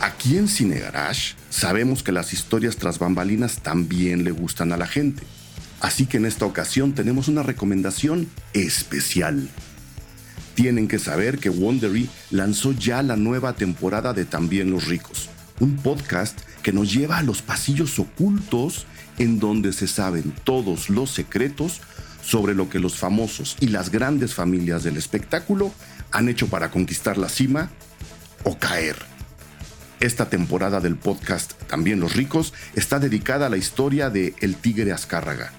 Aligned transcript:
Aquí 0.00 0.36
en 0.36 0.46
Cine 0.46 0.78
Garage 0.78 1.34
sabemos 1.48 2.02
que 2.02 2.12
las 2.12 2.32
historias 2.32 2.76
tras 2.76 2.98
bambalinas 2.98 3.60
también 3.62 4.24
le 4.24 4.30
gustan 4.30 4.72
a 4.72 4.76
la 4.76 4.86
gente. 4.86 5.22
Así 5.80 6.06
que 6.06 6.18
en 6.18 6.26
esta 6.26 6.44
ocasión 6.44 6.92
tenemos 6.92 7.28
una 7.28 7.42
recomendación 7.42 8.28
especial. 8.52 9.48
Tienen 10.54 10.88
que 10.88 10.98
saber 10.98 11.38
que 11.38 11.50
Wondery 11.50 12.08
lanzó 12.30 12.72
ya 12.72 13.02
la 13.02 13.16
nueva 13.16 13.54
temporada 13.54 14.12
de 14.12 14.24
También 14.24 14.70
los 14.70 14.86
ricos, 14.86 15.28
un 15.60 15.76
podcast 15.76 16.38
que 16.62 16.72
nos 16.72 16.92
lleva 16.92 17.18
a 17.18 17.22
los 17.22 17.42
pasillos 17.42 17.98
ocultos 17.98 18.86
en 19.18 19.38
donde 19.38 19.72
se 19.72 19.86
saben 19.86 20.34
todos 20.44 20.90
los 20.90 21.10
secretos 21.10 21.80
sobre 22.22 22.54
lo 22.54 22.68
que 22.68 22.80
los 22.80 22.96
famosos 22.96 23.56
y 23.60 23.68
las 23.68 23.90
grandes 23.90 24.34
familias 24.34 24.82
del 24.82 24.96
espectáculo 24.96 25.72
han 26.10 26.28
hecho 26.28 26.48
para 26.48 26.70
conquistar 26.70 27.18
la 27.18 27.28
cima 27.28 27.70
o 28.44 28.58
caer. 28.58 29.15
Esta 30.00 30.28
temporada 30.28 30.80
del 30.80 30.96
podcast 30.96 31.54
También 31.64 32.00
los 32.00 32.14
ricos 32.14 32.52
está 32.74 32.98
dedicada 32.98 33.46
a 33.46 33.50
la 33.50 33.56
historia 33.56 34.10
de 34.10 34.34
El 34.40 34.56
Tigre 34.56 34.92
Azcárraga. 34.92 35.52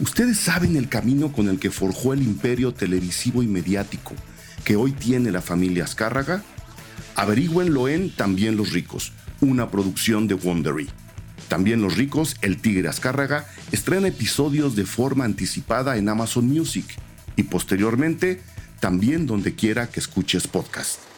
Ustedes 0.00 0.38
saben 0.38 0.76
el 0.76 0.88
camino 0.88 1.30
con 1.30 1.48
el 1.48 1.60
que 1.60 1.70
forjó 1.70 2.12
el 2.12 2.22
imperio 2.22 2.72
televisivo 2.72 3.42
y 3.42 3.46
mediático 3.46 4.14
que 4.64 4.76
hoy 4.76 4.92
tiene 4.92 5.30
la 5.30 5.40
familia 5.40 5.84
Azcárraga. 5.84 6.42
Averigüenlo 7.14 7.88
en 7.88 8.14
También 8.14 8.56
los 8.56 8.72
ricos, 8.72 9.12
una 9.40 9.70
producción 9.70 10.26
de 10.26 10.34
Wondery. 10.34 10.88
También 11.48 11.82
Los 11.82 11.96
Ricos, 11.96 12.36
El 12.42 12.58
Tigre 12.58 12.88
Azcárraga, 12.88 13.44
estrena 13.72 14.06
episodios 14.06 14.76
de 14.76 14.84
forma 14.84 15.24
anticipada 15.24 15.96
en 15.96 16.08
Amazon 16.08 16.46
Music 16.46 16.86
y 17.34 17.42
posteriormente 17.42 18.40
también 18.78 19.26
donde 19.26 19.56
quiera 19.56 19.88
que 19.88 19.98
escuches 19.98 20.46
podcast. 20.46 21.09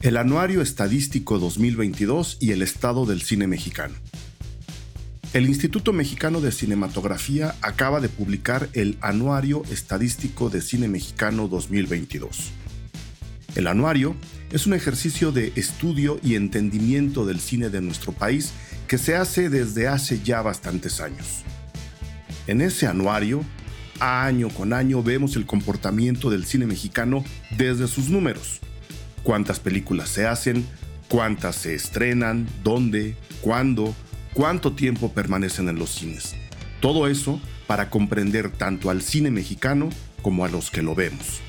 El 0.00 0.16
Anuario 0.16 0.62
Estadístico 0.62 1.40
2022 1.40 2.36
y 2.38 2.52
el 2.52 2.62
estado 2.62 3.04
del 3.04 3.20
cine 3.20 3.48
mexicano. 3.48 3.96
El 5.32 5.46
Instituto 5.46 5.92
Mexicano 5.92 6.40
de 6.40 6.52
Cinematografía 6.52 7.56
acaba 7.62 8.00
de 8.00 8.08
publicar 8.08 8.68
el 8.74 8.96
Anuario 9.00 9.64
Estadístico 9.72 10.50
de 10.50 10.62
Cine 10.62 10.86
Mexicano 10.86 11.48
2022. 11.48 12.52
El 13.56 13.66
anuario 13.66 14.14
es 14.52 14.68
un 14.68 14.74
ejercicio 14.74 15.32
de 15.32 15.52
estudio 15.56 16.20
y 16.22 16.36
entendimiento 16.36 17.26
del 17.26 17.40
cine 17.40 17.68
de 17.68 17.80
nuestro 17.80 18.12
país 18.12 18.52
que 18.86 18.98
se 18.98 19.16
hace 19.16 19.50
desde 19.50 19.88
hace 19.88 20.22
ya 20.22 20.42
bastantes 20.42 21.00
años. 21.00 21.42
En 22.46 22.60
ese 22.60 22.86
anuario, 22.86 23.42
año 23.98 24.48
con 24.50 24.72
año 24.72 25.02
vemos 25.02 25.34
el 25.34 25.44
comportamiento 25.44 26.30
del 26.30 26.46
cine 26.46 26.66
mexicano 26.66 27.24
desde 27.56 27.88
sus 27.88 28.10
números, 28.10 28.60
cuántas 29.28 29.60
películas 29.60 30.08
se 30.08 30.26
hacen, 30.26 30.64
cuántas 31.06 31.54
se 31.54 31.74
estrenan, 31.74 32.48
dónde, 32.64 33.14
cuándo, 33.42 33.94
cuánto 34.32 34.72
tiempo 34.72 35.12
permanecen 35.12 35.68
en 35.68 35.78
los 35.78 35.90
cines. 35.90 36.34
Todo 36.80 37.08
eso 37.08 37.38
para 37.66 37.90
comprender 37.90 38.50
tanto 38.50 38.88
al 38.88 39.02
cine 39.02 39.30
mexicano 39.30 39.90
como 40.22 40.46
a 40.46 40.48
los 40.48 40.70
que 40.70 40.80
lo 40.80 40.94
vemos. 40.94 41.42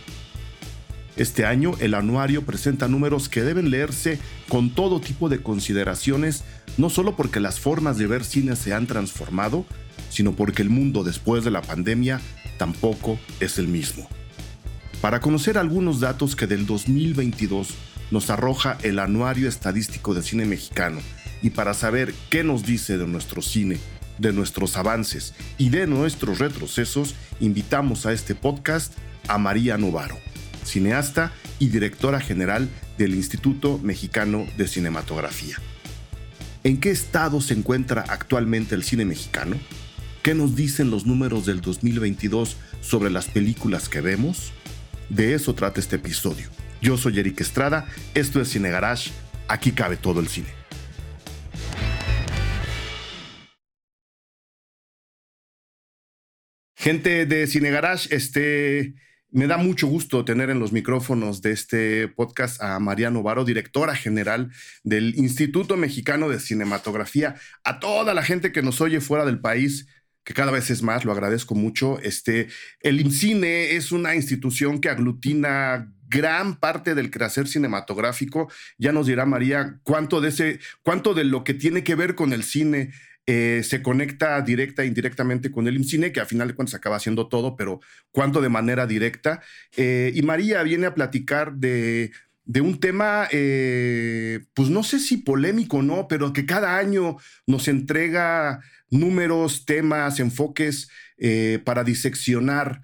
Este 1.16 1.45
año 1.45 1.71
el 1.80 1.94
anuario 1.94 2.45
presenta 2.45 2.89
números 2.89 3.30
que 3.30 3.44
deben 3.44 3.69
leerse 3.69 4.19
con 4.49 4.71
todo 4.71 4.99
tipo 4.99 5.30
de 5.30 5.41
consideraciones, 5.41 6.43
no 6.77 6.89
solo 6.89 7.16
porque 7.16 7.39
las 7.39 7.61
formas 7.61 7.97
de 7.97 8.08
ver 8.08 8.25
cine 8.25 8.58
se 8.58 8.73
han 8.73 8.88
transformado, 8.88 9.65
sino 10.09 10.33
porque 10.33 10.64
el 10.64 10.70
mundo 10.70 11.05
después 11.05 11.45
de 11.45 11.52
la 11.52 11.61
pandemia 11.61 12.20
tampoco 12.58 13.17
es 13.39 13.58
el 13.58 13.70
mismo 13.70 14.09
para 15.02 15.21
conocer 15.21 15.58
algunos 15.58 15.99
datos 15.99 16.36
que 16.36 16.48
del 16.48 16.65
2022 16.65 17.70
nos 18.11 18.30
arroja 18.30 18.77
el 18.83 18.99
Anuario 18.99 19.48
Estadístico 19.48 20.14
de 20.14 20.23
Cine 20.23 20.45
Mexicano 20.45 20.99
y 21.42 21.52
para 21.52 21.73
saber 21.73 22.14
qué 22.30 22.43
nos 22.43 22.64
dice 22.65 22.98
de 22.98 23.08
nuestro 23.08 23.42
cine, 23.42 23.77
de 24.17 24.33
nuestros 24.33 24.76
avances 24.76 25.33
y 25.58 25.70
de 25.70 25.88
nuestros 25.88 26.39
retrocesos, 26.39 27.15
invitamos 27.39 28.05
a 28.05 28.11
este 28.11 28.36
podcast 28.36 28.93
a 29.27 29.38
María 29.38 29.77
Novaro, 29.77 30.17
cineasta 30.65 31.32
y 31.59 31.70
directora 31.70 32.20
general 32.20 32.67
del 32.98 33.15
Instituto 33.15 33.77
Mexicano 33.77 34.45
de 34.58 34.67
Cinematografía. 34.67 35.58
¿En 36.65 36.82
qué 36.82 36.92
estado 36.92 37.39
se 37.39 37.54
encuentra 37.54 38.04
actualmente 38.09 38.76
el 38.76 38.83
cine 38.83 39.05
mexicano? 39.05 39.55
¿Qué 40.23 40.36
nos 40.36 40.58
dicen 40.58 40.92
los 40.92 41.05
números 41.05 41.45
del 41.45 41.61
2022 41.61 42.58
sobre 42.82 43.09
las 43.09 43.27
películas 43.27 43.88
que 43.88 44.02
vemos? 44.02 44.52
De 45.09 45.33
eso 45.33 45.55
trata 45.55 45.80
este 45.80 45.95
episodio. 45.95 46.49
Yo 46.81 46.95
soy 46.95 47.20
Eric 47.20 47.42
Estrada, 47.42 47.87
esto 48.14 48.39
es 48.39 48.49
Cine 48.49 48.70
Garage, 48.70 49.11
aquí 49.47 49.71
cabe 49.71 49.97
todo 49.97 50.20
el 50.20 50.27
cine. 50.27 50.47
Gente 56.75 57.25
de 57.25 57.47
Cine 57.47 57.71
Garage, 57.71 58.15
este, 58.15 58.93
me 59.31 59.47
da 59.47 59.58
mucho 59.58 59.87
gusto 59.87 60.23
tener 60.23 60.49
en 60.49 60.59
los 60.59 60.71
micrófonos 60.71 61.41
de 61.41 61.52
este 61.52 62.08
podcast 62.08 62.61
a 62.61 62.80
Mariano 62.80 63.21
Varo, 63.21 63.43
directora 63.43 63.95
general 63.95 64.52
del 64.83 65.15
Instituto 65.17 65.76
Mexicano 65.76 66.30
de 66.30 66.39
Cinematografía, 66.39 67.36
a 67.64 67.80
toda 67.80 68.14
la 68.14 68.23
gente 68.23 68.52
que 68.52 68.61
nos 68.61 68.80
oye 68.80 69.02
fuera 69.02 69.26
del 69.26 69.41
país 69.41 69.87
que 70.29 70.35
cada 70.35 70.51
vez 70.51 70.69
es 70.69 70.83
más, 70.83 71.05
lo 71.05 71.11
agradezco 71.11 71.55
mucho. 71.55 71.97
Este, 72.03 72.49
el 72.81 73.01
IMCINE 73.01 73.75
es 73.75 73.91
una 73.91 74.13
institución 74.13 74.79
que 74.79 74.87
aglutina 74.87 75.91
gran 76.07 76.59
parte 76.59 76.93
del 76.93 77.09
crecer 77.09 77.47
cinematográfico. 77.47 78.47
Ya 78.77 78.91
nos 78.91 79.07
dirá 79.07 79.25
María 79.25 79.79
cuánto 79.81 80.21
de 80.21 80.29
ese, 80.29 80.59
cuánto 80.83 81.15
de 81.15 81.23
lo 81.23 81.43
que 81.43 81.55
tiene 81.55 81.83
que 81.83 81.95
ver 81.95 82.13
con 82.13 82.31
el 82.31 82.43
cine 82.43 82.91
eh, 83.25 83.63
se 83.63 83.81
conecta 83.81 84.39
directa 84.41 84.83
e 84.83 84.85
indirectamente 84.85 85.49
con 85.49 85.67
el 85.67 85.77
IMCINE, 85.77 86.11
que 86.11 86.19
a 86.19 86.27
final 86.27 86.47
de 86.47 86.53
cuentas 86.53 86.75
acaba 86.75 86.97
haciendo 86.97 87.27
todo, 87.27 87.55
pero 87.55 87.79
cuánto 88.11 88.39
de 88.39 88.49
manera 88.49 88.85
directa. 88.85 89.41
Eh, 89.77 90.11
y 90.13 90.21
María 90.21 90.61
viene 90.61 90.85
a 90.85 90.93
platicar 90.93 91.55
de, 91.55 92.11
de 92.49 92.61
un 92.61 92.80
tema, 92.80 93.27
eh, 93.32 94.39
pues 94.55 94.71
no 94.71 94.82
sé 94.82 94.99
si 94.99 95.17
polémico 95.17 95.77
o 95.77 95.82
no, 95.83 96.08
pero 96.08 96.33
que 96.33 96.48
cada 96.48 96.80
año 96.80 97.17
nos 97.45 97.67
entrega 97.67 98.60
números, 98.89 99.65
temas, 99.65 100.20
enfoques 100.20 100.89
eh, 101.20 101.61
para 101.64 101.83
diseccionar 101.83 102.82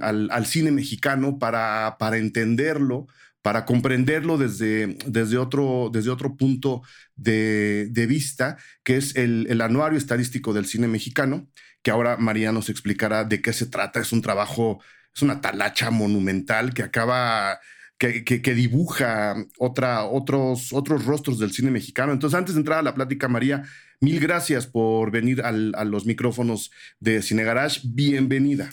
al, 0.00 0.46
cine 0.46 0.70
mexicano, 0.70 1.38
para, 1.38 1.96
para 1.98 2.16
entenderlo, 2.16 3.06
para 3.42 3.66
comprenderlo 3.66 4.38
desde, 4.38 4.96
desde, 5.04 5.36
otro, 5.36 5.90
desde 5.92 6.08
otro 6.08 6.34
punto 6.34 6.80
de, 7.16 8.06
vista, 8.08 8.56
que 8.82 8.96
es 8.96 9.14
el, 9.16 9.46
el, 9.50 9.60
anuario 9.60 9.98
estadístico 9.98 10.54
del 10.54 10.64
cine 10.64 10.88
mexicano, 10.88 11.46
que 11.82 11.90
ahora 11.90 12.16
María 12.16 12.50
nos 12.50 12.70
explicará 12.70 13.24
de 13.24 13.42
qué 13.42 13.52
se 13.52 13.66
trata. 13.66 14.00
Es 14.00 14.12
un 14.12 14.22
trabajo, 14.22 14.82
es 15.14 15.20
una 15.20 15.42
talacha 15.42 15.90
monumental 15.90 16.72
que 16.72 16.82
acaba 16.82 17.60
que, 17.98 18.54
dibuja 18.54 19.36
otra, 19.58 20.04
otros, 20.04 20.72
otros 20.72 21.04
rostros 21.04 21.38
del 21.38 21.52
cine 21.52 21.70
mexicano. 21.70 22.12
Entonces, 22.12 22.38
antes 22.38 22.54
de 22.54 22.60
entrar 22.60 22.78
a 22.78 22.82
la 22.82 22.94
plática, 22.94 23.28
María, 23.28 23.64
mil 24.00 24.20
gracias 24.20 24.66
por 24.66 25.10
venir 25.10 25.42
a 25.42 25.52
los 25.52 26.06
micrófonos 26.06 26.70
de 27.00 27.22
Cine 27.22 27.44
Garage. 27.44 27.80
Bienvenida. 27.84 28.70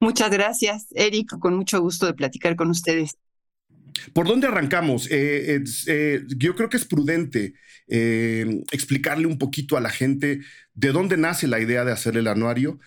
Muchas 0.00 0.30
gracias, 0.30 0.86
Eric. 0.94 1.38
Con 1.38 1.54
mucho 1.54 1.80
gusto 1.80 2.06
de 2.06 2.14
platicar 2.14 2.56
con 2.56 2.70
ustedes. 2.70 3.16
¿Por 4.12 4.26
dónde 4.26 4.46
arrancamos? 4.46 5.08
Eh, 5.10 5.62
eh, 5.86 6.22
yo 6.36 6.54
creo 6.54 6.68
que 6.68 6.76
es 6.76 6.84
prudente 6.84 7.54
eh, 7.88 8.62
explicarle 8.72 9.26
un 9.26 9.38
poquito 9.38 9.76
a 9.76 9.80
la 9.80 9.90
gente 9.90 10.40
de 10.74 10.92
dónde 10.92 11.16
nace 11.16 11.46
la 11.46 11.60
idea 11.60 11.84
de 11.84 11.92
hacer 11.92 12.16
el 12.16 12.26
anuario 12.26 12.78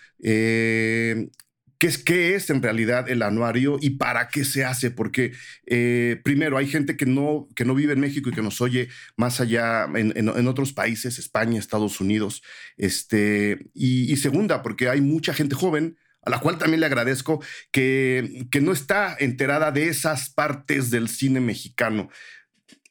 qué 1.79 1.87
es, 1.87 1.97
qué 1.97 2.35
es 2.35 2.49
en 2.49 2.61
realidad 2.61 3.09
el 3.09 3.23
anuario 3.23 3.77
y 3.81 3.91
para 3.91 4.27
qué 4.27 4.43
se 4.43 4.65
hace, 4.65 4.91
porque 4.91 5.31
eh, 5.65 6.19
primero 6.23 6.57
hay 6.57 6.67
gente 6.67 6.97
que 6.97 7.05
no, 7.05 7.47
que 7.55 7.65
no 7.65 7.73
vive 7.73 7.93
en 7.93 8.01
México 8.01 8.29
y 8.29 8.33
que 8.33 8.41
nos 8.41 8.59
oye 8.61 8.89
más 9.15 9.39
allá 9.39 9.87
en, 9.95 10.47
otros 10.47 10.73
países, 10.73 11.17
España, 11.17 11.57
Estados 11.57 12.01
Unidos, 12.01 12.43
este, 12.75 13.69
y, 13.73 14.15
segunda, 14.17 14.61
porque 14.61 14.89
hay 14.89 14.99
mucha 14.99 15.33
gente 15.33 15.55
joven 15.55 15.97
a 16.21 16.29
la 16.29 16.39
cual 16.39 16.57
también 16.57 16.81
le 16.81 16.85
agradezco 16.85 17.41
que, 17.71 18.45
que 18.51 18.59
no 18.59 18.73
está 18.73 19.15
enterada 19.17 19.71
de 19.71 19.87
esas 19.87 20.29
partes 20.29 20.91
del 20.91 21.07
cine 21.07 21.39
mexicano. 21.39 22.09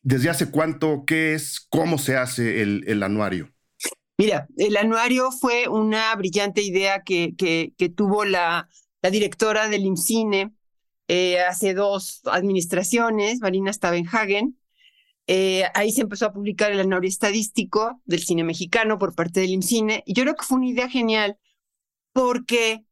¿Desde 0.03 0.31
hace 0.31 0.51
cuánto? 0.51 1.05
¿Qué 1.07 1.35
es? 1.35 1.61
¿Cómo 1.69 1.99
se 1.99 2.17
hace 2.17 2.63
el, 2.63 2.85
el 2.87 3.03
anuario? 3.03 3.53
Mira, 4.19 4.49
el 4.57 4.77
anuario 4.77 5.31
fue 5.31 5.69
una 5.69 6.15
brillante 6.17 6.61
idea 6.61 7.03
que, 7.05 7.35
que, 7.37 7.89
tuvo 7.91 8.25
la, 8.25 8.69
la, 9.01 9.11
directora 9.11 9.69
del 9.69 9.85
IMCINE 9.87 10.53
eh, 11.07 11.41
hace 11.41 11.73
dos 11.73 12.23
administraciones, 12.25 13.41
Marina 13.41 13.73
Stavenhagen, 13.73 14.59
Eh, 15.29 15.65
ahí 15.75 15.93
se 15.93 16.03
empezó 16.03 16.27
a 16.27 16.33
publicar 16.33 16.73
el 16.73 16.81
anuario 16.81 17.09
estadístico 17.09 18.01
del 18.07 18.21
cine 18.25 18.45
mexicano 18.45 18.99
por 18.99 19.15
parte 19.15 19.41
del 19.41 19.51
IMCINE. 19.51 20.03
Y 20.07 20.15
yo 20.15 20.25
creo 20.25 20.35
que 20.37 20.45
fue 20.47 20.59
una 20.59 20.69
idea 20.69 20.89
genial 20.89 21.39
porque 22.13 22.85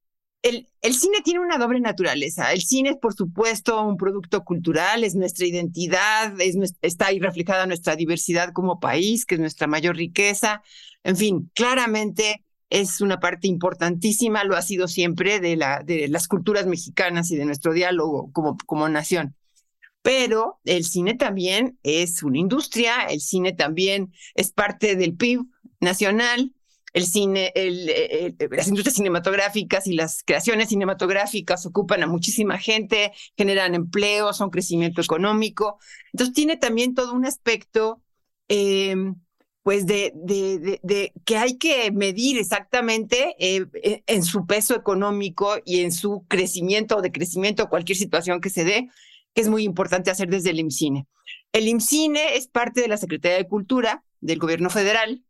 el, 0.82 0.94
cine 0.94 1.18
tiene 1.24 1.40
una 1.40 1.58
doble 1.58 1.80
naturaleza. 1.80 2.52
El 2.52 2.62
cine 2.62 2.90
es, 2.90 2.96
por 2.96 3.14
supuesto, 3.14 3.82
un 3.82 3.96
producto 3.96 4.44
cultural, 4.44 5.04
es 5.04 5.14
nuestra 5.14 5.46
identidad, 5.46 6.40
es, 6.40 6.56
está 6.82 7.06
ahí 7.06 7.18
reflejada 7.18 7.66
nuestra 7.66 7.96
diversidad 7.96 8.52
como 8.52 8.80
país, 8.80 9.26
que 9.26 9.34
es 9.34 9.40
nuestra 9.40 9.66
mayor 9.66 9.96
riqueza. 9.96 10.62
En 11.04 11.16
fin, 11.16 11.50
claramente 11.54 12.44
es 12.70 13.00
una 13.00 13.20
parte 13.20 13.48
importantísima, 13.48 14.44
lo 14.44 14.56
ha 14.56 14.62
sido 14.62 14.88
siempre, 14.88 15.40
de, 15.40 15.56
la, 15.56 15.82
de 15.84 16.08
las 16.08 16.28
culturas 16.28 16.66
mexicanas 16.66 17.30
y 17.30 17.36
de 17.36 17.44
nuestro 17.44 17.72
diálogo 17.72 18.30
como 18.32 18.88
nación. 18.88 19.34
Pero 20.02 20.60
el 20.64 20.84
cine 20.84 21.14
también 21.14 21.78
es 21.82 22.22
una 22.22 22.38
industria, 22.38 23.06
el 23.08 23.20
cine 23.20 23.52
también 23.52 24.12
es 24.34 24.52
parte 24.52 24.94
del 24.94 25.16
PIB 25.16 25.46
nacional, 25.80 26.55
el 26.96 27.06
cine, 27.06 27.52
el, 27.54 28.34
las 28.50 28.68
industrias 28.68 28.94
cinematográficas 28.94 29.86
y 29.86 29.92
las 29.92 30.22
creaciones 30.24 30.70
cinematográficas 30.70 31.66
ocupan 31.66 32.02
a 32.02 32.06
muchísima 32.06 32.56
gente, 32.56 33.12
generan 33.36 33.74
empleo, 33.74 34.32
son 34.32 34.48
crecimiento 34.48 35.02
económico. 35.02 35.78
Entonces 36.14 36.34
tiene 36.34 36.56
también 36.56 36.94
todo 36.94 37.12
un 37.12 37.26
aspecto, 37.26 38.02
em, 38.48 39.16
pues, 39.62 39.84
de, 39.84 40.10
de, 40.14 40.80
de, 40.82 41.12
que 41.26 41.36
hay 41.36 41.58
que 41.58 41.90
medir 41.92 42.38
exactamente 42.38 43.36
eh, 43.38 43.66
en 44.06 44.22
su 44.24 44.46
peso 44.46 44.74
económico 44.74 45.56
y 45.66 45.80
en 45.80 45.92
su 45.92 46.24
crecimiento 46.28 46.96
o 46.96 47.02
decrecimiento, 47.02 47.68
cualquier 47.68 47.98
situación 47.98 48.40
que 48.40 48.48
se 48.48 48.64
dé, 48.64 48.88
que 49.34 49.42
es 49.42 49.50
muy 49.50 49.64
importante 49.64 50.10
hacer 50.10 50.28
desde 50.28 50.48
el 50.48 50.60
IMCINE. 50.60 51.06
El 51.52 51.68
IMCINE 51.68 52.36
es 52.36 52.48
parte 52.48 52.80
de 52.80 52.88
la 52.88 52.96
Secretaría 52.96 53.36
de 53.36 53.48
Cultura 53.48 54.02
del 54.22 54.38
Gobierno 54.38 54.70
Federal. 54.70 55.22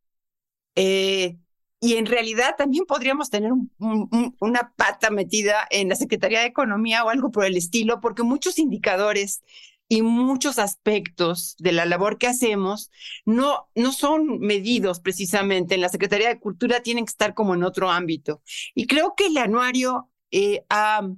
Eh, 0.77 1.39
y 1.81 1.94
en 1.94 2.06
realidad 2.06 2.56
también 2.56 2.84
podríamos 2.87 3.31
tener 3.31 3.52
una 3.78 4.73
pata 4.76 5.11
metida 5.11 5.67
en 5.70 5.88
la 5.88 5.96
Secretaría 5.96 6.40
de 6.40 6.46
Economía 6.46 7.05
o 7.05 7.11
algo 7.11 7.31
por 7.31 7.44
el 7.44 7.56
estilo, 7.56 8.00
porque 8.00 8.23
muchos 8.23 8.58
indicadores 8.58 9.43
y 9.88 10.02
muchos 10.02 10.58
aspectos 10.58 11.55
de 11.58 11.73
la 11.73 11.84
labor 11.84 12.19
que 12.19 12.26
hacemos 12.26 12.90
no, 13.25 13.69
no 13.75 13.93
son 13.93 14.40
medidos 14.40 15.00
precisamente 15.00 15.75
en 15.75 15.81
la 15.82 15.88
Secretaría 15.88 16.28
de 16.28 16.40
Cultura, 16.40 16.81
tienen 16.81 17.05
que 17.05 17.11
estar 17.11 17.34
como 17.34 17.55
en 17.55 17.62
otro 17.62 17.90
ámbito. 17.90 18.43
Y 18.75 18.87
creo 18.87 19.14
que 19.17 19.26
el 19.26 19.37
anuario 19.37 20.11
eh, 20.31 20.64
ha, 20.70 21.08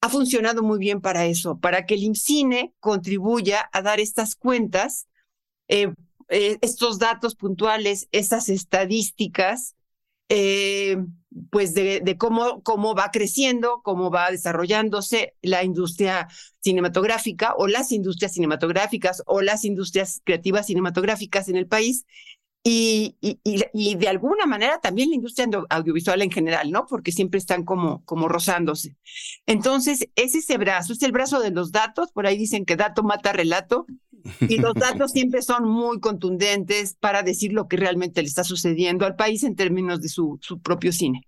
ha 0.00 0.08
funcionado 0.08 0.62
muy 0.62 0.78
bien 0.78 1.00
para 1.00 1.26
eso, 1.26 1.58
para 1.58 1.86
que 1.86 1.94
el 1.94 2.04
IMCINE 2.04 2.72
contribuya 2.80 3.68
a 3.72 3.82
dar 3.82 4.00
estas 4.00 4.36
cuentas, 4.36 5.08
eh, 5.66 5.92
eh, 6.28 6.56
estos 6.60 6.98
datos 6.98 7.34
puntuales, 7.34 8.08
estas 8.12 8.48
estadísticas 8.48 9.74
eh, 10.28 10.98
pues 11.50 11.74
de, 11.74 12.16
cómo, 12.18 12.62
cómo 12.62 12.94
va 12.94 13.10
creciendo, 13.10 13.80
cómo 13.82 14.10
va 14.10 14.30
desarrollándose 14.30 15.34
la 15.42 15.62
industria 15.62 16.28
cinematográfica 16.60 17.54
o 17.56 17.66
las 17.66 17.92
industrias 17.92 18.32
cinematográficas 18.32 19.22
o 19.26 19.40
las 19.40 19.64
industrias 19.64 20.20
creativas 20.24 20.66
cinematográficas 20.66 21.48
en 21.48 21.56
el 21.56 21.66
país 21.66 22.04
y, 22.64 23.16
y, 23.20 23.94
de 23.94 24.08
alguna 24.08 24.44
manera 24.44 24.78
también 24.80 25.08
la 25.08 25.14
industria 25.14 25.48
audiovisual 25.70 26.20
en 26.20 26.30
general, 26.30 26.70
¿no? 26.70 26.86
Porque 26.86 27.12
siempre 27.12 27.38
están 27.38 27.64
como, 27.64 28.04
como 28.04 28.28
rozándose. 28.28 28.96
Entonces, 29.46 30.08
es 30.16 30.34
ese 30.34 30.58
brazo, 30.58 30.92
es 30.92 31.02
el 31.02 31.12
brazo 31.12 31.40
de 31.40 31.50
los 31.50 31.72
datos, 31.72 32.12
por 32.12 32.26
ahí 32.26 32.36
dicen 32.36 32.66
que 32.66 32.76
dato 32.76 33.02
mata 33.02 33.32
relato, 33.32 33.86
y 34.40 34.58
los 34.58 34.74
datos 34.74 35.12
siempre 35.12 35.42
son 35.42 35.68
muy 35.68 36.00
contundentes 36.00 36.96
para 36.98 37.22
decir 37.22 37.52
lo 37.52 37.68
que 37.68 37.76
realmente 37.76 38.22
le 38.22 38.28
está 38.28 38.44
sucediendo 38.44 39.06
al 39.06 39.16
país 39.16 39.42
en 39.44 39.56
términos 39.56 40.00
de 40.00 40.08
su, 40.08 40.38
su 40.40 40.60
propio 40.60 40.92
cine. 40.92 41.22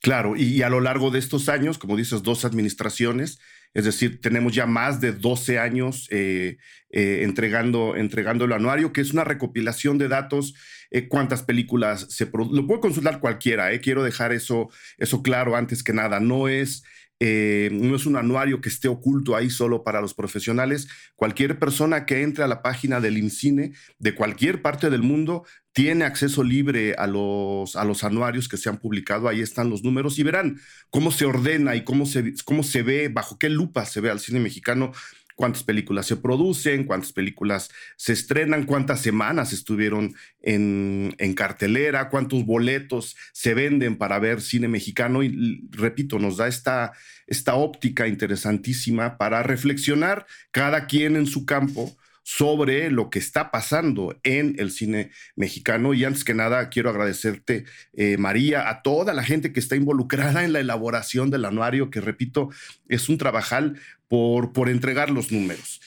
Claro, 0.00 0.34
y, 0.34 0.62
a 0.62 0.70
lo 0.70 0.80
largo 0.80 1.10
de 1.10 1.18
estos 1.18 1.50
años, 1.50 1.76
como 1.76 1.96
dices, 1.96 2.22
dos 2.22 2.46
administraciones, 2.46 3.38
es 3.74 3.84
decir, 3.84 4.20
tenemos 4.20 4.54
ya 4.54 4.64
más 4.64 5.00
de 5.00 5.12
12 5.12 5.58
años 5.58 6.08
eh, 6.10 6.56
eh, 6.88 7.20
entregando, 7.22 7.94
entregando 7.94 8.46
el 8.46 8.52
anuario, 8.52 8.94
que 8.94 9.02
es 9.02 9.12
una 9.12 9.24
recopilación 9.24 9.98
de 9.98 10.08
datos, 10.08 10.54
eh, 10.90 11.06
cuántas 11.06 11.42
películas 11.42 12.06
se 12.08 12.26
producen. 12.26 12.56
Lo 12.56 12.66
puede 12.66 12.80
consultar 12.80 13.20
cualquiera, 13.20 13.78
quiero 13.80 14.02
dejar 14.02 14.32
eso, 14.32 14.70
eso 14.96 15.22
claro 15.22 15.54
antes 15.54 15.82
que 15.82 15.92
nada. 15.92 16.18
No 16.18 16.48
es 16.48 16.82
eh, 17.22 17.68
no 17.70 17.94
es 17.94 18.06
un 18.06 18.16
anuario 18.16 18.62
que 18.62 18.70
esté 18.70 18.88
oculto 18.88 19.36
ahí 19.36 19.50
solo 19.50 19.84
para 19.84 20.00
los 20.00 20.14
profesionales. 20.14 20.88
Cualquier 21.16 21.58
persona 21.58 22.06
que 22.06 22.22
entre 22.22 22.44
a 22.44 22.48
la 22.48 22.62
página 22.62 22.98
del 22.98 23.18
INCINE 23.18 23.74
de 23.98 24.14
cualquier 24.14 24.62
parte 24.62 24.88
del 24.88 25.02
mundo 25.02 25.44
tiene 25.72 26.04
acceso 26.04 26.42
libre 26.42 26.94
a 26.94 27.06
los, 27.06 27.76
a 27.76 27.84
los 27.84 28.04
anuarios 28.04 28.48
que 28.48 28.56
se 28.56 28.70
han 28.70 28.78
publicado. 28.78 29.28
Ahí 29.28 29.42
están 29.42 29.68
los 29.68 29.84
números 29.84 30.18
y 30.18 30.22
verán 30.22 30.58
cómo 30.88 31.12
se 31.12 31.26
ordena 31.26 31.76
y 31.76 31.84
cómo 31.84 32.06
se, 32.06 32.34
cómo 32.44 32.62
se 32.62 32.82
ve, 32.82 33.08
bajo 33.08 33.38
qué 33.38 33.50
lupa 33.50 33.84
se 33.84 34.00
ve 34.00 34.10
al 34.10 34.18
cine 34.18 34.40
mexicano 34.40 34.92
cuántas 35.40 35.62
películas 35.62 36.06
se 36.06 36.18
producen, 36.18 36.84
cuántas 36.84 37.14
películas 37.14 37.70
se 37.96 38.12
estrenan, 38.12 38.66
cuántas 38.66 39.00
semanas 39.00 39.54
estuvieron 39.54 40.14
en, 40.42 41.14
en, 41.16 41.32
cartelera, 41.32 42.10
cuántos 42.10 42.44
boletos 42.44 43.16
se 43.32 43.54
venden 43.54 43.96
para 43.96 44.18
ver 44.18 44.42
cine 44.42 44.68
mexicano. 44.68 45.22
Y 45.22 45.66
repito, 45.70 46.18
nos 46.18 46.36
da 46.36 46.46
esta, 46.46 46.92
esta 47.26 47.54
óptica 47.54 48.06
interesantísima 48.06 49.16
para 49.16 49.42
reflexionar 49.42 50.26
cada 50.50 50.86
quien 50.86 51.16
en 51.16 51.26
su 51.26 51.46
campo 51.46 51.96
sobre 52.22 52.90
lo 52.90 53.08
que 53.08 53.18
está 53.18 53.50
pasando 53.50 54.20
en 54.22 54.56
el 54.58 54.70
cine 54.70 55.10
mexicano. 55.36 55.94
Y 55.94 56.04
antes 56.04 56.22
que 56.22 56.34
nada, 56.34 56.68
quiero 56.68 56.90
agradecerte, 56.90 57.64
eh, 57.94 58.18
María, 58.18 58.68
a 58.68 58.82
toda 58.82 59.14
la 59.14 59.24
gente 59.24 59.54
que 59.54 59.60
está 59.60 59.74
involucrada 59.74 60.44
en 60.44 60.52
la 60.52 60.60
elaboración 60.60 61.30
del 61.30 61.46
anuario, 61.46 61.88
que 61.88 62.02
repito, 62.02 62.50
es 62.88 63.08
un 63.08 63.16
trabajal 63.16 63.80
por, 64.10 64.52
por 64.52 64.68
entregar 64.68 65.08
los 65.08 65.30
números. 65.30 65.80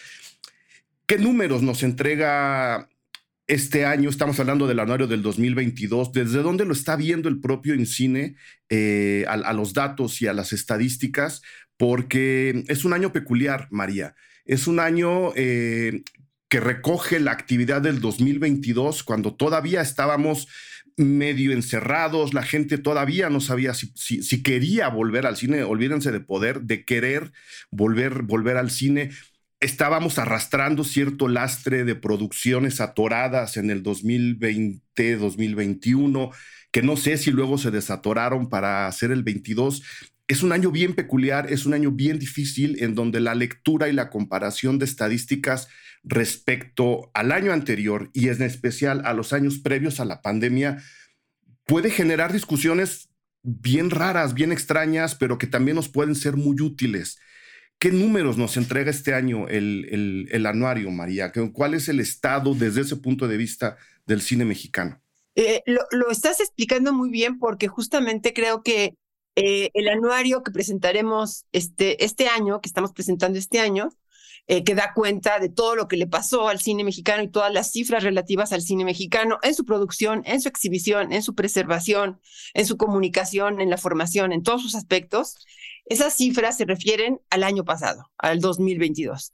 ¿Qué 1.06 1.18
números 1.18 1.62
nos 1.62 1.84
entrega 1.84 2.88
este 3.48 3.86
año? 3.86 4.10
Estamos 4.10 4.40
hablando 4.40 4.66
del 4.66 4.80
anuario 4.80 5.08
del 5.08 5.22
2022. 5.22 6.14
¿Desde 6.14 6.42
dónde 6.42 6.64
lo 6.64 6.72
está 6.72 6.96
viendo 6.96 7.28
el 7.28 7.42
propio 7.42 7.76
INCINE 7.76 8.38
eh, 8.70 9.26
a 9.28 9.52
los 9.52 9.74
datos 9.74 10.22
y 10.22 10.28
a 10.28 10.34
las 10.34 10.54
estadísticas? 10.54 11.42
Porque 11.76 12.64
es 12.70 12.86
un 12.86 12.94
año 12.94 13.12
peculiar, 13.12 13.68
María. 13.72 14.16
Es 14.46 14.68
un 14.68 14.80
año 14.80 15.34
eh, 15.36 16.04
que 16.54 16.60
recoge 16.60 17.20
la 17.20 17.32
actividad 17.32 17.82
del 17.82 18.00
2022 18.00 19.02
cuando 19.04 19.34
todavía 19.34 19.82
estábamos 19.82 20.48
medio 20.98 21.52
encerrados, 21.52 22.36
la 22.36 22.44
gente 22.44 22.78
todavía 22.78 23.32
no 23.32 23.42
sabía 23.42 23.74
si, 23.74 24.44
quería 24.44 24.88
volver 24.90 25.26
al 25.26 25.36
cine, 25.36 25.64
olvídense 25.64 26.12
de 26.12 26.20
poder, 26.20 26.62
de 26.62 26.86
querer 26.86 27.32
volver, 27.72 28.22
volver 28.22 28.58
al 28.58 28.70
cine. 28.70 29.10
Estábamos 29.62 30.20
arrastrando 30.20 30.84
cierto 30.84 31.28
lastre 31.28 31.86
de 31.86 31.96
producciones 31.96 32.82
atoradas 32.82 33.58
en 33.58 33.72
el 33.72 33.82
2020, 33.82 35.16
2021, 35.16 36.30
que 36.72 36.84
no 36.84 36.98
sé 36.98 37.18
si 37.18 37.32
luego 37.32 37.58
se 37.58 37.72
desatoraron 37.72 38.48
para 38.48 38.86
hacer 38.86 39.10
el 39.10 39.24
22. 39.24 39.82
Es 40.28 40.42
un 40.42 40.52
año 40.52 40.72
bien 40.72 40.96
peculiar, 40.96 41.52
es 41.52 41.66
un 41.66 41.74
año 41.74 41.92
bien 41.92 42.18
difícil 42.18 42.82
en 42.82 42.96
donde 42.96 43.20
la 43.20 43.36
lectura 43.36 43.90
y 43.90 43.94
la 43.94 44.10
comparación 44.10 44.80
de 44.80 44.86
estadísticas 44.86 45.68
respecto 46.04 47.12
al 47.14 47.32
año 47.32 47.52
anterior 47.52 48.10
y 48.14 48.30
en 48.30 48.42
especial 48.42 49.02
a 49.06 49.14
los 49.14 49.34
años 49.34 49.60
previos 49.60 50.00
a 50.00 50.06
la 50.06 50.22
pandemia 50.22 50.82
puede 51.66 51.90
generar 51.90 52.34
discusiones 52.34 53.10
bien 53.42 53.90
raras, 53.90 54.34
bien 54.34 54.52
extrañas, 54.52 55.16
pero 55.16 55.38
que 55.38 55.48
también 55.48 55.76
nos 55.76 55.90
pueden 55.90 56.16
ser 56.16 56.36
muy 56.36 56.62
útiles. 56.62 57.20
¿Qué 57.78 57.92
números 57.92 58.38
nos 58.38 58.56
entrega 58.56 58.92
este 58.92 59.14
año 59.14 59.48
el, 59.50 60.28
el, 60.32 60.46
anuario, 60.46 60.90
María? 60.90 61.34
¿Cuál 61.52 61.74
es 61.74 61.90
el 61.90 62.00
estado 62.00 62.54
desde 62.54 62.82
ese 62.82 62.96
punto 62.96 63.28
de 63.28 63.36
vista 63.36 63.78
del 64.06 64.22
cine 64.22 64.46
mexicano? 64.46 65.02
Eh, 65.36 65.62
lo, 65.66 66.10
estás 66.10 66.40
explicando 66.40 66.94
muy 66.94 67.10
bien 67.10 67.40
porque 67.40 67.68
justamente 67.68 68.34
creo 68.34 68.64
que 68.64 68.96
eh, 69.36 69.72
el 69.74 69.90
anuario 69.90 70.44
que 70.44 70.52
presentaremos 70.52 71.46
este, 71.52 72.04
este 72.04 72.28
año, 72.28 72.62
que 72.62 72.70
estamos 72.70 72.92
presentando 72.92 73.40
este 73.40 73.60
año, 73.60 73.90
eh, 74.46 74.66
que 74.66 74.76
da 74.76 74.94
cuenta 74.94 75.40
de 75.40 75.48
todo 75.48 75.76
lo 75.76 75.88
que 75.88 75.96
le 75.96 76.06
pasó 76.06 76.50
al 76.50 76.60
cine 76.60 76.84
mexicano 76.84 77.24
y 77.24 77.30
todas 77.30 77.54
las 77.54 77.72
cifras 77.72 78.04
relativas 78.04 78.52
al 78.52 78.62
cine 78.62 78.84
mexicano 78.84 79.40
en 79.42 79.56
su 79.56 79.64
producción, 79.64 80.22
en 80.26 80.42
su 80.42 80.50
exhibición, 80.50 81.14
en 81.14 81.24
su 81.24 81.34
preservación, 81.34 82.20
en 82.54 82.66
su 82.66 82.76
comunicación, 82.76 83.62
en 83.62 83.70
la 83.70 83.78
formación, 83.78 84.34
en 84.34 84.44
todos 84.44 84.62
sus 84.62 84.76
aspectos. 84.76 85.38
Esas 85.86 86.16
cifras 86.16 86.58
se 86.58 86.66
refieren 86.66 87.22
al 87.30 87.44
año 87.44 87.64
pasado, 87.64 88.12
al 88.18 88.42
2022. 88.42 89.32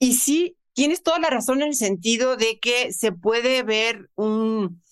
Y 0.00 0.14
sí, 0.14 0.56
tienes 0.72 1.04
toda 1.04 1.20
la 1.20 1.30
razón 1.30 1.62
en 1.62 1.68
el 1.68 1.76
sentido 1.76 2.36
de 2.36 2.58
que 2.58 2.92
se 2.92 3.12
puede 3.12 3.62
ver 3.62 4.10
un, 4.16 4.82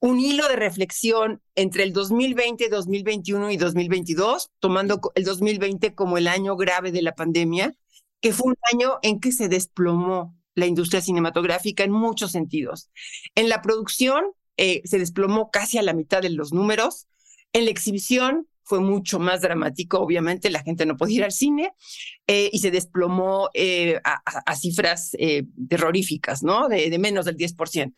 un 0.00 0.18
hilo 0.18 0.48
de 0.48 0.56
reflexión 0.56 1.42
entre 1.54 1.84
el 1.84 1.92
2020, 1.92 2.68
2021 2.68 3.50
y 3.50 3.56
2022, 3.58 4.50
tomando 4.58 5.00
el 5.14 5.24
2020 5.24 5.94
como 5.94 6.18
el 6.18 6.26
año 6.26 6.56
grave 6.56 6.90
de 6.90 7.02
la 7.02 7.14
pandemia, 7.14 7.74
que 8.20 8.32
fue 8.32 8.52
un 8.52 8.56
año 8.72 8.98
en 9.02 9.20
que 9.20 9.32
se 9.32 9.48
desplomó 9.48 10.36
la 10.54 10.66
industria 10.66 11.00
cinematográfica 11.00 11.84
en 11.84 11.92
muchos 11.92 12.32
sentidos. 12.32 12.90
En 13.34 13.48
la 13.48 13.62
producción 13.62 14.24
eh, 14.56 14.82
se 14.84 14.98
desplomó 14.98 15.50
casi 15.50 15.78
a 15.78 15.82
la 15.82 15.92
mitad 15.92 16.22
de 16.22 16.30
los 16.30 16.52
números. 16.52 17.06
En 17.52 17.64
la 17.64 17.70
exhibición 17.70 18.48
fue 18.62 18.80
mucho 18.80 19.18
más 19.18 19.40
dramático, 19.40 19.98
obviamente 19.98 20.48
la 20.48 20.62
gente 20.62 20.86
no 20.86 20.96
podía 20.96 21.16
ir 21.16 21.24
al 21.24 21.32
cine 21.32 21.72
eh, 22.26 22.50
y 22.52 22.60
se 22.60 22.70
desplomó 22.70 23.50
eh, 23.52 24.00
a, 24.04 24.56
cifras 24.56 25.10
terroríficas, 25.68 26.44
¿no? 26.44 26.68
De, 26.68 26.96
menos 26.98 27.24
del 27.24 27.36
10%. 27.36 27.92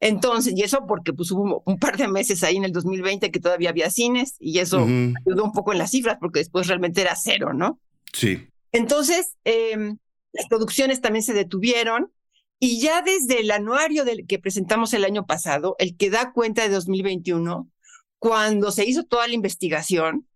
Entonces, 0.00 0.54
y 0.56 0.62
eso 0.62 0.86
porque 0.86 1.12
pues 1.12 1.30
hubo 1.32 1.62
un 1.66 1.78
par 1.78 1.96
de 1.96 2.06
meses 2.06 2.42
ahí 2.44 2.56
en 2.56 2.64
el 2.64 2.72
2020 2.72 3.30
que 3.30 3.40
todavía 3.40 3.70
había 3.70 3.90
cines 3.90 4.36
y 4.38 4.58
eso 4.60 4.78
ayudó 4.78 5.44
un 5.44 5.52
poco 5.52 5.72
en 5.72 5.78
las 5.78 5.90
cifras 5.90 6.18
porque 6.20 6.38
después 6.38 6.68
realmente 6.68 7.00
era 7.00 7.16
cero, 7.16 7.52
¿no? 7.52 7.80
Sí. 8.12 8.48
Entonces, 8.70 9.34
em, 9.44 9.98
las 10.32 10.46
producciones 10.46 11.00
también 11.00 11.24
se 11.24 11.32
detuvieron 11.32 12.12
y 12.60 12.80
ya 12.80 13.02
desde 13.02 13.40
el 13.40 13.50
anuario 13.50 14.04
del 14.04 14.26
que 14.26 14.38
presentamos 14.38 14.92
el 14.94 15.04
año 15.04 15.26
pasado, 15.26 15.74
el 15.78 15.96
que 15.96 16.10
da 16.10 16.32
cuenta 16.32 16.62
de 16.62 16.68
2021, 16.68 17.70
cuando 18.18 18.72
se 18.72 18.84
hizo 18.84 19.04
toda 19.04 19.28
la 19.28 19.34
investigación, 19.34 20.26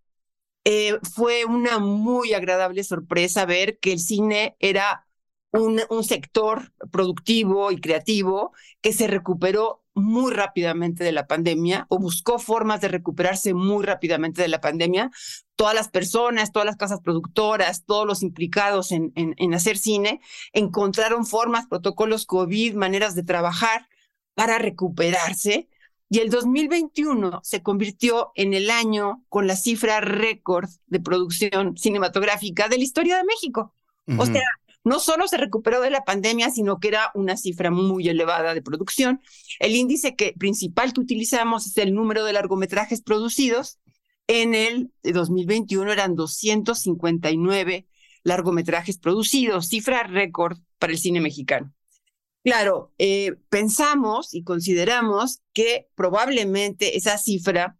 eh, 0.64 0.98
fue 1.14 1.44
una 1.44 1.78
muy 1.78 2.34
agradable 2.34 2.84
sorpresa 2.84 3.44
ver 3.44 3.78
que 3.78 3.92
el 3.92 3.98
cine 3.98 4.56
era 4.60 5.06
un, 5.52 5.80
un 5.90 6.04
sector 6.04 6.72
productivo 6.90 7.70
y 7.70 7.80
creativo 7.80 8.52
que 8.80 8.92
se 8.92 9.06
recuperó 9.06 9.82
muy 9.94 10.32
rápidamente 10.32 11.04
de 11.04 11.12
la 11.12 11.26
pandemia 11.26 11.86
o 11.88 11.98
buscó 11.98 12.38
formas 12.38 12.80
de 12.80 12.88
recuperarse 12.88 13.52
muy 13.54 13.84
rápidamente 13.84 14.42
de 14.42 14.48
la 14.48 14.60
pandemia. 14.60 15.10
Todas 15.54 15.74
las 15.74 15.88
personas, 15.88 16.52
todas 16.52 16.66
las 16.66 16.76
casas 16.76 17.00
productoras, 17.00 17.84
todos 17.84 18.06
los 18.06 18.22
implicados 18.22 18.90
en, 18.92 19.12
en, 19.14 19.54
hacer 19.54 19.76
cine 19.76 20.20
encontraron 20.52 21.26
formas, 21.26 21.66
protocolos 21.66 22.26
COVID, 22.26 22.74
maneras 22.74 23.14
de 23.14 23.22
trabajar 23.22 23.88
para 24.34 24.58
recuperarse. 24.58 25.68
Y 26.08 26.18
el 26.18 26.30
2021 26.30 27.40
se 27.42 27.62
convirtió 27.62 28.32
en 28.34 28.54
el 28.54 28.70
año 28.70 29.24
con 29.28 29.46
la 29.46 29.56
cifra 29.56 30.00
récord 30.00 30.68
de 30.86 31.00
producción 31.00 31.76
cinematográfica 31.76 32.68
de 32.68 32.78
la 32.78 32.84
historia 32.84 33.16
de 33.16 33.24
México. 33.24 33.74
O 34.18 34.26
sea, 34.26 34.42
no 34.84 34.98
solo 34.98 35.28
se 35.28 35.36
recuperó 35.36 35.80
de 35.80 35.90
la 35.90 36.04
pandemia, 36.04 36.50
sino 36.50 36.78
que 36.78 36.88
era 36.88 37.10
una 37.14 37.36
cifra 37.36 37.70
muy 37.70 38.08
elevada 38.08 38.54
de 38.54 38.62
producción. 38.62 39.20
El 39.58 39.76
índice 39.76 40.16
que, 40.16 40.34
principal 40.38 40.92
que 40.92 41.00
utilizamos 41.00 41.66
es 41.66 41.76
el 41.78 41.94
número 41.94 42.24
de 42.24 42.32
largometrajes 42.32 43.02
producidos. 43.02 43.78
En 44.26 44.54
el 44.54 44.92
2021 45.02 45.92
eran 45.92 46.14
259 46.14 47.86
largometrajes 48.24 48.98
producidos, 48.98 49.68
cifra 49.68 50.04
récord 50.04 50.58
para 50.78 50.92
el 50.92 50.98
cine 50.98 51.20
mexicano. 51.20 51.72
Claro, 52.44 52.92
eh, 52.98 53.36
pensamos 53.50 54.34
y 54.34 54.42
consideramos 54.42 55.42
que 55.52 55.88
probablemente 55.94 56.96
esa 56.96 57.18
cifra, 57.18 57.76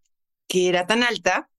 que 0.46 0.68
era 0.68 0.86
tan 0.86 1.02
alta, 1.02 1.50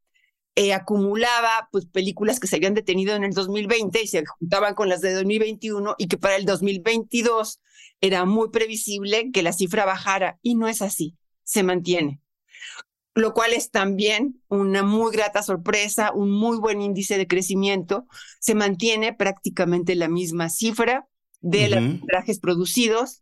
eh, 0.56 0.74
acumulaba 0.74 1.68
pues 1.72 1.86
películas 1.86 2.40
que 2.40 2.48
se 2.48 2.58
habían 2.58 2.76
detenido 2.76 3.16
en 3.16 3.24
el 3.24 3.34
2020 3.34 4.04
y 4.04 4.08
se 4.08 4.24
juntaban 4.26 4.76
con 4.76 4.88
las 4.88 5.02
de 5.02 5.14
2021 5.14 5.96
y 5.98 6.08
que 6.08 6.18
para 6.18 6.36
el 6.36 6.46
2022 6.46 7.60
era 8.02 8.26
muy 8.26 8.50
previsible 8.50 9.32
que 9.32 9.44
la 9.44 9.54
cifra 9.54 9.86
bajara 9.86 10.38
y 10.42 10.56
no 10.56 10.68
es 10.68 10.82
así, 10.82 11.16
se 11.44 11.64
mantiene. 11.64 12.20
Lo 13.16 13.34
cual 13.34 13.54
es 13.54 13.70
también 13.70 14.42
una 14.48 14.84
muy 14.84 15.12
grata 15.12 15.44
sorpresa, 15.44 16.12
un 16.14 16.32
muy 16.32 16.58
buen 16.58 16.82
índice 16.82 17.18
de 17.18 17.28
crecimiento. 17.28 18.08
Se 18.40 18.56
mantiene 18.56 19.14
prácticamente 19.14 19.94
la 19.96 20.08
misma 20.08 20.50
cifra 20.50 21.08
de 21.40 21.70
los 21.70 22.02
trajes 22.08 22.40
producidos 22.40 23.22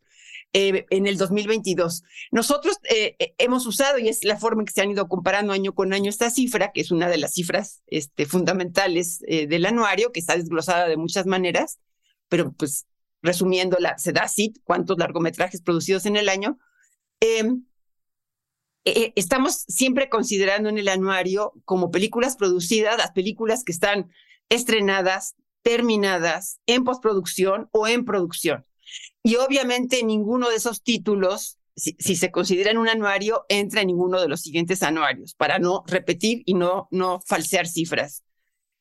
eh, 0.54 0.86
en 0.90 1.08
el 1.08 1.18
2022. 1.18 2.04
Nosotros 2.32 2.78
eh, 2.90 3.16
eh, 3.20 3.34
hemos 3.38 3.66
usado, 3.66 4.00
y 4.00 4.10
es 4.10 4.26
la 4.26 4.38
forma 4.38 4.62
en 4.62 4.66
que 4.66 4.74
se 4.74 4.82
han 4.82 4.92
ido 4.92 5.08
comparando 5.08 5.54
año 5.54 5.74
con 5.74 5.94
año 5.94 6.10
esta 6.10 6.30
cifra, 6.30 6.74
que 6.74 6.82
es 6.82 6.92
una 6.92 7.08
de 7.08 7.18
las 7.18 7.34
cifras 7.36 7.82
este, 7.88 8.26
fundamentales 8.26 9.20
del 9.20 9.66
anuario, 9.66 10.12
que 10.12 10.20
está 10.20 10.36
desglosada 10.36 10.90
de 10.90 10.98
muchas 10.98 11.26
maneras, 11.26 11.80
pero 12.28 12.52
pues 12.52 12.86
resumiéndola, 13.22 13.98
se 13.98 14.12
da 14.12 14.24
así, 14.24 14.54
cuántos 14.66 14.98
largometrajes 14.98 15.62
producidos 15.62 16.06
en 16.06 16.18
el 16.18 16.28
año. 16.28 16.58
Em, 17.22 17.64
estamos 18.84 19.64
siempre 19.70 20.10
considerando 20.10 20.68
en 20.68 20.78
el 20.78 20.90
anuario 20.90 21.54
como 21.64 21.92
películas 21.92 22.36
producidas 22.36 22.98
las 22.98 23.12
películas 23.12 23.64
que 23.64 23.72
están 23.72 24.12
estrenadas, 24.50 25.36
terminadas, 25.62 26.60
en 26.66 26.84
postproducción 26.84 27.70
o 27.72 27.88
en 27.88 28.04
producción. 28.04 28.66
Y 29.24 29.36
obviamente 29.36 30.04
ninguno 30.04 30.50
de 30.50 30.56
esos 30.56 30.84
títulos, 30.84 31.60
si, 31.76 31.94
se 32.16 32.32
considera 32.32 32.72
en 32.72 32.78
un 32.78 32.90
anuario, 32.90 33.46
entra 33.50 33.82
en 33.82 33.88
ninguno 33.88 34.22
de 34.22 34.28
los 34.28 34.42
siguientes 34.42 34.84
anuarios, 34.84 35.36
para 35.36 35.60
no 35.60 35.84
repetir 35.88 36.44
y 36.46 36.54
no, 36.54 36.88
no 36.92 37.22
falsear 37.26 37.68
cifras. 37.68 38.24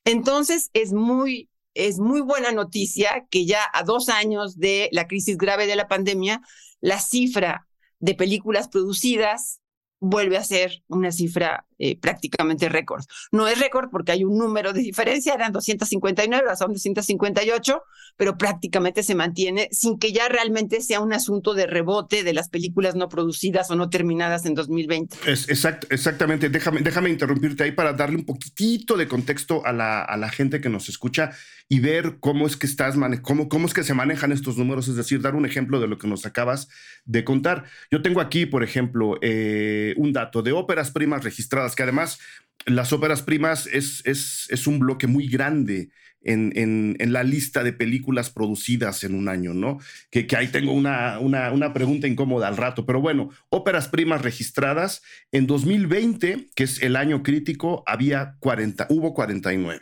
Entonces, 0.05 0.71
es 0.73 0.93
muy, 0.93 1.51
es 1.75 1.99
muy 1.99 2.21
buena 2.21 2.53
noticia 2.53 3.27
que 3.31 3.47
ya 3.47 3.63
a 3.73 3.83
dos 3.85 4.09
años 4.09 4.59
de 4.59 4.89
la 4.93 5.07
crisis 5.07 5.37
grave 5.37 5.67
de 5.67 5.77
la 5.77 5.89
pandemia, 5.89 6.41
la 6.81 6.99
cifra 6.99 7.67
de 7.99 8.15
películas 8.15 8.69
producidas 8.69 9.61
vuelve 10.01 10.39
a 10.39 10.45
ser 10.45 10.83
una 10.89 11.13
cifra 11.13 11.67
eh, 11.83 11.99
prácticamente 11.99 12.69
récord. 12.69 13.05
No 13.33 13.49
es 13.49 13.59
récord 13.59 13.89
porque 13.91 14.13
hay 14.13 14.23
un 14.23 14.37
número 14.37 14.75
de 14.75 14.83
diferencia, 14.83 15.33
eran 15.33 15.51
259, 15.51 16.45
ahora 16.45 16.55
son 16.55 16.75
258, 16.75 17.83
pero 18.19 18.37
prácticamente 18.37 19.03
se 19.03 19.15
mantiene 19.15 19.69
sin 19.73 19.99
que 19.99 20.13
ya 20.13 20.29
realmente 20.29 20.83
sea 20.83 21.01
un 21.01 21.15
asunto 21.15 21.55
de 21.55 21.67
rebote 21.67 22.23
de 22.23 22.35
las 22.35 22.51
películas 22.51 22.97
no 22.97 23.09
producidas 23.09 23.71
o 23.71 23.77
no 23.77 23.89
terminadas 23.89 24.45
en 24.45 24.55
2020. 24.55 25.17
Es, 25.27 25.49
exactamente, 25.49 26.51
déjame, 26.51 26.83
déjame 26.83 27.09
interrumpirte 27.09 27.65
ahí 27.65 27.73
para 27.73 27.95
darle 27.95 28.17
un 28.17 28.27
poquitito 28.27 28.99
de 28.99 29.09
contexto 29.09 29.65
a 29.65 29.73
la, 29.73 30.03
a 30.03 30.19
la 30.19 30.29
gente 30.29 30.61
que 30.61 30.69
nos 30.69 30.91
escucha 30.91 31.33
y 31.73 31.79
ver 31.79 32.17
cómo 32.19 32.49
es 32.49 32.57
que 32.57 32.67
estás 32.67 32.97
cómo, 33.23 33.49
cómo 33.49 33.67
es 33.67 33.73
que 33.73 33.85
se 33.85 33.95
manejan 33.95 34.33
estos 34.33 34.59
números, 34.59 34.89
es 34.89 34.97
decir, 34.97 35.23
dar 35.23 35.37
un 35.37 35.47
ejemplo 35.47 35.79
de 35.79 35.87
lo 35.87 35.99
que 35.99 36.09
nos 36.09 36.27
acabas 36.27 36.69
de 37.05 37.23
contar. 37.23 37.65
Yo 37.93 38.03
tengo 38.03 38.21
aquí, 38.21 38.45
por 38.45 38.65
ejemplo, 38.65 39.19
eh, 39.23 39.95
un 39.97 40.13
dato 40.13 40.43
de 40.43 40.51
óperas 40.51 40.91
primas 40.91 41.23
registradas, 41.23 41.70
que 41.77 41.83
además 41.83 42.19
las 42.67 42.93
óperas 42.93 43.23
primas 43.23 43.67
es, 43.67 44.03
es, 44.05 44.47
es 44.51 44.67
un 44.67 44.79
bloque 44.79 45.07
muy 45.07 45.29
grande 45.29 45.91
en, 46.23 46.53
en, 46.99 47.13
la 47.13 47.23
lista 47.23 47.65
de 47.65 47.73
películas 47.73 48.31
producidas 48.31 49.05
en 49.05 49.15
un 49.15 49.29
año, 49.29 49.55
¿no? 49.55 49.79
Que, 50.11 50.27
que 50.27 50.37
ahí 50.37 50.49
tengo 50.49 50.73
una, 50.73 51.19
una, 51.19 51.51
una, 51.51 51.73
pregunta 51.73 52.07
incómoda 52.07 52.47
al 52.49 52.59
rato, 52.59 52.85
pero 52.85 53.01
bueno, 53.01 53.31
óperas 53.49 53.89
primas 53.89 54.21
registradas 54.21 55.03
en 55.33 55.47
2020, 55.47 56.49
que 56.55 56.65
es 56.65 56.83
el 56.83 56.97
año 56.97 57.23
crítico, 57.23 57.83
había 57.87 58.37
40, 58.41 58.87
hubo 58.91 59.15
49. 59.15 59.81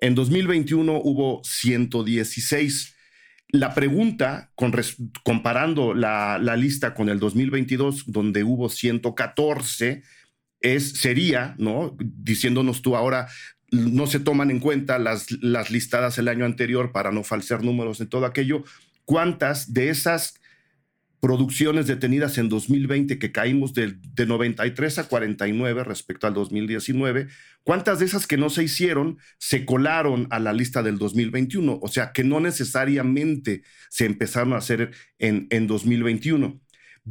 En 0.00 0.14
2021 0.14 1.00
hubo 1.02 1.40
116. 1.44 2.96
La 3.52 3.74
pregunta, 3.74 4.52
comparando 5.24 5.92
la, 5.92 6.38
lista 6.56 6.94
con 6.94 7.08
el 7.08 7.18
2022, 7.18 8.04
donde 8.06 8.44
hubo 8.44 8.68
114, 8.68 10.02
es, 10.60 10.92
sería, 10.92 11.54
¿no? 11.58 11.96
Diciéndonos 11.98 12.82
tú 12.82 12.96
ahora, 12.96 13.28
no 13.70 14.06
se 14.06 14.20
toman 14.20 14.50
en 14.50 14.60
cuenta 14.60 14.98
las, 14.98 15.30
las 15.42 15.70
listadas 15.70 16.18
el 16.18 16.28
año 16.28 16.44
anterior 16.44 16.92
para 16.92 17.12
no 17.12 17.22
falsear 17.22 17.62
números 17.62 17.98
de 17.98 18.06
todo 18.06 18.26
aquello. 18.26 18.64
¿Cuántas 19.04 19.72
de 19.72 19.90
esas 19.90 20.34
producciones 21.20 21.86
detenidas 21.86 22.38
en 22.38 22.48
2020 22.48 23.18
que 23.18 23.30
caímos 23.30 23.74
de, 23.74 23.94
de, 24.14 24.26
93 24.26 24.98
a 24.98 25.04
49 25.04 25.84
respecto 25.84 26.26
al 26.26 26.34
2019, 26.34 27.28
¿cuántas 27.62 27.98
de 27.98 28.06
esas 28.06 28.26
que 28.26 28.38
no 28.38 28.48
se 28.48 28.64
hicieron 28.64 29.18
se 29.38 29.66
colaron 29.66 30.26
a 30.30 30.40
la 30.40 30.54
lista 30.54 30.82
del 30.82 30.98
2021? 30.98 31.78
O 31.82 31.88
sea, 31.88 32.12
que 32.12 32.24
no 32.24 32.40
necesariamente 32.40 33.62
se 33.90 34.06
empezaron 34.06 34.54
a 34.54 34.58
hacer 34.58 34.92
en, 35.18 35.46
en 35.50 35.66
2021. 35.66 36.58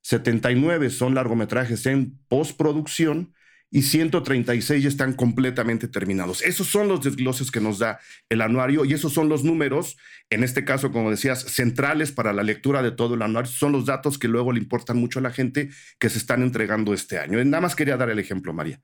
79 0.03 0.91
son 0.91 1.15
largometrajes 1.15 1.87
en 1.87 2.19
postproducción 2.29 3.35
y 3.73 3.83
136 3.83 4.83
ya 4.83 4.89
están 4.89 5.15
completamente 5.15 5.89
terminados. 5.89 6.43
Esos 6.43 6.69
son 6.69 6.89
los 6.89 7.03
desgloses 7.03 7.51
que 7.51 7.61
nos 7.61 7.79
da 7.79 7.99
el 8.29 8.43
anuario 8.43 8.85
y 8.85 8.93
esos 8.93 9.15
son 9.15 9.31
los 9.31 9.45
números, 9.45 9.97
en 10.29 10.45
este 10.45 10.65
caso, 10.65 10.93
como 10.93 11.11
decías, 11.11 11.41
centrales 11.41 12.13
para 12.13 12.35
la 12.35 12.43
lectura 12.43 12.83
de 12.83 12.93
todo 12.93 13.15
el 13.15 13.23
anuario. 13.23 13.51
Son 13.51 13.73
los 13.73 13.87
datos 13.87 14.19
que 14.19 14.29
luego 14.29 14.53
le 14.53 14.61
importan 14.61 14.99
mucho 14.99 15.19
a 15.19 15.23
la 15.23 15.31
gente 15.31 15.71
que 15.99 16.11
se 16.11 16.19
están 16.19 16.43
entregando 16.43 16.93
este 16.93 17.19
año. 17.19 17.43
Nada 17.43 17.63
más 17.63 17.75
quería 17.75 17.97
dar 17.97 18.11
el 18.11 18.19
ejemplo, 18.19 18.53
María. 18.53 18.79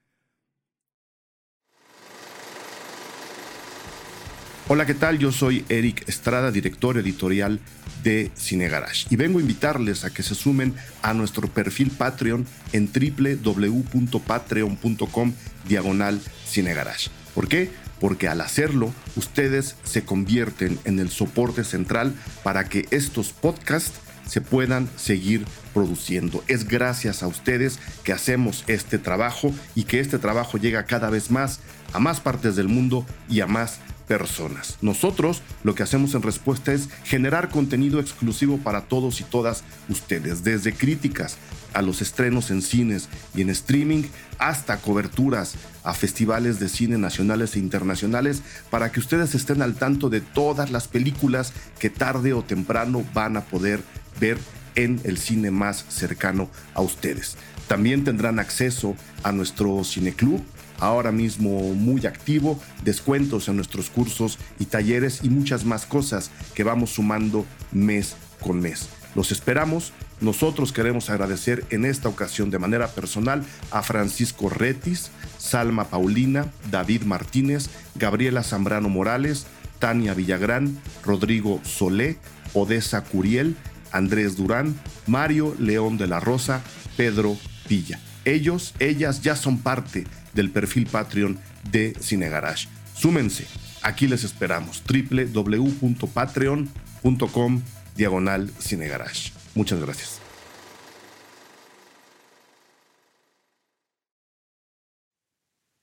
Hola, 4.70 4.84
¿qué 4.84 4.92
tal? 4.92 5.18
Yo 5.18 5.32
soy 5.32 5.64
Eric 5.70 6.06
Estrada, 6.10 6.50
director 6.50 6.98
editorial 6.98 7.58
de 8.04 8.30
Cine 8.34 8.68
Garage, 8.68 9.06
y 9.08 9.16
vengo 9.16 9.38
a 9.38 9.40
invitarles 9.40 10.04
a 10.04 10.12
que 10.12 10.22
se 10.22 10.34
sumen 10.34 10.74
a 11.00 11.14
nuestro 11.14 11.48
perfil 11.48 11.90
Patreon 11.90 12.46
en 12.74 12.90
www.patreon.com 12.92 15.32
diagonal 15.66 16.20
Cine 16.46 16.74
Garage. 16.74 17.08
¿Por 17.34 17.48
qué? 17.48 17.70
Porque 17.98 18.28
al 18.28 18.42
hacerlo, 18.42 18.92
ustedes 19.16 19.74
se 19.84 20.04
convierten 20.04 20.78
en 20.84 20.98
el 20.98 21.08
soporte 21.08 21.64
central 21.64 22.12
para 22.42 22.68
que 22.68 22.86
estos 22.90 23.32
podcasts 23.32 23.98
se 24.26 24.42
puedan 24.42 24.90
seguir 24.96 25.46
produciendo. 25.72 26.44
Es 26.46 26.68
gracias 26.68 27.22
a 27.22 27.26
ustedes 27.26 27.78
que 28.04 28.12
hacemos 28.12 28.64
este 28.66 28.98
trabajo 28.98 29.54
y 29.74 29.84
que 29.84 30.00
este 30.00 30.18
trabajo 30.18 30.58
llega 30.58 30.84
cada 30.84 31.08
vez 31.08 31.30
más 31.30 31.60
a 31.94 32.00
más 32.00 32.20
partes 32.20 32.54
del 32.54 32.68
mundo 32.68 33.06
y 33.30 33.40
a 33.40 33.46
más 33.46 33.80
personas. 34.08 34.78
Nosotros 34.80 35.42
lo 35.62 35.74
que 35.74 35.82
hacemos 35.82 36.14
en 36.14 36.22
respuesta 36.22 36.72
es 36.72 36.88
generar 37.04 37.50
contenido 37.50 38.00
exclusivo 38.00 38.58
para 38.58 38.82
todos 38.82 39.20
y 39.20 39.24
todas 39.24 39.62
ustedes, 39.88 40.42
desde 40.42 40.72
críticas 40.72 41.36
a 41.74 41.82
los 41.82 42.00
estrenos 42.00 42.50
en 42.50 42.62
cines 42.62 43.08
y 43.34 43.42
en 43.42 43.50
streaming 43.50 44.04
hasta 44.38 44.78
coberturas 44.78 45.54
a 45.84 45.92
festivales 45.94 46.58
de 46.58 46.68
cine 46.68 46.96
nacionales 46.98 47.54
e 47.54 47.58
internacionales 47.58 48.42
para 48.70 48.90
que 48.90 49.00
ustedes 49.00 49.34
estén 49.34 49.62
al 49.62 49.74
tanto 49.74 50.08
de 50.08 50.20
todas 50.20 50.70
las 50.70 50.88
películas 50.88 51.52
que 51.78 51.90
tarde 51.90 52.32
o 52.32 52.42
temprano 52.42 53.04
van 53.14 53.36
a 53.36 53.42
poder 53.42 53.82
ver 54.18 54.38
en 54.74 55.00
el 55.04 55.18
cine 55.18 55.50
más 55.50 55.84
cercano 55.88 56.48
a 56.74 56.80
ustedes. 56.80 57.36
También 57.66 58.04
tendrán 58.04 58.38
acceso 58.38 58.96
a 59.22 59.32
nuestro 59.32 59.84
cineclub 59.84 60.42
ahora 60.78 61.12
mismo 61.12 61.74
muy 61.74 62.06
activo, 62.06 62.60
descuentos 62.84 63.48
en 63.48 63.56
nuestros 63.56 63.90
cursos 63.90 64.38
y 64.58 64.66
talleres 64.66 65.20
y 65.22 65.30
muchas 65.30 65.64
más 65.64 65.86
cosas 65.86 66.30
que 66.54 66.64
vamos 66.64 66.90
sumando 66.90 67.46
mes 67.72 68.16
con 68.40 68.60
mes. 68.60 68.88
Los 69.14 69.32
esperamos. 69.32 69.92
Nosotros 70.20 70.72
queremos 70.72 71.10
agradecer 71.10 71.64
en 71.70 71.84
esta 71.84 72.08
ocasión 72.08 72.50
de 72.50 72.58
manera 72.58 72.88
personal 72.88 73.44
a 73.70 73.82
Francisco 73.82 74.48
Retis, 74.48 75.10
Salma 75.38 75.84
Paulina, 75.84 76.52
David 76.72 77.02
Martínez, 77.02 77.70
Gabriela 77.94 78.42
Zambrano 78.42 78.88
Morales, 78.88 79.46
Tania 79.78 80.14
Villagrán, 80.14 80.76
Rodrigo 81.04 81.60
Solé, 81.62 82.18
Odessa 82.52 83.04
Curiel, 83.04 83.56
Andrés 83.92 84.36
Durán, 84.36 84.74
Mario 85.06 85.54
León 85.58 85.98
de 85.98 86.08
la 86.08 86.18
Rosa, 86.18 86.62
Pedro 86.96 87.36
Villa. 87.68 88.00
Ellos, 88.24 88.74
ellas 88.80 89.22
ya 89.22 89.36
son 89.36 89.58
parte 89.58 90.04
del 90.38 90.50
perfil 90.52 90.86
Patreon 90.86 91.38
de 91.70 91.94
Cinegarage. 92.00 92.68
Súmense, 92.94 93.46
aquí 93.82 94.06
les 94.06 94.22
esperamos. 94.22 94.84
www.patreon.com 94.86 97.62
diagonal 97.96 98.48
Cinegarage. 98.60 99.32
Muchas 99.56 99.80
gracias. 99.80 100.20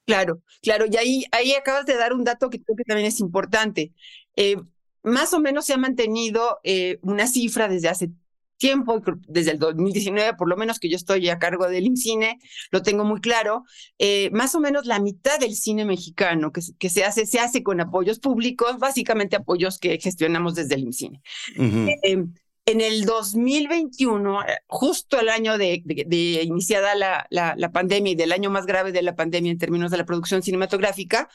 Claro, 0.08 0.42
claro, 0.62 0.86
y 0.90 0.96
ahí, 0.98 1.26
ahí 1.32 1.54
acabas 1.54 1.86
de 1.86 1.98
dar 1.98 2.14
un 2.14 2.24
dato 2.24 2.50
que 2.50 2.62
creo 2.62 2.78
que 2.78 2.86
también 2.86 3.08
es 3.08 3.20
importante. 3.20 3.92
Eh, 4.38 4.56
más 5.04 5.34
o 5.34 5.42
menos 5.42 5.66
se 5.66 5.74
ha 5.74 5.78
mantenido 5.78 6.62
eh, 6.64 7.00
una 7.02 7.28
cifra 7.28 7.68
desde 7.68 7.90
hace 7.90 8.12
tiempo, 8.58 9.02
desde 9.28 9.52
el 9.52 9.60
2019 9.60 10.34
por 10.36 10.48
lo 10.48 10.58
menos 10.58 10.80
que 10.80 10.90
yo 10.90 10.96
estoy 10.96 11.30
a 11.30 11.40
cargo 11.40 11.68
del 11.68 11.86
IMCINE, 11.86 12.40
lo 12.72 12.82
tengo 12.82 13.04
muy 13.04 13.22
claro, 13.22 13.64
eh, 14.00 14.30
más 14.32 14.56
o 14.56 14.60
menos 14.60 14.86
la 14.86 15.00
mitad 15.00 15.40
del 15.40 15.56
cine 15.56 15.86
mexicano 15.86 16.52
que, 16.52 16.62
que, 16.78 16.90
se 16.90 17.04
hace, 17.04 17.26
se 17.26 17.40
hace 17.40 17.64
con 17.64 17.82
apoyos 17.82 18.20
públicos, 18.20 18.78
básicamente 18.80 19.36
apoyos 19.36 19.80
que 19.80 20.00
gestionamos 20.00 20.56
desde 20.56 20.76
el 20.76 20.82
IMCINE. 20.82 21.22
Em, 21.58 22.34
en 22.68 22.82
el 22.82 23.06
2021, 23.06 24.40
justo 24.68 25.20
el 25.20 25.30
año 25.30 25.58
de, 25.60 25.84
de, 25.86 26.42
iniciada 26.44 26.96
la, 26.96 27.28
la, 27.30 27.72
pandemia 27.72 28.14
y 28.14 28.16
del 28.16 28.32
año 28.32 28.50
más 28.50 28.66
grave 28.66 28.92
de 28.92 29.04
la 29.04 29.16
pandemia 29.16 29.52
en 29.52 29.60
términos 29.60 29.92
de 29.92 29.98
la 29.98 30.06
producción 30.06 30.42
cinematográfica, 30.42 31.30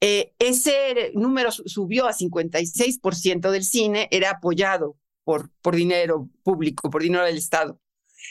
eh, 0.00 0.32
ese 0.38 1.12
número 1.14 1.50
subió 1.52 2.06
a 2.06 2.14
56% 2.14 3.50
del 3.50 3.64
cine, 3.64 4.08
era 4.10 4.30
apoyado 4.30 4.96
por, 5.24 5.50
por 5.62 5.76
dinero 5.76 6.28
público, 6.42 6.90
por 6.90 7.02
dinero 7.02 7.24
del 7.24 7.36
Estado. 7.36 7.80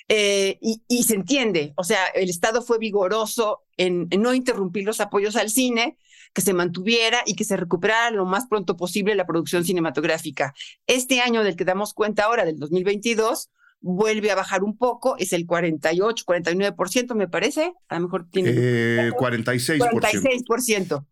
Eh, 0.07 0.59
y, 0.61 1.03
se 1.03 1.15
entiende, 1.15 1.73
o 1.75 1.83
sea, 1.83 2.05
el 2.13 2.29
Estado 2.29 2.61
fue 2.61 2.77
vigoroso 2.77 3.63
en, 3.77 4.07
no 4.19 4.33
interrumpir 4.33 4.85
los 4.85 4.99
apoyos 4.99 5.35
al 5.35 5.49
cine, 5.49 5.97
que 6.33 6.41
se 6.41 6.53
mantuviera 6.53 7.21
y 7.25 7.35
que 7.35 7.43
se 7.43 7.57
recuperara 7.57 8.11
lo 8.11 8.25
más 8.25 8.45
pronto 8.47 8.77
posible 8.77 9.15
la 9.15 9.25
producción 9.25 9.65
cinematográfica. 9.65 10.53
Este 10.85 11.21
año 11.21 11.43
del 11.43 11.55
que 11.55 11.65
damos 11.65 11.93
cuenta 11.93 12.25
ahora, 12.25 12.45
del 12.45 12.59
2022, 12.59 13.49
vuelve 13.81 14.29
a 14.29 14.35
bajar 14.35 14.63
un 14.63 14.77
poco, 14.77 15.15
es 15.17 15.33
el 15.33 15.45
48, 15.47 16.23
49%, 16.25 17.15
me 17.15 17.27
parece, 17.27 17.73
a 17.87 17.95
lo 17.95 18.01
mejor 18.01 18.27
tiene... 18.29 18.51
Eh, 18.53 19.11
46%. 19.17 19.89
46%. 19.89 21.05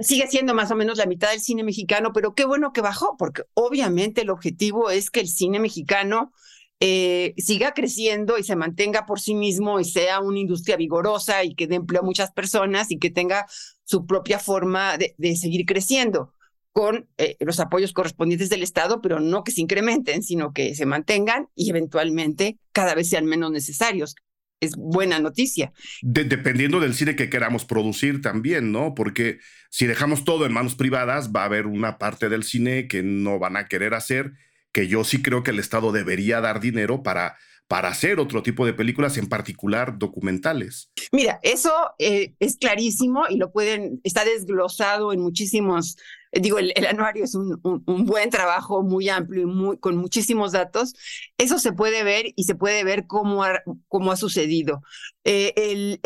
Sigue 0.00 0.26
siendo 0.26 0.54
más 0.54 0.70
o 0.70 0.76
menos 0.76 0.98
la 0.98 1.06
mitad 1.06 1.30
del 1.30 1.40
cine 1.40 1.62
mexicano, 1.62 2.12
pero 2.12 2.34
qué 2.34 2.44
bueno 2.44 2.72
que 2.72 2.80
bajó, 2.80 3.16
porque 3.16 3.42
obviamente 3.54 4.22
el 4.22 4.30
objetivo 4.30 4.90
es 4.90 5.10
que 5.10 5.20
el 5.20 5.28
cine 5.28 5.60
mexicano 5.60 6.32
eh, 6.80 7.34
siga 7.36 7.74
creciendo 7.74 8.38
y 8.38 8.42
se 8.42 8.56
mantenga 8.56 9.06
por 9.06 9.20
sí 9.20 9.34
mismo 9.34 9.78
y 9.78 9.84
sea 9.84 10.20
una 10.20 10.40
industria 10.40 10.76
vigorosa 10.76 11.44
y 11.44 11.54
que 11.54 11.68
dé 11.68 11.76
empleo 11.76 12.02
a 12.02 12.04
muchas 12.04 12.32
personas 12.32 12.90
y 12.90 12.98
que 12.98 13.10
tenga 13.10 13.46
su 13.84 14.04
propia 14.04 14.40
forma 14.40 14.98
de, 14.98 15.36
seguir 15.36 15.64
creciendo 15.64 16.32
con 16.72 17.08
eh, 17.18 17.36
los 17.38 17.60
apoyos 17.60 17.92
correspondientes 17.92 18.50
del 18.50 18.64
Estado, 18.64 19.00
pero 19.00 19.20
no 19.20 19.44
que 19.44 19.52
se 19.52 19.60
incrementen, 19.60 20.24
sino 20.24 20.52
que 20.52 20.74
se 20.74 20.86
mantengan 20.86 21.48
y 21.54 21.70
eventualmente 21.70 22.58
cada 22.72 22.96
vez 22.96 23.08
sean 23.08 23.26
menos 23.26 23.52
necesarios 23.52 24.16
es 24.62 24.76
buena 24.76 25.18
noticia. 25.18 25.72
dependiendo 26.02 26.80
del 26.80 26.94
cine 26.94 27.16
que 27.16 27.28
queramos 27.28 27.64
producir 27.64 28.22
también, 28.22 28.70
¿no? 28.72 28.94
Porque 28.94 29.40
si 29.70 29.86
dejamos 29.86 30.24
todo 30.24 30.46
en 30.46 30.52
manos 30.52 30.76
privadas, 30.76 31.32
va 31.34 31.42
a 31.42 31.46
haber 31.46 31.66
una 31.66 31.98
parte 31.98 32.28
del 32.28 32.44
cine 32.44 32.86
que 32.86 33.02
no 33.02 33.38
van 33.38 33.56
a 33.56 33.66
querer 33.66 33.92
hacer, 33.92 34.32
que 34.72 34.86
yo 34.86 35.02
sí 35.04 35.20
creo 35.20 35.42
que 35.42 35.50
el 35.50 35.58
Estado 35.58 35.90
debería 35.90 36.40
dar 36.40 36.60
dinero 36.60 37.02
para, 37.02 37.36
para 37.66 37.88
hacer 37.88 38.20
otro 38.20 38.42
tipo 38.42 38.64
de 38.64 38.72
películas, 38.72 39.18
en 39.18 39.28
particular 39.28 39.98
documentales. 39.98 40.90
Mira, 41.10 41.40
eso 41.42 41.72
eh, 41.98 42.34
es 42.38 42.56
clarísimo 42.56 43.24
y 43.28 43.36
lo 43.36 43.50
pueden, 43.50 44.00
está 44.04 44.24
desglosado 44.24 45.12
en 45.12 45.20
muchísimos 45.20 45.96
digo, 46.40 46.58
el, 46.58 46.86
anuario 46.86 47.24
es 47.24 47.34
un, 47.34 47.60
un, 47.62 48.06
buen 48.06 48.30
trabajo 48.30 48.82
muy 48.82 49.08
amplio 49.08 49.42
y 49.42 49.46
muy, 49.46 49.78
con 49.78 49.96
muchísimos 49.96 50.52
datos. 50.52 50.94
Eso 51.36 51.58
se 51.58 51.72
puede 51.72 52.04
ver 52.04 52.26
y 52.36 52.44
se 52.44 52.54
puede 52.54 52.84
ver 52.84 53.06
cómo 53.06 53.44
ha, 53.44 53.60
cómo 53.88 54.12
ha 54.12 54.16
sucedido. 54.16 54.82
Eh, 55.24 55.98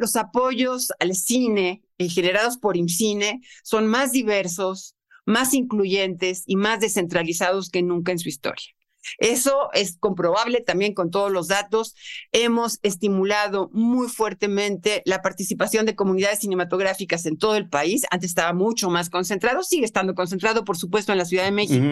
los 0.00 0.16
apoyos 0.16 0.92
al 0.98 1.14
cine 1.14 1.82
eh, 1.98 2.08
generados 2.08 2.56
por 2.56 2.76
IMCINE 2.76 3.42
son 3.62 3.86
más 3.86 4.12
diversos, 4.12 4.96
más 5.26 5.52
incluyentes 5.52 6.44
y 6.46 6.56
más 6.56 6.80
descentralizados 6.80 7.68
que 7.68 7.82
nunca 7.82 8.12
en 8.12 8.18
su 8.18 8.28
historia. 8.28 8.75
Eso 9.18 9.68
es 9.72 9.96
comprobable 9.98 10.60
también 10.60 10.94
con 10.94 11.10
todos 11.10 11.30
los 11.30 11.48
datos. 11.48 11.94
Hemos 12.32 12.78
estimulado 12.82 13.70
muy 13.72 14.08
fuertemente 14.08 15.02
la 15.04 15.22
participación 15.22 15.86
de 15.86 15.96
comunidades 15.96 16.40
cinematográficas 16.40 17.26
en 17.26 17.38
todo 17.38 17.56
el 17.56 17.68
país. 17.68 18.04
Antes 18.10 18.30
estaba 18.30 18.52
mucho 18.52 18.90
más 18.90 19.10
concentrado, 19.10 19.62
sigue 19.62 19.84
estando 19.84 20.14
concentrado, 20.14 20.64
por 20.64 20.76
supuesto, 20.76 21.12
en 21.12 21.18
la 21.18 21.24
Ciudad 21.24 21.44
de 21.44 21.52
México. 21.52 21.84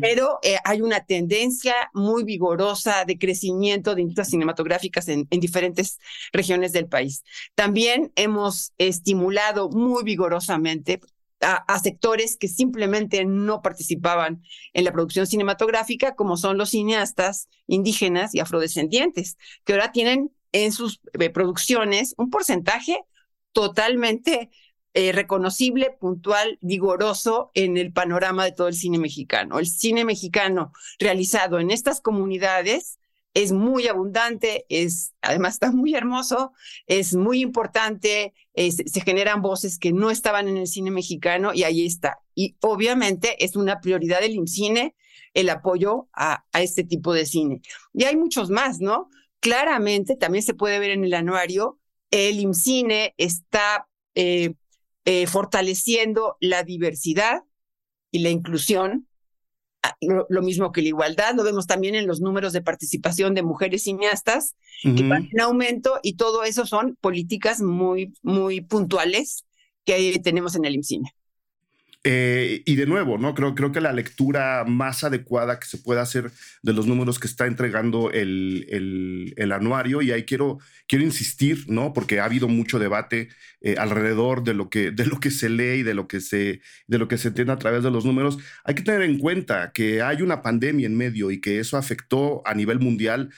Pero 0.00 0.38
eh, 0.44 0.58
hay 0.64 0.80
una 0.80 1.04
tendencia 1.04 1.74
muy 1.92 2.22
vigorosa 2.22 3.04
de 3.04 3.18
crecimiento 3.18 3.96
de 3.96 4.02
industrias 4.02 4.30
cinematográficas 4.30 5.08
en, 5.08 5.26
en, 5.28 5.40
diferentes 5.40 5.98
regiones 6.32 6.72
del 6.72 6.86
país. 6.86 7.24
También 7.56 8.12
hemos 8.14 8.72
estimulado 8.78 9.68
muy 9.68 10.04
vigorosamente 10.04 11.00
a, 11.40 11.78
sectores 11.78 12.36
que 12.36 12.48
simplemente 12.48 13.24
no 13.24 13.62
participaban 13.62 14.42
en 14.72 14.84
la 14.84 14.92
producción 14.92 15.26
cinematográfica, 15.26 16.14
como 16.14 16.36
son 16.36 16.58
los 16.58 16.70
cineastas 16.70 17.48
indígenas 17.66 18.34
y 18.34 18.40
afrodescendientes, 18.40 19.36
que 19.64 19.74
ahora 19.74 19.92
tienen 19.92 20.32
en 20.52 20.72
sus 20.72 21.00
eh, 21.18 21.30
producciones 21.30 22.14
un 22.16 22.30
porcentaje 22.30 23.00
totalmente 23.52 24.50
eh, 24.94 25.12
reconocible, 25.12 25.94
puntual, 26.00 26.58
vigoroso 26.62 27.50
en 27.52 27.76
el 27.76 27.92
panorama 27.92 28.44
de 28.44 28.52
todo 28.52 28.68
el 28.68 28.74
cine 28.74 28.98
mexicano. 28.98 29.58
El 29.58 29.66
cine 29.66 30.06
mexicano 30.06 30.72
realizado 30.98 31.58
en 31.58 31.70
estas 31.70 32.00
comunidades 32.00 32.98
es 33.36 33.52
muy 33.52 33.86
abundante, 33.86 34.64
es 34.70 35.12
además 35.20 35.54
está 35.54 35.70
muy 35.70 35.94
hermoso, 35.94 36.54
es 36.86 37.14
muy 37.14 37.42
importante, 37.42 38.32
se 38.54 39.00
generan 39.02 39.42
voces 39.42 39.78
que 39.78 39.92
no 39.92 40.10
estaban 40.10 40.48
en 40.48 40.56
el 40.56 40.66
cine 40.66 40.90
mexicano 40.90 41.52
y 41.52 41.64
ahí 41.64 41.84
está. 41.84 42.18
Y 42.34 42.56
obviamente 42.62 43.44
es 43.44 43.54
una 43.54 43.82
prioridad 43.82 44.20
del 44.20 44.36
IMCINE 44.36 44.94
el 45.34 45.50
apoyo 45.50 46.08
a, 46.14 46.46
a 46.50 46.62
este 46.62 46.82
tipo 46.82 47.12
de 47.12 47.26
cine. 47.26 47.60
Y 47.92 48.04
hay 48.04 48.16
muchos 48.16 48.48
más, 48.48 48.80
¿no? 48.80 49.10
Claramente 49.40 50.16
también 50.16 50.42
se 50.42 50.54
puede 50.54 50.78
ver 50.78 50.92
en 50.92 51.04
el 51.04 51.12
anuario, 51.12 51.78
el 52.10 52.40
IMCINE 52.40 53.14
está 53.18 53.86
eh, 54.14 54.54
eh, 55.04 55.26
fortaleciendo 55.26 56.38
la 56.40 56.62
diversidad 56.62 57.42
y 58.10 58.20
la 58.20 58.30
inclusión 58.30 59.06
lo, 60.00 60.42
mismo 60.42 60.72
que 60.72 60.82
la 60.82 60.88
igualdad, 60.88 61.34
lo 61.34 61.44
vemos 61.44 61.66
también 61.66 61.94
en 61.94 62.06
los 62.06 62.20
números 62.20 62.52
de 62.52 62.62
participación 62.62 63.34
de 63.34 63.42
mujeres 63.42 63.84
cineastas 63.84 64.54
que 64.82 65.02
van 65.08 65.28
en 65.32 65.40
aumento 65.40 65.98
y 66.02 66.14
todo 66.14 66.44
eso 66.44 66.66
son 66.66 66.96
políticas 67.00 67.60
muy, 67.60 68.12
muy 68.22 68.60
puntuales 68.60 69.44
que 69.84 70.18
tenemos 70.22 70.54
en 70.56 70.64
el 70.64 70.74
IMCINE. 70.74 71.12
Eh, 72.08 72.62
y 72.64 72.76
de 72.76 72.86
nuevo, 72.86 73.18
¿no? 73.18 73.34
Creo, 73.34 73.56
creo 73.56 73.72
que 73.72 73.80
la 73.80 73.92
lectura 73.92 74.62
más 74.64 75.02
adecuada 75.02 75.58
que 75.58 75.66
se 75.66 75.76
puede 75.76 76.00
hacer 76.00 76.30
de 76.62 76.72
los 76.72 76.86
números 76.86 77.18
que 77.18 77.26
está 77.26 77.46
entregando 77.46 78.12
el, 78.12 79.34
el, 79.36 79.50
anuario, 79.50 80.02
y 80.02 80.12
ahí 80.12 80.22
quiero, 80.22 80.60
quiero 80.86 81.04
insistir, 81.04 81.64
¿no? 81.66 81.92
Porque 81.92 82.20
ha 82.20 82.26
habido 82.26 82.46
mucho 82.46 82.78
debate 82.78 83.30
eh, 83.60 83.74
alrededor 83.76 84.44
de 84.44 84.54
lo, 84.54 84.70
que, 84.70 84.92
de 84.92 85.04
lo 85.04 85.18
que 85.18 85.32
se 85.32 85.48
lee 85.48 85.80
y 85.80 85.82
de 85.82 85.94
lo 85.94 86.06
que 86.06 86.20
se, 86.20 86.60
de 86.86 86.98
lo 86.98 87.08
que 87.08 87.18
se 87.18 87.26
entiende 87.26 87.52
a 87.52 87.58
través 87.58 87.82
de 87.82 87.90
los 87.90 88.04
números. 88.04 88.38
Hay 88.62 88.76
que 88.76 88.84
tener 88.84 89.02
en 89.02 89.18
cuenta 89.18 89.72
que 89.72 90.00
hay 90.00 90.22
una 90.22 90.42
pandemia 90.42 90.86
en 90.86 90.96
medio 90.96 91.32
y 91.32 91.40
que 91.40 91.58
eso 91.58 91.76
afectó 91.76 92.40
a 92.46 92.54
nivel 92.54 92.78
mundial 92.78 93.30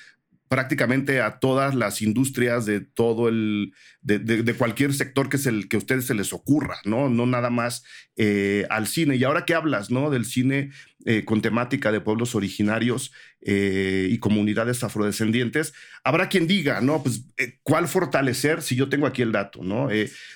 prácticamente 0.48 1.20
a 1.20 1.38
todas 1.38 1.74
las 1.74 2.00
industrias 2.00 2.64
de 2.66 2.80
todo 2.80 3.28
el, 3.28 3.74
de, 4.00 4.54
cualquier 4.54 4.94
sector 4.94 5.28
que, 5.28 5.36
es 5.36 5.46
el, 5.46 5.68
que 5.68 5.76
a 5.76 5.78
ustedes 5.78 6.06
se 6.06 6.14
les 6.14 6.32
ocurra, 6.32 6.78
¿no? 6.84 7.10
No 7.10 7.26
nada 7.26 7.50
más 7.50 7.84
eh, 8.16 8.66
al 8.70 8.86
cine. 8.86 9.16
Y 9.16 9.24
ahora 9.24 9.44
que 9.44 9.54
hablas, 9.54 9.90
¿no? 9.90 10.10
Del 10.10 10.24
cine 10.24 10.70
eh, 11.04 11.24
con 11.24 11.42
temática 11.42 11.92
de 11.92 12.00
pueblos 12.00 12.34
originarios 12.34 13.12
eh, 13.42 14.08
y 14.10 14.18
comunidades 14.18 14.82
afrodescendientes, 14.82 15.74
habrá 16.02 16.28
quien 16.28 16.46
diga, 16.46 16.80
¿no? 16.80 17.02
Pues, 17.02 17.24
¿cuál 17.62 17.86
fortalecer 17.86 18.62
si 18.62 18.74
yo 18.74 18.88
tengo 18.88 19.06
aquí 19.06 19.22
el 19.22 19.32
dato, 19.32 19.62
¿no? 19.62 19.88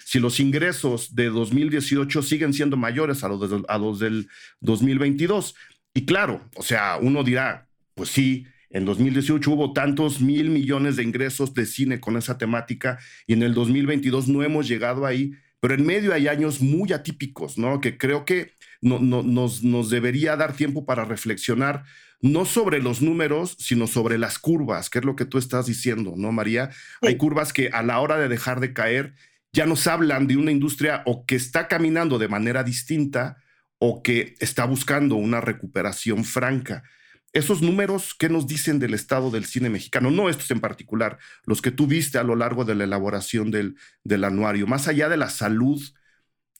si 0.04 0.20
los 0.20 0.40
ingresos 0.40 1.14
de 1.14 1.30
2018 1.30 2.22
siguen 2.22 2.52
siendo 2.52 2.76
mayores 2.76 3.24
a 3.24 3.28
los, 3.28 3.50
a 3.66 3.78
los 3.78 3.98
del 3.98 4.28
2022. 4.60 5.54
Y 5.94 6.04
claro, 6.04 6.48
o 6.54 6.62
sea, 6.62 6.98
uno 7.00 7.24
dirá, 7.24 7.66
pues 7.94 8.10
sí, 8.10 8.46
en 8.72 8.84
2018 8.84 9.50
hubo 9.50 9.72
tantos 9.72 10.20
mil 10.20 10.50
millones 10.50 10.96
de 10.96 11.02
ingresos 11.02 11.54
de 11.54 11.66
cine 11.66 12.00
con 12.00 12.16
esa 12.16 12.38
temática 12.38 12.98
y 13.26 13.34
en 13.34 13.42
el 13.42 13.54
2022 13.54 14.28
no 14.28 14.42
hemos 14.42 14.66
llegado 14.66 15.06
ahí, 15.06 15.32
pero 15.60 15.74
en 15.74 15.86
medio 15.86 16.12
hay 16.12 16.26
años 16.26 16.60
muy 16.60 16.92
atípicos, 16.92 17.58
¿no? 17.58 17.80
Que 17.80 17.96
creo 17.98 18.24
que 18.24 18.52
no, 18.80 18.98
nos, 18.98 19.62
nos 19.62 19.90
debería 19.90 20.36
dar 20.36 20.54
tiempo 20.54 20.84
para 20.84 21.04
reflexionar 21.04 21.84
no 22.22 22.44
sobre 22.44 22.80
los 22.80 23.02
números, 23.02 23.56
sino 23.58 23.86
sobre 23.86 24.16
las 24.16 24.38
curvas, 24.38 24.88
que 24.88 25.00
es 25.00 25.04
lo 25.04 25.16
que 25.16 25.24
tú 25.24 25.38
estás 25.38 25.66
diciendo, 25.66 26.14
¿no, 26.16 26.32
María? 26.32 26.70
Hay 27.02 27.16
curvas 27.16 27.52
que 27.52 27.68
a 27.68 27.82
la 27.82 27.98
hora 28.00 28.16
de 28.16 28.28
dejar 28.28 28.60
de 28.60 28.72
caer 28.72 29.14
ya 29.52 29.66
nos 29.66 29.86
hablan 29.86 30.26
de 30.26 30.36
una 30.36 30.50
industria 30.50 31.02
o 31.04 31.26
que 31.26 31.34
está 31.34 31.68
caminando 31.68 32.18
de 32.18 32.28
manera 32.28 32.64
distinta 32.64 33.36
o 33.78 34.02
que 34.02 34.34
está 34.38 34.64
buscando 34.64 35.16
una 35.16 35.40
recuperación 35.40 36.24
franca. 36.24 36.84
Esos 37.32 37.62
números, 37.62 38.14
¿qué 38.14 38.28
nos 38.28 38.46
dicen 38.46 38.78
del 38.78 38.92
estado 38.92 39.30
del 39.30 39.46
cine 39.46 39.70
mexicano? 39.70 40.10
No 40.10 40.28
estos 40.28 40.50
en 40.50 40.60
particular, 40.60 41.18
los 41.44 41.62
que 41.62 41.70
tú 41.70 41.86
viste 41.86 42.18
a 42.18 42.24
lo 42.24 42.36
largo 42.36 42.64
de 42.64 42.74
la 42.74 42.84
elaboración 42.84 43.50
del, 43.50 43.76
anuario. 44.24 44.66
Más 44.66 44.86
allá 44.86 45.08
de 45.08 45.16
la 45.16 45.30
salud, 45.30 45.80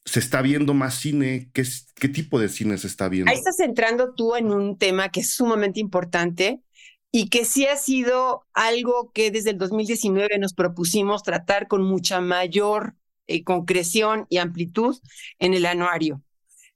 ¿se 0.07 0.19
está 0.19 0.41
viendo 0.41 0.73
más 0.73 0.95
cine? 0.95 1.51
¿Qué, 1.53 1.65
¿Qué 1.95 2.09
tipo 2.09 2.41
de 2.41 2.49
cine 2.49 2.79
se 2.79 2.87
está 2.87 3.11
viendo? 3.11 3.31
Ahí 3.31 3.37
estás 3.37 3.61
entrando 3.61 4.15
tú 4.15 4.35
en 4.35 4.51
un 4.51 4.79
tema 4.79 5.11
que 5.11 5.21
es 5.21 5.35
sumamente 5.35 5.79
importante 5.79 6.63
y 7.11 7.29
que 7.29 7.45
sí 7.45 7.67
ha 7.67 7.77
sido 7.77 8.47
algo 8.55 9.13
que 9.13 9.31
desde 9.31 9.51
el 9.51 9.59
2019 9.59 10.39
nos 10.39 10.55
propusimos 10.55 11.23
tratar 11.23 11.69
con 11.69 11.83
mucha 11.83 12.23
mayor 12.23 12.97
eh, 13.27 13.45
concreción 13.45 14.27
y 14.31 14.39
amplitud 14.39 14.99
en 15.39 15.53
el 15.53 15.67
anuario. 15.67 16.23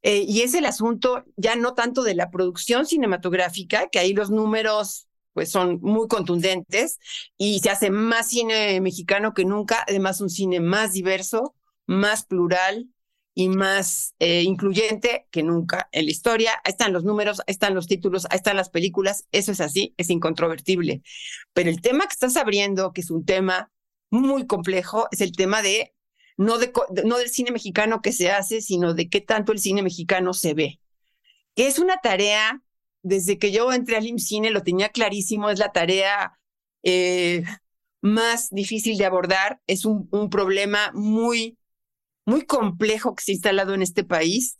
Eh, 0.02 0.24
y 0.28 0.42
es 0.42 0.54
el 0.54 0.66
asunto 0.66 1.24
ya 1.36 1.56
no 1.56 1.74
tanto 1.74 2.02
de 2.02 2.14
la 2.14 2.30
producción 2.30 2.86
cinematográfica, 2.86 3.88
que 3.88 3.98
ahí 3.98 4.12
los 4.12 4.30
números 4.30 5.08
pues 5.32 5.50
son 5.50 5.80
muy 5.82 6.08
contundentes 6.08 6.98
y 7.36 7.60
se 7.60 7.68
hace 7.68 7.90
más 7.90 8.28
cine 8.28 8.80
mexicano 8.80 9.34
que 9.34 9.44
nunca, 9.44 9.84
además 9.86 10.22
un 10.22 10.30
cine 10.30 10.60
más 10.60 10.92
diverso, 10.94 11.54
más 11.86 12.24
plural 12.24 12.88
y 13.34 13.50
más 13.50 14.14
eh, 14.18 14.42
incluyente 14.42 15.26
que 15.30 15.42
nunca 15.42 15.90
en 15.92 16.06
la 16.06 16.10
historia. 16.10 16.52
Ahí 16.64 16.70
están 16.70 16.94
los 16.94 17.04
números, 17.04 17.40
ahí 17.40 17.52
están 17.52 17.74
los 17.74 17.86
títulos, 17.86 18.26
ahí 18.30 18.36
están 18.36 18.56
las 18.56 18.70
películas, 18.70 19.26
eso 19.30 19.52
es 19.52 19.60
así, 19.60 19.94
es 19.98 20.08
incontrovertible. 20.08 21.02
Pero 21.52 21.68
el 21.68 21.82
tema 21.82 22.04
que 22.06 22.14
estás 22.14 22.36
abriendo, 22.36 22.92
que 22.94 23.02
es 23.02 23.10
un 23.10 23.26
tema 23.26 23.70
muy 24.10 24.46
complejo, 24.46 25.06
es 25.10 25.20
el 25.20 25.32
tema 25.32 25.60
de 25.60 25.94
no, 26.36 26.56
no 27.04 27.18
del 27.18 27.28
cine 27.28 27.50
mexicano 27.50 28.02
que 28.02 28.12
se 28.12 28.30
hace, 28.30 28.60
sino 28.60 28.94
de 28.94 29.08
qué 29.08 29.20
tanto 29.20 29.52
el 29.52 29.58
cine 29.58 29.82
mexicano 29.82 30.32
se 30.34 30.54
ve. 30.54 30.80
Que 31.54 31.66
es 31.66 31.78
una 31.78 31.98
tarea, 31.98 32.62
desde 33.02 33.38
que 33.38 33.52
yo 33.52 33.72
entré 33.72 33.96
al 33.96 34.06
IMCINE 34.06 34.50
lo 34.50 34.62
tenía 34.62 34.90
clarísimo, 34.90 35.50
es 35.50 35.58
la 35.58 35.72
tarea 35.72 36.38
eh, 36.82 37.44
más 38.02 38.48
difícil 38.50 38.98
de 38.98 39.06
abordar, 39.06 39.60
es 39.66 39.84
un, 39.84 40.08
un 40.12 40.28
problema 40.30 40.90
muy, 40.94 41.58
muy 42.24 42.44
complejo 42.44 43.14
que 43.14 43.24
se 43.24 43.32
ha 43.32 43.34
instalado 43.34 43.74
en 43.74 43.82
este 43.82 44.04
país 44.04 44.58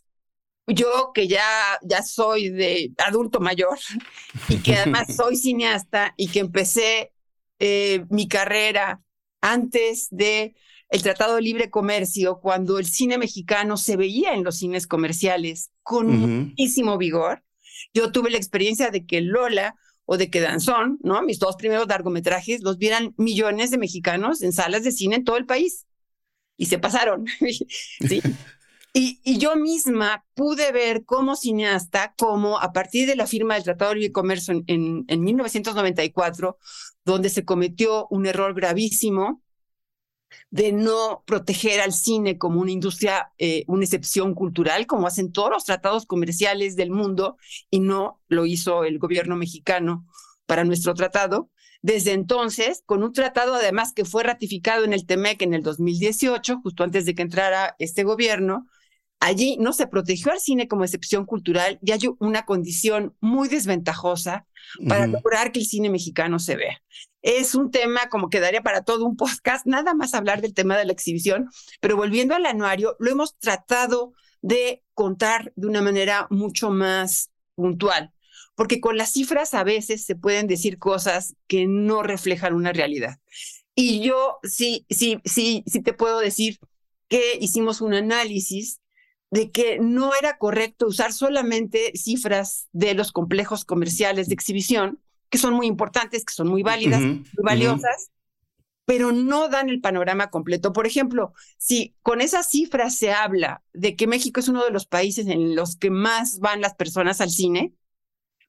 yo 0.67 1.11
que 1.13 1.27
ya, 1.27 1.79
ya 1.81 2.03
soy 2.03 2.49
de 2.49 2.91
adulto 2.97 3.39
mayor 3.39 3.79
y 4.49 4.57
que 4.57 4.75
además 4.75 5.07
soy 5.15 5.37
cineasta 5.37 6.13
y 6.17 6.27
que 6.27 6.39
empecé 6.39 7.13
eh, 7.59 8.05
mi 8.09 8.27
carrera 8.27 9.01
antes 9.41 10.07
de 10.11 10.55
el 10.89 11.03
Tratado 11.03 11.35
de 11.35 11.41
Libre 11.41 11.69
Comercio, 11.69 12.39
cuando 12.39 12.79
el 12.79 12.85
cine 12.85 13.17
mexicano 13.17 13.77
se 13.77 13.97
veía 13.97 14.33
en 14.33 14.43
los 14.43 14.57
cines 14.57 14.87
comerciales 14.87 15.71
con 15.83 16.07
muchísimo 16.07 16.97
vigor. 16.97 17.43
Yo 17.93 18.11
tuve 18.11 18.29
la 18.29 18.37
experiencia 18.37 18.89
de 18.89 19.05
que 19.05 19.21
Lola 19.21 19.75
o 20.05 20.17
de 20.17 20.29
que 20.29 20.39
Danzón, 20.39 20.99
¿no? 21.03 21.21
Mis 21.21 21.39
dos 21.39 21.57
primeros 21.57 21.87
largometrajes 21.87 22.61
los 22.61 22.77
vieran 22.77 23.13
millones 23.17 23.71
de 23.71 23.77
mexicanos 23.77 24.41
en 24.41 24.53
salas 24.53 24.83
de 24.83 24.93
cine 24.93 25.17
en 25.17 25.25
todo 25.25 25.37
el 25.37 25.45
país. 25.45 25.85
Y 26.55 26.67
se 26.67 26.79
pasaron. 26.79 27.25
¿sí? 28.07 28.21
Y, 28.93 29.19
y, 29.23 29.37
yo 29.37 29.55
misma 29.57 30.25
pude 30.33 30.71
ver 30.71 31.05
como 31.05 31.35
cineasta, 31.35 32.15
como 32.17 32.59
a 32.59 32.71
partir 32.71 33.07
de 33.07 33.15
la 33.15 33.27
firma 33.27 33.53
del 33.53 33.63
Tratado 33.63 33.91
de 33.91 33.97
Libre 33.97 34.11
Comercio 34.13 34.53
en, 34.53 34.63
en, 34.65 35.05
en 35.07 35.21
1994, 35.21 36.57
donde 37.05 37.29
se 37.29 37.45
cometió 37.45 38.07
un 38.09 38.25
error 38.25 38.55
gravísimo, 38.55 39.43
de 40.49 40.71
no 40.71 41.23
proteger 41.25 41.81
al 41.81 41.93
cine 41.93 42.37
como 42.37 42.61
una 42.61 42.71
industria, 42.71 43.31
eh, 43.37 43.63
una 43.67 43.83
excepción 43.83 44.33
cultural, 44.33 44.87
como 44.87 45.07
hacen 45.07 45.31
todos 45.31 45.49
los 45.49 45.65
tratados 45.65 46.05
comerciales 46.05 46.75
del 46.75 46.91
mundo, 46.91 47.37
y 47.69 47.79
no 47.79 48.21
lo 48.27 48.45
hizo 48.45 48.83
el 48.83 48.99
gobierno 48.99 49.35
mexicano 49.35 50.05
para 50.45 50.63
nuestro 50.63 50.93
tratado. 50.93 51.49
Desde 51.81 52.13
entonces, 52.13 52.83
con 52.85 53.03
un 53.03 53.13
tratado 53.13 53.55
además 53.55 53.93
que 53.93 54.05
fue 54.05 54.23
ratificado 54.23 54.83
en 54.83 54.93
el 54.93 55.05
TEMEC 55.05 55.41
en 55.43 55.53
el 55.53 55.63
2018, 55.63 56.61
justo 56.63 56.83
antes 56.83 57.05
de 57.05 57.13
que 57.15 57.21
entrara 57.21 57.75
este 57.79 58.03
gobierno, 58.03 58.67
allí 59.19 59.57
no 59.59 59.73
se 59.73 59.87
protegió 59.87 60.31
al 60.31 60.39
cine 60.39 60.67
como 60.67 60.83
excepción 60.83 61.25
cultural 61.25 61.79
y 61.81 61.91
hay 61.91 62.01
una 62.19 62.45
condición 62.45 63.15
muy 63.19 63.49
desventajosa 63.49 64.45
para 64.87 65.07
lograr 65.07 65.51
que 65.51 65.59
el 65.59 65.65
cine 65.65 65.89
mexicano 65.89 66.39
se 66.39 66.55
vea. 66.55 66.81
Es 67.21 67.55
un 67.55 67.71
tema 67.71 68.09
como 68.09 68.29
que 68.29 68.39
daría 68.39 68.61
para 68.61 68.83
todo 68.83 69.05
un 69.05 69.15
podcast, 69.17 69.65
nada 69.65 69.93
más 69.93 70.13
hablar 70.13 70.41
del 70.41 70.53
tema 70.53 70.77
de 70.77 70.85
la 70.85 70.93
exhibición, 70.93 71.49
pero 71.79 71.95
volviendo 71.97 72.35
al 72.35 72.45
anuario, 72.45 72.95
lo 72.99 73.11
hemos 73.11 73.37
tratado 73.37 74.13
de 74.41 74.83
contar 74.93 75.51
de 75.55 75.67
una 75.67 75.81
manera 75.81 76.27
mucho 76.29 76.69
más 76.69 77.31
puntual, 77.55 78.13
porque 78.55 78.79
con 78.79 78.97
las 78.97 79.11
cifras 79.13 79.53
a 79.53 79.63
veces 79.63 80.05
se 80.05 80.15
pueden 80.15 80.47
decir 80.47 80.77
cosas 80.77 81.35
que 81.47 81.65
no 81.67 82.03
reflejan 82.03 82.53
una 82.53 82.71
realidad. 82.71 83.19
Y 83.73 84.01
yo 84.01 84.37
sí, 84.43 84.85
sí, 84.89 85.19
sí, 85.25 85.63
sí 85.67 85.81
te 85.81 85.93
puedo 85.93 86.19
decir 86.19 86.59
que 87.07 87.37
hicimos 87.39 87.81
un 87.81 87.93
análisis 87.93 88.79
de 89.29 89.51
que 89.51 89.79
no 89.79 90.11
era 90.19 90.37
correcto 90.37 90.87
usar 90.87 91.13
solamente 91.13 91.91
cifras 91.95 92.67
de 92.71 92.93
los 92.93 93.11
complejos 93.11 93.65
comerciales 93.65 94.27
de 94.27 94.33
exhibición, 94.33 95.01
que 95.29 95.37
son 95.37 95.53
muy 95.53 95.67
importantes, 95.67 96.23
que 96.23 96.33
son 96.33 96.47
muy 96.47 96.63
válidas, 96.63 97.01
muy 97.01 97.25
valiosas, 97.43 98.11
pero 98.85 99.11
no 99.11 99.49
dan 99.49 99.69
el 99.69 99.81
panorama 99.81 100.29
completo. 100.29 100.71
Por 100.71 100.87
ejemplo, 100.87 101.33
si 101.57 101.93
con 102.01 102.21
esa 102.21 102.41
cifra 102.41 102.89
se 102.89 103.11
habla 103.11 103.61
de 103.73 103.97
que 103.97 104.07
México 104.07 104.39
es 104.39 104.47
uno 104.47 104.63
de 104.63 104.71
los 104.71 104.87
países 104.87 105.27
en 105.27 105.55
los 105.55 105.75
que 105.75 105.89
más 105.89 106.39
van 106.39 106.61
las 106.61 106.75
personas 106.75 107.19
al 107.19 107.29
cine, 107.29 107.73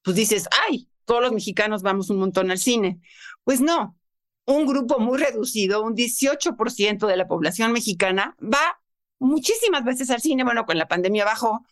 pues 0.05 0.17
dices, 0.17 0.49
ay, 0.69 0.89
todos 1.05 1.23
los 1.23 1.33
mexicanos 1.33 1.83
vamos 1.83 2.11
un 2.11 2.19
montón 2.19 2.53
al 2.53 2.59
cine. 2.59 3.01
Pues 3.43 3.61
no, 3.61 3.97
un 4.47 4.67
grupo 4.67 5.01
muy 5.01 5.19
reducido, 5.19 5.83
un 5.83 5.97
18% 5.97 7.07
de 7.09 7.17
la 7.17 7.27
población 7.27 7.73
mexicana 7.73 8.37
va 8.41 8.81
muchísimas 9.19 9.85
veces 9.85 10.11
al 10.11 10.21
cine, 10.21 10.45
bueno, 10.45 10.65
con 10.67 10.79
la 10.79 10.89
pandemia 10.89 11.25
bajó, 11.25 11.65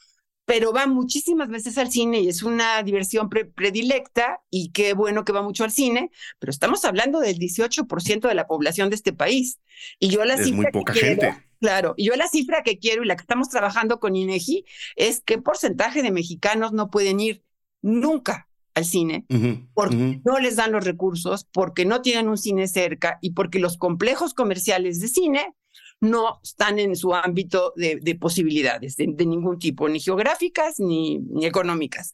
pero 0.46 0.72
va 0.72 0.87
muchísimas 0.87 1.48
veces 1.48 1.76
al 1.76 1.90
cine 1.90 2.20
y 2.20 2.28
es 2.28 2.42
una 2.42 2.82
diversión 2.82 3.28
predilecta 3.28 4.40
y 4.48 4.70
qué 4.70 4.94
bueno 4.94 5.24
que 5.24 5.32
va 5.32 5.42
mucho 5.42 5.64
al 5.64 5.72
cine, 5.72 6.11
pero 6.38 6.50
estamos 6.50 6.85
hablando 6.85 7.18
del 7.20 7.38
18% 7.38 8.28
de 8.28 8.35
la 8.35 8.46
población 8.46 8.88
de 8.88 8.96
este 8.96 9.12
país. 9.12 9.59
Y 9.98 10.09
yo 10.09 10.24
la 10.24 10.35
es 10.35 10.52
muy 10.52 10.66
poca 10.70 10.94
gente. 10.94 11.37
Claro, 11.61 11.94
y 11.96 12.04
yo 12.06 12.14
la 12.16 12.28
cifra 12.28 12.62
que 12.62 12.78
quiero 12.78 13.02
y 13.02 13.06
la 13.06 13.16
que 13.16 13.22
estamos 13.22 13.48
trabajando 13.48 13.98
con 13.98 14.14
INEGI 14.14 14.64
es 14.94 15.22
qué 15.24 15.38
porcentaje 15.38 16.02
de 16.02 16.12
mexicanos 16.12 16.72
no 16.72 16.90
pueden 16.90 17.18
ir 17.18 17.42
nunca 17.82 18.48
al 18.74 18.85
cine 18.85 19.24
porque 19.72 20.20
no 20.22 20.38
les 20.38 20.56
dan 20.56 20.72
los 20.72 20.85
recursos, 20.85 21.46
porque 21.50 21.87
no 21.87 22.02
tienen 22.02 22.28
un 22.28 22.37
cine 22.37 22.68
cerca 22.68 23.18
y 23.22 23.30
porque 23.30 23.59
los 23.59 23.78
complejos 23.78 24.35
comerciales 24.35 25.00
de 25.00 25.09
cine 25.09 25.54
no 26.00 26.40
están 26.42 26.78
en 26.78 26.94
su 26.94 27.14
ámbito 27.14 27.72
de, 27.76 28.18
posibilidades 28.20 28.96
de, 28.96 29.06
ningún 29.06 29.59
tipo, 29.59 29.88
ni 29.88 30.00
geográficas 30.00 30.78
ni, 30.78 31.20
económicas. 31.42 32.12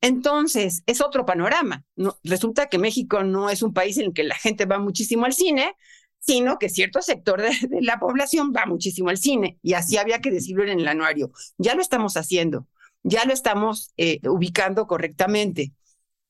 Entonces, 0.00 0.82
es 0.86 1.00
otro 1.00 1.26
panorama. 1.26 1.84
No, 1.96 2.16
resulta 2.22 2.68
que 2.68 2.78
México 2.78 3.24
no 3.24 3.50
es 3.50 3.62
un 3.62 3.72
país 3.72 3.98
en 3.98 4.06
el 4.06 4.12
que 4.12 4.24
la 4.24 4.36
gente 4.36 4.66
va 4.66 4.78
muchísimo 4.78 5.24
al 5.26 5.32
cine, 5.32 5.74
sino 6.20 6.58
que 6.58 6.68
cierto 6.68 7.02
sector 7.02 7.42
de, 7.42 7.50
la 7.80 7.98
población 7.98 8.52
va 8.56 8.66
muchísimo 8.66 9.10
al 9.10 9.18
cine. 9.18 9.58
Y 9.62 9.74
así 9.74 9.96
había 9.96 10.20
que 10.20 10.30
decirlo 10.30 10.64
en 10.64 10.80
el 10.80 10.88
anuario. 10.88 11.32
Ya 11.58 11.74
lo 11.74 11.82
estamos 11.82 12.16
haciendo, 12.16 12.66
ya 13.02 13.24
lo 13.24 13.32
estamos 13.32 13.92
eh, 13.96 14.20
ubicando 14.28 14.86
correctamente. 14.86 15.72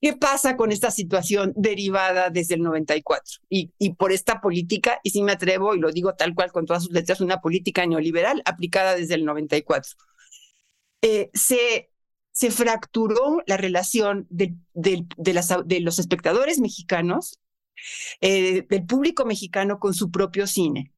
¿Qué 0.01 0.13
pasa 0.13 0.55
con 0.55 0.71
esta 0.71 0.91
situación 0.91 1.53
derivada 1.55 2.29
desde 2.29 2.55
el 2.55 2.61
94? 2.61 3.39
Y, 3.49 3.71
y 3.79 3.93
por 3.93 4.11
esta 4.11 4.41
política, 4.41 4.99
y 5.03 5.09
si 5.09 5.23
me 5.23 5.31
atrevo, 5.31 5.73
y 5.73 5.79
lo 5.79 5.91
digo 5.91 6.13
tal 6.15 6.35
cual 6.35 6.51
con 6.51 6.65
todas 6.65 6.83
sus 6.83 6.91
letras, 6.91 7.21
una 7.21 7.41
política 7.41 7.85
neoliberal 7.85 8.41
aplicada 8.45 8.95
desde 8.95 9.15
el 9.15 9.25
94. 9.25 9.91
Eh, 11.01 11.29
se, 11.33 11.91
se 12.31 12.51
fracturó 12.51 13.41
la 13.47 13.57
relación 13.57 14.27
de, 14.29 14.55
de, 14.73 15.05
de, 15.17 15.79
los 15.79 15.99
espectadores 15.99 16.59
mexicanos, 16.59 17.39
eh, 18.21 18.65
del 18.67 18.85
público 18.85 19.25
mexicano 19.25 19.79
con 19.79 19.93
su 19.93 20.11
propio 20.11 20.47
cine. 20.47 20.93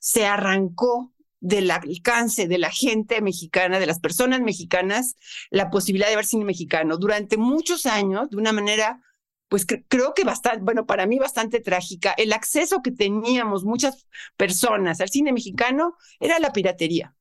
Se 0.00 0.26
arrancó 0.26 1.11
del 1.42 1.70
alcance 1.72 2.46
de 2.46 2.56
la 2.56 2.70
gente 2.70 3.20
mexicana, 3.20 3.80
de 3.80 3.86
las 3.86 3.98
personas 3.98 4.40
mexicanas, 4.40 5.16
la 5.50 5.70
posibilidad 5.70 6.08
de 6.08 6.16
ver 6.16 6.24
cine 6.24 6.44
mexicano. 6.44 6.96
Durante 6.96 7.36
muchos 7.36 7.84
años, 7.84 8.30
de 8.30 8.36
una 8.36 8.52
manera, 8.52 9.02
pues 9.48 9.66
creo 9.66 10.14
que 10.14 10.22
bastante, 10.22 10.62
bueno, 10.62 10.86
para 10.86 11.04
mí 11.04 11.18
bastante 11.18 11.60
trágica, 11.60 12.14
el 12.16 12.32
acceso 12.32 12.80
que 12.80 12.92
teníamos 12.92 13.64
muchas 13.64 14.06
personas 14.36 15.00
al 15.00 15.10
cine 15.10 15.32
mexicano 15.32 15.96
era 16.20 16.38
la 16.38 16.52
piratería. 16.52 17.14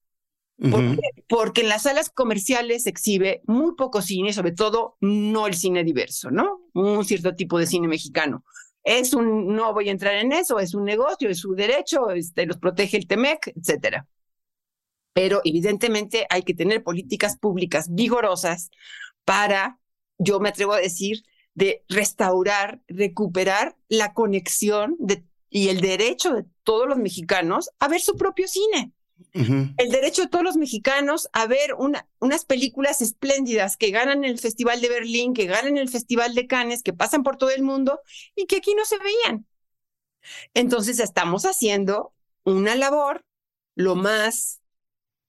Porque 1.27 1.61
en 1.61 1.69
las 1.69 1.83
salas 1.83 2.11
comerciales 2.11 2.83
se 2.83 2.91
exhibe 2.91 3.41
muy 3.47 3.73
poco 3.75 4.03
cine, 4.03 4.31
sobre 4.31 4.51
todo 4.51 4.97
no 5.01 5.47
el 5.47 5.55
cine 5.55 5.83
diverso, 5.83 6.29
¿no? 6.29 6.61
Un 6.75 7.03
cierto 7.03 7.35
tipo 7.35 7.57
de 7.57 7.65
cine 7.65 7.87
mexicano. 7.87 8.45
Es 8.83 9.13
un, 9.13 9.55
no 9.55 9.73
voy 9.73 9.89
a 9.89 9.91
entrar 9.91 10.15
en 10.15 10.31
eso, 10.31 10.59
es 10.59 10.73
un 10.73 10.85
negocio, 10.85 11.29
es 11.29 11.39
su 11.39 11.53
derecho, 11.53 12.09
este, 12.11 12.45
los 12.45 12.57
protege 12.57 12.97
el 12.97 13.07
TEMEC, 13.07 13.53
etcétera. 13.55 14.07
Pero 15.13 15.41
evidentemente 15.43 16.25
hay 16.29 16.43
que 16.43 16.53
tener 16.53 16.83
políticas 16.83 17.37
públicas 17.37 17.87
vigorosas 17.93 18.71
para, 19.25 19.79
yo 20.17 20.39
me 20.39 20.49
atrevo 20.49 20.73
a 20.73 20.79
decir, 20.79 21.23
de 21.53 21.83
restaurar, 21.89 22.81
recuperar 22.87 23.75
la 23.89 24.13
conexión 24.13 24.95
de, 24.99 25.23
y 25.49 25.67
el 25.67 25.81
derecho 25.81 26.33
de 26.33 26.45
todos 26.63 26.87
los 26.87 26.97
mexicanos 26.97 27.69
a 27.79 27.87
ver 27.87 28.01
su 28.01 28.15
propio 28.15 28.47
cine. 28.47 28.93
El 29.33 29.91
derecho 29.91 30.23
de 30.23 30.27
todos 30.27 30.43
los 30.43 30.57
mexicanos 30.57 31.29
a 31.33 31.47
ver 31.47 31.73
una, 31.77 32.07
unas 32.19 32.45
películas 32.45 33.01
espléndidas 33.01 33.77
que 33.77 33.91
ganan 33.91 34.23
el 34.23 34.39
Festival 34.39 34.81
de 34.81 34.89
Berlín, 34.89 35.33
que 35.33 35.45
ganan 35.45 35.77
el 35.77 35.89
Festival 35.89 36.35
de 36.35 36.47
Cannes, 36.47 36.83
que 36.83 36.93
pasan 36.93 37.23
por 37.23 37.37
todo 37.37 37.49
el 37.49 37.63
mundo 37.63 38.01
y 38.35 38.45
que 38.45 38.57
aquí 38.57 38.73
no 38.75 38.85
se 38.85 38.97
veían. 38.97 39.45
Entonces 40.53 40.99
estamos 40.99 41.45
haciendo 41.45 42.13
una 42.43 42.75
labor 42.75 43.25
lo 43.75 43.95
más 43.95 44.61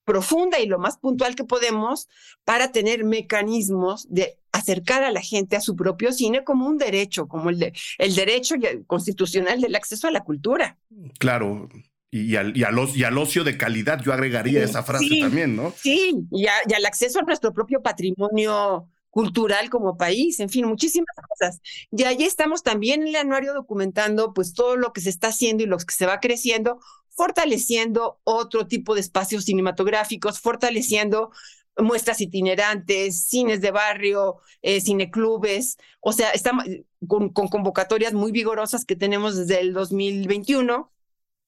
profunda 0.05 0.59
y 0.59 0.67
lo 0.67 0.79
más 0.79 0.99
puntual 0.99 1.35
que 1.35 1.45
podemos 1.45 2.09
para 2.45 2.73
tener 2.73 3.05
mecanismos 3.05 4.07
de 4.11 4.39
acercar 4.51 5.05
a 5.05 5.11
la 5.11 5.21
gente 5.21 5.57
a 5.57 5.61
su 5.61 5.77
propio 5.77 6.13
cine 6.13 6.45
como 6.45 6.67
un 6.67 6.77
derecho, 6.77 7.27
como 7.29 7.51
el, 7.51 7.59
de, 7.59 7.73
el 7.99 8.15
derecho 8.15 8.57
constitucional 8.87 9.61
del 9.61 9.75
acceso 9.75 10.09
a 10.09 10.11
la 10.11 10.25
cultura. 10.25 10.79
Claro, 11.19 11.69
y 12.15 12.37
al, 12.37 12.55
y, 12.55 12.63
al, 12.63 13.17
ocio 13.17 13.43
de 13.43 13.57
calidad, 13.57 14.03
yo 14.03 14.13
agregaría 14.13 14.63
esa 14.63 14.83
frase 14.83 15.09
también, 15.19 15.57
¿no? 15.57 15.73
Sí, 15.79 16.15
y, 16.31 16.47
al 16.47 16.85
acceso 16.85 17.21
a 17.21 17.23
nuestro 17.23 17.55
propio 17.55 17.81
patrimonio 17.81 18.87
cultural 19.09 19.71
como 19.71 19.97
país, 19.97 20.39
en 20.39 20.51
fin, 20.51 20.67
muchísimas 20.67 21.17
cosas. 21.27 21.63
Y 21.91 22.03
ahí 22.03 22.23
estamos 22.23 22.63
también 22.63 23.01
en 23.01 23.09
el 23.09 23.17
anuario 23.17 23.55
documentando 23.55 24.35
pues 24.35 24.53
todo 24.53 24.77
lo 24.77 24.93
que 24.93 25.01
se 25.01 25.09
está 25.09 25.29
haciendo 25.29 25.65
y 25.65 25.67
lo 25.67 25.79
que 25.79 25.95
se 25.95 26.05
va 26.05 26.21
creciendo, 26.21 26.81
fortaleciendo 27.09 28.21
otro 28.25 28.67
tipo 28.67 28.95
de 28.95 29.01
espacios 29.01 29.45
cinematográficos, 29.47 30.39
fortaleciendo 30.39 31.31
muestras 31.79 32.21
itinerantes, 32.21 33.25
cines 33.25 33.63
de 33.63 33.71
barrio, 33.71 34.37
eh, 34.61 34.83
cineclubes, 34.83 35.79
o 36.01 36.13
sea, 36.13 36.31
estamos 36.33 36.67
con, 37.09 37.31
con 37.31 37.49
convocatorias 37.49 38.13
muy 38.13 38.33
vigorosas 38.33 38.85
que 38.85 38.97
tenemos 38.97 39.35
desde 39.35 39.61
el 39.61 39.73
2021 39.73 40.92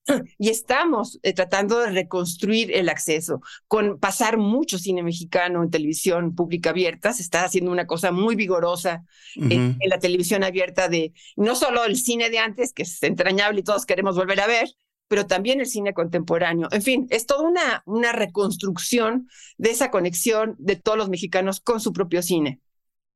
y 0.38 0.50
estamos 0.50 1.18
eh, 1.22 1.32
tratando 1.32 1.80
de 1.80 1.90
reconstruir 1.90 2.72
el 2.72 2.88
acceso 2.88 3.40
con 3.68 3.98
pasar 3.98 4.36
mucho 4.38 4.78
cine 4.78 5.02
mexicano 5.02 5.62
en 5.62 5.70
televisión 5.70 6.34
pública 6.34 6.70
abierta. 6.70 7.12
Se 7.12 7.22
está 7.22 7.44
haciendo 7.44 7.70
una 7.70 7.86
cosa 7.86 8.12
muy 8.12 8.36
vigorosa 8.36 9.04
en, 9.36 9.78
la 9.86 9.98
televisión 9.98 10.44
abierta 10.44 10.88
de 10.88 11.12
no 11.36 11.54
solo 11.54 11.84
el 11.84 11.96
cine 11.96 12.30
de 12.30 12.38
antes, 12.38 12.72
que 12.72 12.82
es 12.82 13.02
entrañable 13.02 13.60
y 13.60 13.64
todos 13.64 13.86
queremos 13.86 14.16
volver 14.16 14.40
a 14.40 14.46
ver, 14.46 14.68
pero 15.08 15.26
también 15.26 15.60
el 15.60 15.66
cine 15.66 15.94
contemporáneo. 15.94 16.68
En 16.72 16.82
fin, 16.82 17.06
es 17.10 17.26
toda 17.26 17.48
una, 17.48 17.82
una 17.86 18.12
reconstrucción 18.12 19.28
de 19.58 19.70
esa 19.70 19.90
conexión 19.90 20.56
de 20.58 20.76
todos 20.76 20.98
los 20.98 21.08
mexicanos 21.08 21.60
con 21.60 21.80
su 21.80 21.92
propio 21.92 22.22
cine. 22.22 22.60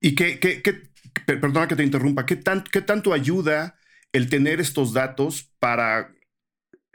Y 0.01 0.15
qué, 0.15 0.39
qué, 0.39 0.63
qué 0.63 0.89
perdona 1.25 1.67
que 1.69 1.77
te 1.77 1.83
interrumpa, 1.83 2.25
¿qué, 2.25 2.41
¿qué 2.71 2.81
tanto 2.83 3.13
ayuda 3.13 3.77
el 4.13 4.31
tener 4.31 4.61
estos 4.61 4.93
datos 4.93 5.51
para 5.59 6.15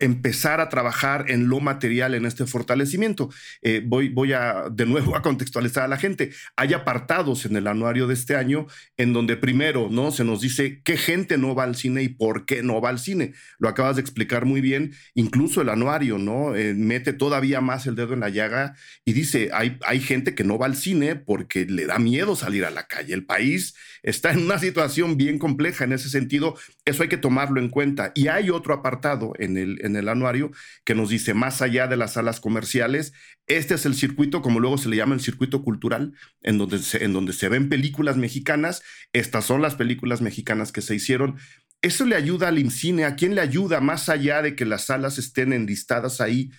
empezar 0.04 0.60
a 0.60 0.70
trabajar 0.70 1.26
en 1.30 1.48
lo 1.48 1.60
material, 1.60 2.14
en 2.14 2.26
este 2.26 2.46
fortalecimiento. 2.46 3.30
Eh, 3.62 3.82
voy, 3.86 4.10
voy 4.10 4.34
a 4.34 4.66
de 4.72 4.86
nuevo 4.86 5.16
a 5.16 5.22
contextualizar 5.22 5.84
a 5.84 5.88
la 5.88 5.98
gente. 5.98 6.32
Hay 6.56 6.74
apartados 6.74 7.46
en 7.46 7.56
el 7.56 7.68
anuario 7.68 8.08
de 8.08 8.14
este 8.14 8.36
año 8.36 8.68
en 8.98 9.14
donde 9.14 9.38
primero 9.38 9.88
¿no? 9.90 10.12
se 10.12 10.24
nos 10.24 10.42
dice 10.42 10.82
qué 10.84 10.98
gente 10.98 11.38
no 11.38 11.56
va 11.56 11.64
al 11.64 11.76
cine 11.76 12.04
y 12.04 12.10
por 12.10 12.46
qué 12.46 12.64
no 12.64 12.82
va 12.82 12.90
al 12.90 13.00
cine. 13.00 13.34
Lo 13.60 13.70
acabas 13.70 13.96
de 13.96 14.02
explicar 14.02 14.46
muy 14.46 14.62
bien. 14.62 14.94
Incluso 15.14 15.62
el 15.62 15.70
anuario 15.70 16.18
¿no? 16.18 16.56
Eh, 16.56 16.74
mete 16.74 17.14
todavía 17.14 17.62
más 17.62 17.88
el 17.88 17.96
dedo 17.96 18.14
en 18.14 18.20
la 18.20 18.30
llaga 18.30 18.76
y 19.06 19.14
dice, 19.14 19.52
hay, 19.54 19.78
hay 19.86 20.00
gente 20.02 20.36
que 20.36 20.44
no 20.44 20.58
va 20.58 20.66
al 20.66 20.76
cine 20.76 21.16
porque 21.16 21.66
le 21.66 21.86
da 21.86 21.98
miedo 22.00 22.36
salir 22.36 22.66
a 22.66 22.72
la 22.72 22.88
calle. 22.88 23.14
El 23.14 23.26
país 23.26 23.76
está 24.02 24.32
en 24.32 24.40
una 24.40 24.60
situación 24.60 25.18
bien 25.18 25.40
compleja 25.40 25.86
en 25.86 25.94
ese 25.94 26.10
sentido. 26.10 26.58
Eso 26.86 27.04
hay 27.04 27.10
que 27.10 27.18
tomarlo 27.18 27.62
en 27.62 27.70
cuenta. 27.70 28.12
Y 28.14 28.28
hay 28.28 28.50
otro 28.50 28.74
apartado 28.74 29.34
en 29.40 29.58
el 29.58 29.80
en 29.86 29.96
el 29.96 30.10
anuario 30.10 30.52
que 30.84 30.96
nos 30.96 31.10
dice, 31.10 31.34
más 31.34 31.62
allá 31.62 31.88
de 31.88 31.98
las 31.98 32.14
salas 32.14 32.40
comerciales, 32.40 33.14
este 33.48 33.76
es 33.76 33.86
el 33.86 33.96
circuito, 33.96 34.42
como 34.42 34.60
luego 34.60 34.78
se 34.78 34.90
le 34.90 34.98
llama 34.98 35.16
el 35.16 35.22
circuito 35.22 35.64
cultural, 35.64 36.14
en 36.42 36.58
donde 36.58 36.80
se, 36.80 37.04
en 37.04 37.14
donde 37.14 37.34
se 37.34 37.50
ven 37.50 37.70
películas 37.70 38.18
mexicanas. 38.18 38.82
Estas 39.14 39.46
son 39.46 39.62
las 39.62 39.76
películas 39.76 40.22
mexicanas 40.22 40.72
que 40.72 40.82
se 40.82 40.96
hicieron. 40.96 41.38
Eso 41.82 42.06
le 42.06 42.16
ayuda 42.16 42.50
al 42.50 42.60
IMCINE. 42.60 43.06
¿A 43.06 43.16
quién 43.16 43.36
le 43.36 43.42
ayuda 43.42 43.80
más 43.82 44.10
allá 44.10 44.42
de 44.42 44.56
que 44.56 44.66
las 44.66 44.86
salas 44.86 45.18
estén 45.18 45.54
enlistadas 45.54 46.22
ahí? 46.22 46.52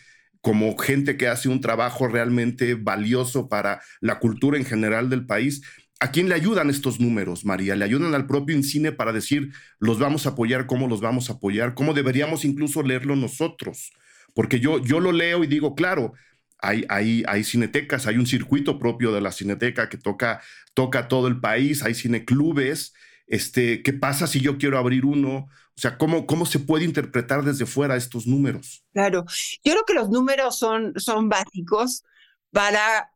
como 0.44 0.76
gente 0.76 1.16
que 1.16 1.26
hace 1.26 1.48
un 1.48 1.62
trabajo 1.62 2.06
realmente 2.06 2.74
valioso 2.74 3.48
para 3.48 3.80
la 4.02 4.18
cultura 4.18 4.58
en 4.58 4.66
general 4.66 5.08
del 5.08 5.24
país, 5.24 5.62
¿A 6.00 6.10
quién 6.10 6.28
le 6.28 6.34
ayudan 6.34 6.70
estos 6.70 7.00
números, 7.00 7.44
María? 7.44 7.76
¿Le 7.76 7.84
ayudan 7.84 8.14
al 8.14 8.26
propio 8.26 8.54
INCINE 8.56 8.92
para 8.92 9.12
decir, 9.12 9.52
los 9.78 9.98
vamos 9.98 10.26
a 10.26 10.30
apoyar, 10.30 10.66
cómo 10.66 10.88
los 10.88 11.00
vamos 11.00 11.30
a 11.30 11.34
apoyar, 11.34 11.74
cómo 11.74 11.94
deberíamos 11.94 12.44
incluso 12.44 12.82
leerlo 12.82 13.16
nosotros? 13.16 13.92
Porque 14.34 14.60
yo, 14.60 14.78
yo 14.82 15.00
lo 15.00 15.12
leo 15.12 15.44
y 15.44 15.46
digo, 15.46 15.74
claro, 15.74 16.12
hay, 16.58 16.84
hay, 16.88 17.22
hay 17.28 17.44
cinetecas, 17.44 18.06
hay 18.06 18.16
un 18.16 18.26
circuito 18.26 18.78
propio 18.78 19.12
de 19.12 19.20
la 19.20 19.32
cineteca 19.32 19.88
que 19.88 19.96
toca, 19.96 20.42
toca 20.74 21.08
todo 21.08 21.28
el 21.28 21.40
país, 21.40 21.82
hay 21.82 21.94
cineclubes. 21.94 22.94
Este, 23.26 23.82
¿Qué 23.82 23.92
pasa 23.92 24.26
si 24.26 24.40
yo 24.40 24.58
quiero 24.58 24.76
abrir 24.76 25.06
uno 25.06 25.48
O 25.76 25.80
sea, 25.80 25.96
¿cómo, 25.96 26.26
cómo 26.26 26.44
se 26.44 26.58
puede 26.58 26.84
interpretar 26.84 27.42
desde 27.42 27.64
fuera 27.64 27.96
estos 27.96 28.26
números? 28.26 28.84
Claro, 28.92 29.24
yo 29.64 29.72
creo 29.72 29.84
que 29.86 29.94
los 29.94 30.10
números 30.10 30.58
son, 30.58 30.92
son 30.96 31.30
básicos 31.30 32.04
para 32.50 33.10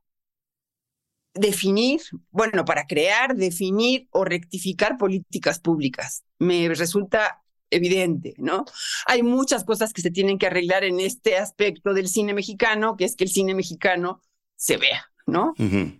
definir, 1.38 2.00
bueno, 2.30 2.64
para 2.64 2.86
crear, 2.86 3.36
definir 3.36 4.08
o 4.10 4.24
rectificar 4.24 4.96
políticas 4.96 5.60
públicas. 5.60 6.24
Me 6.38 6.68
resulta 6.68 7.42
evidente, 7.70 8.34
¿no? 8.38 8.64
Hay 9.06 9.22
muchas 9.22 9.64
cosas 9.64 9.92
que 9.92 10.02
se 10.02 10.10
tienen 10.10 10.38
que 10.38 10.46
arreglar 10.46 10.84
en 10.84 11.00
este 11.00 11.36
aspecto 11.36 11.94
del 11.94 12.08
cine 12.08 12.34
mexicano, 12.34 12.96
que 12.96 13.04
es 13.04 13.16
que 13.16 13.24
el 13.24 13.30
cine 13.30 13.54
mexicano 13.54 14.22
se 14.56 14.76
vea, 14.76 15.04
¿no? 15.26 15.54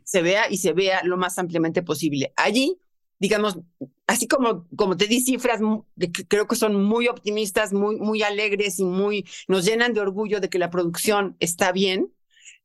Se 0.04 0.22
vea 0.22 0.50
y 0.50 0.58
se 0.58 0.72
vea 0.72 1.02
lo 1.04 1.16
más 1.16 1.38
ampliamente 1.38 1.82
posible. 1.82 2.32
Allí, 2.36 2.78
digamos, 3.18 3.58
así 4.06 4.26
como, 4.26 4.66
como 4.76 4.96
te 4.96 5.06
di 5.06 5.20
cifras 5.20 5.60
que 5.98 6.26
creo 6.26 6.46
que 6.46 6.56
son 6.56 6.82
muy 6.82 7.08
optimistas, 7.08 7.72
muy, 7.72 7.96
muy 7.96 8.22
alegres 8.22 8.78
y 8.78 8.84
muy, 8.84 9.26
nos 9.46 9.64
llenan 9.64 9.92
de 9.92 10.00
orgullo 10.00 10.40
de 10.40 10.48
que 10.48 10.58
la 10.58 10.70
producción 10.70 11.36
está 11.40 11.72
bien, 11.72 12.12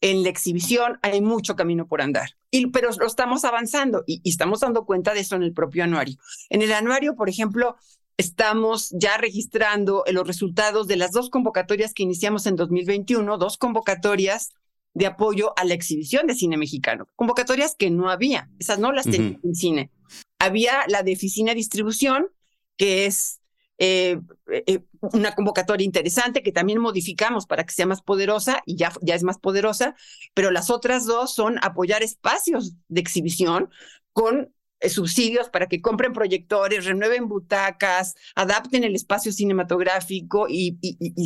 en 0.04 0.22
la 0.22 0.30
exhibición 0.30 1.00
hay 1.02 1.22
mucho 1.22 1.56
camino 1.56 1.88
por 1.88 2.02
andar, 2.02 2.36
y, 2.52 2.68
pero 2.68 2.90
lo 3.00 3.08
estamos 3.08 3.46
avanzando 3.46 4.04
y, 4.06 4.22
estamos 4.30 4.60
dando 4.60 4.86
cuenta 4.86 5.14
de 5.14 5.22
eso 5.22 5.38
en 5.38 5.44
el 5.44 5.54
propio 5.54 5.86
anuario. 5.86 6.18
En 6.50 6.62
el 6.62 6.74
anuario, 6.74 7.16
por 7.16 7.30
ejemplo, 7.30 7.78
estamos 8.18 8.90
ya 8.92 9.16
registrando 9.16 10.04
los 10.12 10.28
resultados 10.28 10.88
de 10.88 10.98
las 10.98 11.14
dos 11.14 11.30
convocatorias 11.30 11.94
que 11.94 12.04
iniciamos 12.04 12.46
en 12.48 12.58
2021, 12.58 13.38
dos 13.38 13.58
convocatorias 13.58 14.52
de 14.94 15.06
apoyo 15.06 15.54
a 15.58 15.64
la 15.64 15.74
exhibición 15.74 16.28
de 16.28 16.36
cine 16.36 16.58
mexicano, 16.58 17.08
convocatorias 17.16 17.74
que 17.74 17.90
no 17.90 18.10
había, 18.10 18.50
esas 18.60 18.80
no 18.80 18.92
las 18.92 19.06
tenía 19.06 19.40
en 19.42 19.56
cine. 19.56 19.90
Había 20.38 20.84
la 20.90 21.04
de 21.04 21.14
oficina 21.14 21.54
distribución, 21.54 22.28
que 22.76 23.06
es 23.06 23.40
eh, 23.86 24.18
eh, 24.66 24.80
una 25.02 25.34
convocatoria 25.34 25.84
interesante 25.84 26.42
que 26.42 26.54
también 26.54 26.80
modificamos 26.80 27.46
para 27.46 27.66
que 27.66 27.74
sea 27.74 27.86
más 27.86 28.02
poderosa 28.02 28.62
y 28.66 28.78
ya, 28.78 28.94
ya 29.02 29.14
es 29.14 29.24
más 29.24 29.40
poderosa, 29.40 29.94
pero 30.34 30.52
las 30.52 30.70
otras 30.70 31.06
dos 31.06 31.36
son 31.36 31.60
apoyar 31.62 32.02
espacios 32.02 32.76
de 32.88 33.02
exhibición 33.02 33.70
con 34.14 34.54
eh, 34.80 34.88
subsidios 34.88 35.50
para 35.50 35.68
que 35.68 35.82
compren 35.82 36.14
proyectores, 36.14 36.86
renueven 36.86 37.28
butacas, 37.28 38.16
adapten 38.36 38.86
el 38.86 38.96
espacio 38.96 39.34
cinematográfico 39.34 40.46
y, 40.48 40.78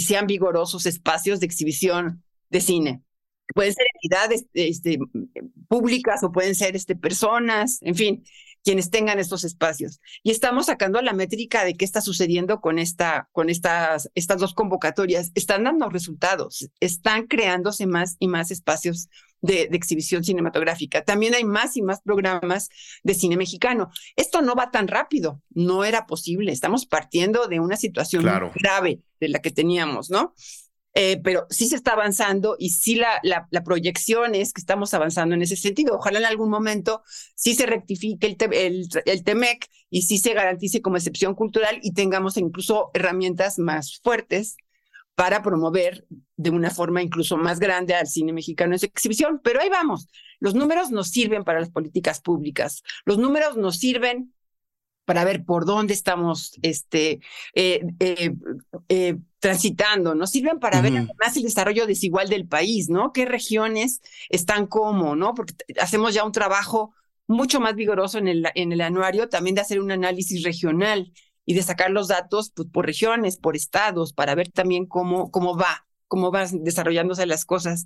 sean 0.03 0.25
vigorosos 0.25 0.87
espacios 0.87 1.39
de 1.39 1.45
exhibición 1.45 2.23
de 2.49 2.61
cine. 2.61 3.03
Pueden 3.53 3.73
ser 3.73 3.85
entidades 3.93 4.45
este, 4.53 4.97
públicas 5.67 6.23
o 6.23 6.31
pueden 6.31 6.55
ser 6.55 6.75
este, 6.75 6.95
personas, 6.95 7.77
en 7.83 7.93
fin 7.93 8.23
quienes 8.67 8.91
tengan 8.91 9.17
estos 9.17 9.45
espacios. 9.45 10.01
Y 10.23 10.31
estamos 10.31 10.65
sacando 10.65 11.01
la 11.01 11.13
métrica 11.13 11.63
de 11.63 11.75
qué 11.75 11.85
está 11.85 12.01
sucediendo 12.01 12.59
con, 12.59 12.79
esta, 12.79 13.29
con 13.31 13.49
estas, 13.49 14.11
estas 14.13 14.39
dos 14.41 14.53
convocatorias. 14.53 15.31
Están 15.35 15.63
dando 15.63 15.87
resultados, 15.87 16.69
están 16.81 17.27
creándose 17.27 17.87
más 17.87 18.17
y 18.19 18.27
más 18.27 18.51
espacios 18.51 19.07
de, 19.39 19.69
exhibición 19.71 20.25
cinematográfica. 20.25 21.01
También 21.05 21.33
hay 21.33 21.45
más 21.45 21.77
y 21.77 21.81
más 21.81 22.01
programas 22.01 22.67
de 23.03 23.13
cine 23.13 23.37
mexicano. 23.37 23.89
Esto 24.17 24.41
no 24.41 24.53
va 24.53 24.69
tan 24.69 24.89
rápido, 24.89 25.41
no 25.51 25.85
era 25.85 26.05
posible. 26.05 26.51
Estamos 26.51 26.85
partiendo 26.85 27.47
de 27.47 27.61
una 27.61 27.77
situación 27.77 28.25
grave 28.53 28.99
de 29.21 29.29
la 29.29 29.39
que 29.39 29.51
teníamos, 29.51 30.09
¿no? 30.09 30.33
Eh, 30.99 31.21
pero 31.23 31.45
sí 31.51 31.67
se 31.67 31.75
está 31.75 31.91
avanzando 31.91 32.55
y 32.57 32.71
sí 32.71 32.95
la, 32.95 33.21
la, 33.21 33.63
proyección 33.63 34.33
es 34.33 34.51
que 34.51 34.61
estamos 34.61 34.95
avanzando 34.95 35.35
en 35.35 35.43
ese 35.43 35.55
sentido. 35.55 35.93
Ojalá 35.95 36.17
en 36.17 36.25
algún 36.25 36.49
momento 36.49 37.03
sí 37.35 37.53
se 37.53 37.67
rectifique 37.67 38.25
el, 38.25 38.35
el, 38.51 38.87
el 39.05 39.23
TEMEC 39.23 39.67
y 39.91 40.01
sí 40.01 40.17
se 40.17 40.33
garantice 40.33 40.81
como 40.81 40.97
excepción 40.97 41.35
cultural 41.35 41.77
y 41.83 41.93
tengamos 41.93 42.35
incluso 42.37 42.89
herramientas 42.95 43.59
más 43.59 43.99
fuertes 44.01 44.57
para 45.13 45.43
promover 45.43 46.07
de 46.35 46.49
una 46.49 46.71
forma 46.71 47.03
incluso 47.03 47.37
más 47.37 47.59
grande 47.59 47.93
al 47.93 48.07
cine 48.07 48.33
mexicano 48.33 48.73
en 48.73 48.79
su 48.79 48.87
exhibición. 48.87 49.39
Pero 49.43 49.61
ahí 49.61 49.69
vamos, 49.69 50.07
los 50.39 50.55
números 50.55 50.89
nos 50.89 51.09
sirven 51.09 51.43
para 51.43 51.59
las 51.59 51.69
políticas 51.69 52.21
públicas, 52.21 52.81
los 53.05 53.19
números 53.19 53.55
nos 53.55 53.77
sirven 53.77 54.33
para 55.07 55.23
ver 55.23 55.45
por 55.45 55.63
dónde 55.63 55.93
estamos 55.93 56.59
este, 56.63 57.21
eh, 57.55 57.81
eh, 58.01 58.33
eh, 58.89 59.17
transitando, 59.39 60.15
nos 60.15 60.31
sirven 60.31 60.59
para 60.59 60.81
ver 60.81 60.97
además 60.97 61.37
el 61.37 61.43
desarrollo 61.43 61.87
desigual 61.87 62.27
del 62.27 62.45
país, 62.45 62.89
¿no? 62.89 63.13
¿Qué 63.13 63.25
regiones 63.25 64.01
están 64.27 64.67
como, 64.67 65.15
¿no? 65.15 65.33
Porque 65.33 65.53
hacemos 65.79 66.13
ya 66.13 66.25
un 66.25 66.33
trabajo 66.33 66.93
mucho 67.25 67.61
más 67.61 67.75
vigoroso 67.75 68.17
en 68.17 68.27
el, 68.27 68.49
en 68.53 68.73
el 68.73 68.81
anuario, 68.81 69.29
también 69.29 69.55
de 69.55 69.61
hacer 69.61 69.79
un 69.79 69.91
análisis 69.91 70.43
regional 70.43 71.13
y 71.45 71.53
de 71.53 71.63
sacar 71.63 71.89
los 71.89 72.09
datos 72.09 72.51
pues, 72.53 72.67
por 72.67 72.85
regiones, 72.85 73.37
por 73.37 73.55
estados, 73.55 74.11
para 74.11 74.35
ver 74.35 74.51
también 74.51 74.85
cómo, 74.87 75.31
cómo 75.31 75.55
va 75.55 75.86
cómo 76.07 76.31
van 76.31 76.63
desarrollándose 76.63 77.25
las 77.25 77.45
cosas. 77.45 77.85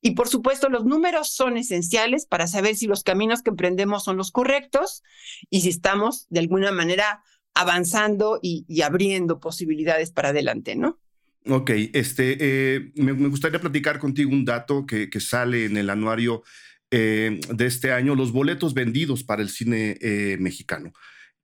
Y 0.00 0.12
por 0.12 0.28
supuesto, 0.28 0.68
los 0.68 0.84
números 0.84 1.32
son 1.32 1.56
esenciales 1.56 2.26
para 2.26 2.46
saber 2.46 2.76
si 2.76 2.86
los 2.86 3.02
caminos 3.02 3.42
que 3.42 3.50
emprendemos 3.50 4.04
son 4.04 4.16
los 4.16 4.30
correctos 4.30 5.02
y 5.48 5.62
si 5.62 5.68
estamos 5.68 6.26
de 6.30 6.40
alguna 6.40 6.72
manera 6.72 7.22
avanzando 7.54 8.38
y, 8.42 8.82
abriendo 8.82 9.40
posibilidades 9.40 10.10
para 10.10 10.30
adelante, 10.30 10.76
¿no? 10.76 10.98
Ok, 11.46 11.70
este, 11.94 12.36
eh, 12.38 12.92
me, 12.96 13.12
gustaría 13.12 13.60
platicar 13.60 13.98
contigo 13.98 14.30
un 14.30 14.44
dato 14.44 14.86
que, 14.86 15.08
que 15.08 15.20
sale 15.20 15.64
en 15.64 15.76
el 15.76 15.88
anuario 15.88 16.42
eh, 16.90 17.40
de 17.48 17.66
este 17.66 17.92
año, 17.92 18.14
los 18.14 18.32
boletos 18.32 18.74
vendidos 18.74 19.24
para 19.24 19.42
el 19.42 19.48
cine 19.48 19.96
eh, 20.00 20.36
mexicano 20.38 20.92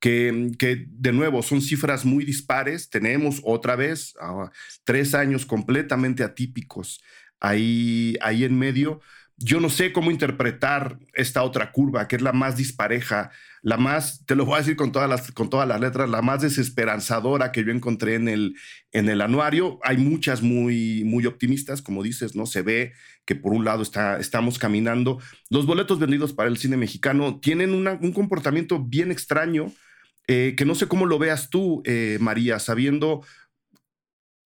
que, 0.00 0.86
de 0.88 1.12
nuevo 1.12 1.42
son 1.42 1.60
cifras 1.60 2.04
muy 2.04 2.24
dispares. 2.24 2.90
Tenemos 2.90 3.40
otra 3.44 3.76
vez 3.76 4.14
ah, 4.20 4.50
tres 4.84 5.14
años 5.14 5.46
completamente 5.46 6.22
atípicos 6.22 7.02
ahí, 7.40 8.16
ahí 8.20 8.44
en 8.44 8.58
medio. 8.58 9.00
Yo 9.38 9.60
no 9.60 9.68
sé 9.68 9.92
cómo 9.92 10.10
interpretar 10.10 10.98
esta 11.12 11.42
otra 11.42 11.70
curva, 11.72 12.08
que 12.08 12.16
es 12.16 12.22
la 12.22 12.32
más 12.32 12.56
dispareja, 12.56 13.30
la 13.62 13.76
más, 13.76 14.24
te 14.24 14.34
lo 14.34 14.46
voy 14.46 14.54
a 14.54 14.58
decir 14.58 14.76
con 14.76 14.92
todas 14.92 15.08
las, 15.08 15.30
con 15.32 15.50
todas 15.50 15.68
las 15.68 15.80
letras, 15.80 16.08
la 16.08 16.22
más 16.22 16.40
desesperanzadora 16.40 17.52
que 17.52 17.64
yo 17.64 17.70
encontré 17.70 18.14
en 18.14 18.28
el, 18.28 18.56
en 18.92 19.08
el 19.08 19.20
anuario. 19.20 19.78
Hay 19.82 19.98
muchas 19.98 20.42
muy, 20.42 21.04
muy 21.04 21.26
optimistas, 21.26 21.82
como 21.82 22.02
dices, 22.02 22.34
¿no? 22.34 22.46
Se 22.46 22.62
ve 22.62 22.92
que 23.26 23.34
por 23.34 23.52
un 23.52 23.64
lado 23.64 23.82
está, 23.82 24.18
estamos 24.18 24.58
caminando. 24.58 25.20
Los 25.50 25.66
boletos 25.66 25.98
vendidos 25.98 26.32
para 26.32 26.48
el 26.48 26.56
cine 26.56 26.76
mexicano 26.76 27.38
tienen 27.40 27.72
un 27.72 28.12
comportamiento 28.12 28.82
bien 28.82 29.10
extraño 29.10 29.72
eh, 30.28 30.54
que 30.56 30.64
no 30.64 30.74
sé 30.74 30.88
cómo 30.88 31.06
lo 31.06 31.18
veas 31.18 31.50
tú, 31.50 31.82
eh, 31.84 32.18
María, 32.20 32.58
sabiendo 32.58 33.22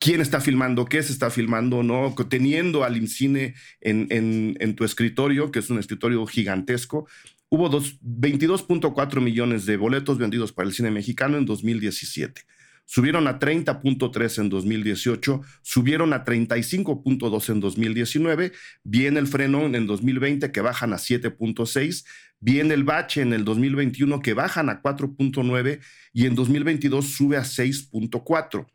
quién 0.00 0.20
está 0.20 0.40
filmando, 0.40 0.86
qué 0.86 1.02
se 1.02 1.12
está 1.12 1.30
filmando, 1.30 1.84
¿no? 1.84 2.12
Teniendo 2.28 2.82
al 2.82 2.96
IMCINE 2.96 3.54
en, 3.80 4.56
en, 4.58 4.74
tu 4.74 4.84
escritorio, 4.84 5.52
que 5.52 5.60
es 5.60 5.70
un 5.70 5.78
escritorio 5.78 6.26
gigantesco. 6.26 7.06
Hubo 7.50 7.70
22.4 7.70 9.20
millones 9.20 9.66
de 9.66 9.76
boletos 9.76 10.18
vendidos 10.18 10.52
para 10.52 10.68
el 10.68 10.74
cine 10.74 10.90
mexicano 10.90 11.36
en 11.36 11.46
2017 11.46 12.42
subieron 12.86 13.28
a 13.28 13.38
30.3 13.38 14.40
en 14.40 14.48
2018, 14.48 15.42
subieron 15.62 16.12
a 16.12 16.24
35.2 16.24 17.48
en 17.50 17.60
2019, 17.60 18.52
viene 18.82 19.20
el 19.20 19.28
frenón 19.28 19.76
en 19.76 19.86
2020 19.86 20.50
que 20.50 20.60
bajan 20.60 20.92
a 20.92 20.96
7.6, 20.96 22.04
viene 22.40 22.74
el 22.74 22.82
bache 22.82 23.22
en 23.22 23.32
el 23.32 23.44
2021 23.44 24.20
que 24.22 24.34
bajan 24.34 24.70
a 24.70 24.82
4.9 24.82 25.78
y 26.12 26.26
en 26.26 26.34
2022 26.34 27.06
sube 27.06 27.36
a 27.36 27.42
6.4. 27.42 28.66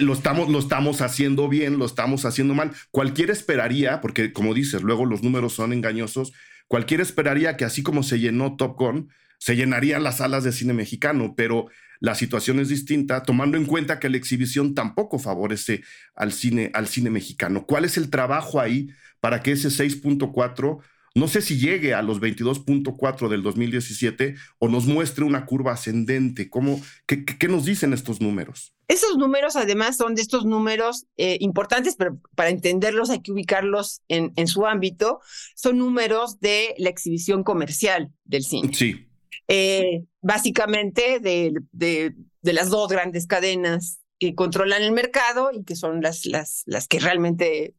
Lo 0.00 0.14
estamos, 0.14 0.48
lo 0.48 0.58
estamos 0.58 1.00
haciendo 1.02 1.48
bien, 1.48 1.78
lo 1.78 1.84
estamos 1.84 2.24
haciendo 2.24 2.54
mal. 2.54 2.72
Cualquiera 2.90 3.32
esperaría, 3.32 4.00
porque 4.00 4.32
como 4.32 4.54
dices, 4.54 4.82
luego 4.82 5.04
los 5.04 5.22
números 5.22 5.52
son 5.52 5.72
engañosos, 5.72 6.32
cualquiera 6.66 7.02
esperaría 7.02 7.56
que 7.56 7.64
así 7.64 7.82
como 7.82 8.02
se 8.02 8.18
llenó 8.18 8.56
Top 8.56 8.76
Gun, 8.78 9.10
se 9.38 9.56
llenarían 9.56 10.02
las 10.02 10.18
salas 10.18 10.42
de 10.44 10.52
cine 10.52 10.72
mexicano, 10.72 11.34
pero 11.36 11.68
la 12.00 12.14
situación 12.14 12.60
es 12.60 12.68
distinta, 12.68 13.22
tomando 13.22 13.56
en 13.56 13.66
cuenta 13.66 13.98
que 13.98 14.08
la 14.08 14.16
exhibición 14.16 14.74
tampoco 14.74 15.18
favorece 15.18 15.82
al 16.14 16.32
cine, 16.32 16.70
al 16.74 16.88
cine 16.88 17.10
mexicano. 17.10 17.66
¿Cuál 17.66 17.84
es 17.84 17.96
el 17.96 18.10
trabajo 18.10 18.60
ahí 18.60 18.88
para 19.20 19.42
que 19.42 19.52
ese 19.52 19.68
6.4 19.68 20.78
no 21.18 21.28
sé 21.28 21.42
si 21.42 21.58
llegue 21.58 21.94
a 21.94 22.02
los 22.02 22.20
22.4 22.20 23.28
del 23.28 23.42
2017 23.42 24.36
o 24.58 24.68
nos 24.68 24.86
muestre 24.86 25.24
una 25.24 25.46
curva 25.46 25.72
ascendente. 25.72 26.48
¿Cómo, 26.48 26.80
qué, 27.06 27.48
nos 27.48 27.64
dicen 27.64 27.92
estos 27.92 28.20
números? 28.20 28.74
Esos 28.88 29.16
números 29.16 29.56
además 29.56 29.96
son 29.96 30.14
de 30.14 30.22
estos 30.22 30.44
números 30.44 31.06
eh, 31.16 31.36
importantes, 31.40 31.96
pero 31.96 32.18
para 32.34 32.50
entenderlos 32.50 33.10
hay 33.10 33.20
que 33.20 33.32
ubicarlos 33.32 34.00
en, 34.08 34.32
en 34.36 34.46
su 34.46 34.66
ámbito. 34.66 35.20
Son 35.54 35.76
números 35.76 36.40
de 36.40 36.74
la 36.78 36.88
exhibición 36.88 37.44
comercial 37.44 38.10
del 38.24 38.44
cine. 38.44 38.72
Sí. 38.72 39.08
Eh, 39.48 40.04
básicamente 40.20 41.20
de, 41.20 41.52
de, 41.72 42.14
las 42.42 42.68
dos 42.68 42.88
grandes 42.90 43.26
cadenas 43.26 44.00
que 44.18 44.34
controlan 44.34 44.82
el 44.82 44.92
mercado 44.92 45.50
y 45.52 45.64
que 45.64 45.74
son 45.74 46.02
las, 46.02 46.26
las, 46.26 46.62
las 46.66 46.86
que 46.86 46.98
realmente 46.98 47.74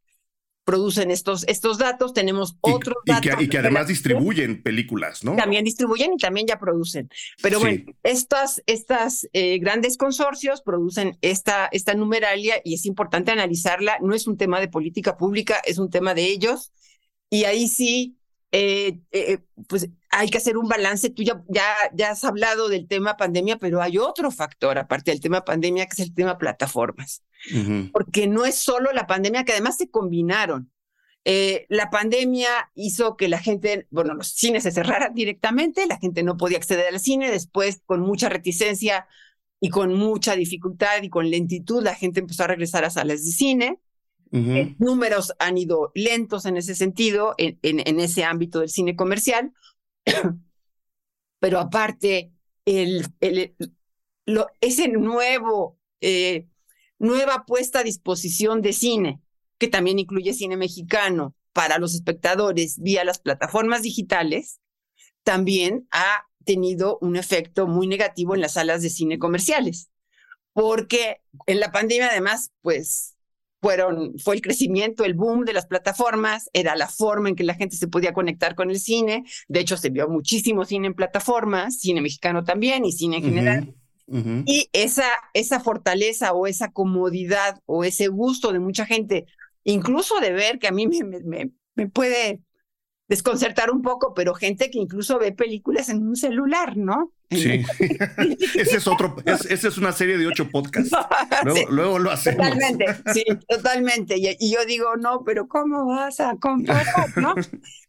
producen 0.70 1.10
estos, 1.10 1.46
estos 1.48 1.80
datos, 1.80 2.14
tenemos 2.14 2.56
otros 2.62 2.98
datos. 3.04 3.42
Y 3.42 3.50
que, 3.50 3.58
además 3.58 3.88
distribuyen 3.88 4.62
películas, 4.62 5.24
¿no? 5.24 5.36
También 5.36 5.66
distribuyen 5.66 6.14
y 6.14 6.18
también 6.18 6.46
ya 6.46 6.60
producen. 6.60 7.10
Pero 7.42 7.60
bueno, 7.60 7.92
estas, 8.04 8.62
estas 8.68 9.28
eh, 9.34 9.58
grandes 9.58 9.98
consorcios 9.98 10.62
producen 10.62 11.18
esta, 11.22 11.70
esta 11.72 11.96
numeralia 11.96 12.62
y 12.64 12.76
es 12.76 12.86
importante 12.86 13.32
analizarla. 13.32 13.98
No 14.00 14.14
es 14.14 14.28
un 14.28 14.38
tema 14.38 14.60
de 14.60 14.68
política 14.68 15.18
pública, 15.18 15.60
es 15.66 15.80
un 15.80 15.90
tema 15.90 16.14
de 16.14 16.26
ellos. 16.26 16.72
Y 17.32 17.46
ahí 17.46 17.68
sí, 17.68 18.20
eh, 18.52 19.00
eh, 19.12 19.40
pues 19.68 19.90
hay 20.12 20.30
que 20.30 20.38
hacer 20.38 20.56
un 20.56 20.68
balance. 20.68 21.10
Tú 21.10 21.24
ya, 21.24 21.44
ya, 21.48 21.66
ya 21.94 22.12
has 22.12 22.24
hablado 22.24 22.70
del 22.70 22.88
tema 22.88 23.18
pandemia, 23.18 23.58
pero 23.58 23.82
hay 23.82 23.98
otro 23.98 24.30
factor 24.30 24.78
aparte 24.78 25.10
del 25.10 25.20
tema 25.20 25.44
pandemia, 25.44 25.88
que 25.88 25.94
es 25.94 26.08
el 26.08 26.14
tema 26.14 26.38
plataformas 26.38 27.24
porque 27.92 28.28
no 28.28 28.46
es 28.46 28.56
solo 28.56 28.92
la 28.92 29.08
pandemia, 29.08 29.44
que 29.44 29.54
además 29.54 29.78
se 29.78 29.90
combinaron. 29.90 30.72
Eh, 31.26 31.66
la 31.70 31.90
pandemia 31.90 32.72
hizo 32.76 33.18
que 33.18 33.28
la 33.28 33.40
gente, 33.40 33.88
bueno, 33.92 34.14
los 34.14 34.30
cines 34.30 34.64
se 34.64 34.72
cerraran 34.72 35.14
directamente, 35.14 35.86
la 35.86 35.98
gente 35.98 36.24
no 36.24 36.38
podía 36.38 36.58
acceder 36.58 36.88
al 36.88 37.00
cine, 37.00 37.30
después 37.30 37.82
con 37.86 38.02
mucha 38.02 38.30
reticencia 38.30 39.08
y 39.60 39.70
con 39.70 39.94
mucha 39.94 40.36
dificultad 40.36 41.04
y 41.04 41.10
con 41.10 41.30
lentitud, 41.30 41.84
la 41.84 41.96
gente 41.96 42.22
empezó 42.22 42.44
a 42.44 42.48
regresar 42.48 42.86
a 42.86 42.90
salas 42.90 43.26
de 43.26 43.32
cine. 43.32 43.80
Eh, 44.32 44.76
números 44.78 45.34
han 45.40 45.58
ido 45.58 45.92
lentos 45.96 46.46
en 46.46 46.56
ese 46.56 46.76
sentido, 46.76 47.34
en, 47.38 47.58
en, 47.64 48.00
ese 48.00 48.24
ámbito 48.24 48.60
del 48.60 48.70
cine 48.70 48.96
comercial, 48.96 49.52
pero 51.40 51.60
aparte, 51.60 52.32
el, 52.66 53.08
el, 53.22 53.56
lo, 54.28 54.48
ese 54.62 54.88
nuevo 54.88 55.80
eh, 56.02 56.48
nueva 57.00 57.46
puesta 57.46 57.80
a 57.80 57.84
disposición 57.84 58.62
de 58.62 58.74
cine, 58.74 59.22
que 59.58 59.68
también 59.68 60.00
incluye 60.00 60.34
cine 60.34 60.58
mexicano 60.58 61.36
para 61.54 61.80
los 61.80 61.96
espectadores 61.96 62.80
vía 62.80 63.04
las 63.04 63.20
plataformas 63.20 63.82
digitales, 63.82 64.60
también 65.24 65.88
ha 65.92 66.26
tenido 66.46 66.98
un 67.02 67.16
efecto 67.16 67.68
muy 67.68 67.88
negativo 67.88 68.36
en 68.36 68.42
las 68.42 68.54
salas 68.54 68.82
de 68.82 68.90
cine 68.90 69.20
comerciales, 69.20 69.90
porque 70.54 71.22
en 71.48 71.60
la 71.60 71.72
pandemia 71.72 72.10
además, 72.10 72.52
pues 72.62 73.16
fueron, 73.62 74.18
fue 74.20 74.36
el 74.36 74.42
crecimiento, 74.42 75.04
el 75.04 75.14
boom 75.14 75.44
de 75.44 75.54
las 75.54 75.68
plataformas, 75.68 76.50
era 76.54 76.76
la 76.76 76.88
forma 76.88 77.30
en 77.30 77.36
que 77.36 77.44
la 77.44 77.56
gente 77.56 77.76
se 77.76 77.88
podía 77.88 78.14
conectar 78.14 78.56
con 78.56 78.70
el 78.70 78.80
cine. 78.80 79.26
De 79.48 79.60
hecho, 79.60 79.76
se 79.76 79.90
vio 79.90 80.08
muchísimo 80.08 80.64
cine 80.66 80.88
en 80.88 80.94
plataformas, 80.94 81.80
cine 81.80 82.02
mexicano 82.02 82.44
también 82.44 82.86
y 82.86 82.94
cine 82.94 83.18
en 83.18 83.24
general. 83.24 83.76
Y 84.46 84.70
esa, 84.74 85.08
esa 85.34 85.60
fortaleza 85.60 86.34
o 86.34 86.48
esa 86.48 86.72
comodidad 86.72 87.62
o 87.66 87.84
ese 87.84 88.08
gusto 88.08 88.52
de 88.52 88.60
mucha 88.60 88.86
gente, 88.86 89.26
incluso 89.64 90.20
de 90.20 90.32
ver 90.32 90.60
que 90.60 90.68
a 90.68 90.72
mí 90.72 90.88
me, 90.88 91.04
me, 91.24 91.52
me 91.76 91.88
puede 91.88 92.42
desconcertar 93.10 93.72
un 93.72 93.82
poco, 93.82 94.14
pero 94.14 94.36
gente 94.36 94.70
que 94.70 94.78
incluso 94.78 95.18
ve 95.18 95.32
películas 95.32 95.90
en 95.90 96.08
un 96.08 96.16
celular, 96.16 96.78
¿no? 96.78 97.12
Sí, 97.32 97.64
ese 98.56 98.78
es 98.78 98.88
otro, 98.88 99.16
esa 99.26 99.68
es 99.68 99.78
una 99.78 99.92
serie 99.92 100.18
de 100.18 100.28
ocho 100.28 100.50
podcasts. 100.50 100.92
Luego, 101.70 102.00
lo 102.00 102.12
hacemos. 102.12 102.48
Totalmente, 102.48 102.86
sí, 103.14 103.24
totalmente. 103.48 104.18
Y, 104.18 104.36
y, 104.40 104.54
yo 104.54 104.64
digo, 104.66 104.96
no, 104.96 105.24
pero 105.24 105.48
¿cómo 105.48 105.88
vas 105.88 106.20
a 106.20 106.38
comprar? 106.38 106.86
¿no? 107.18 107.34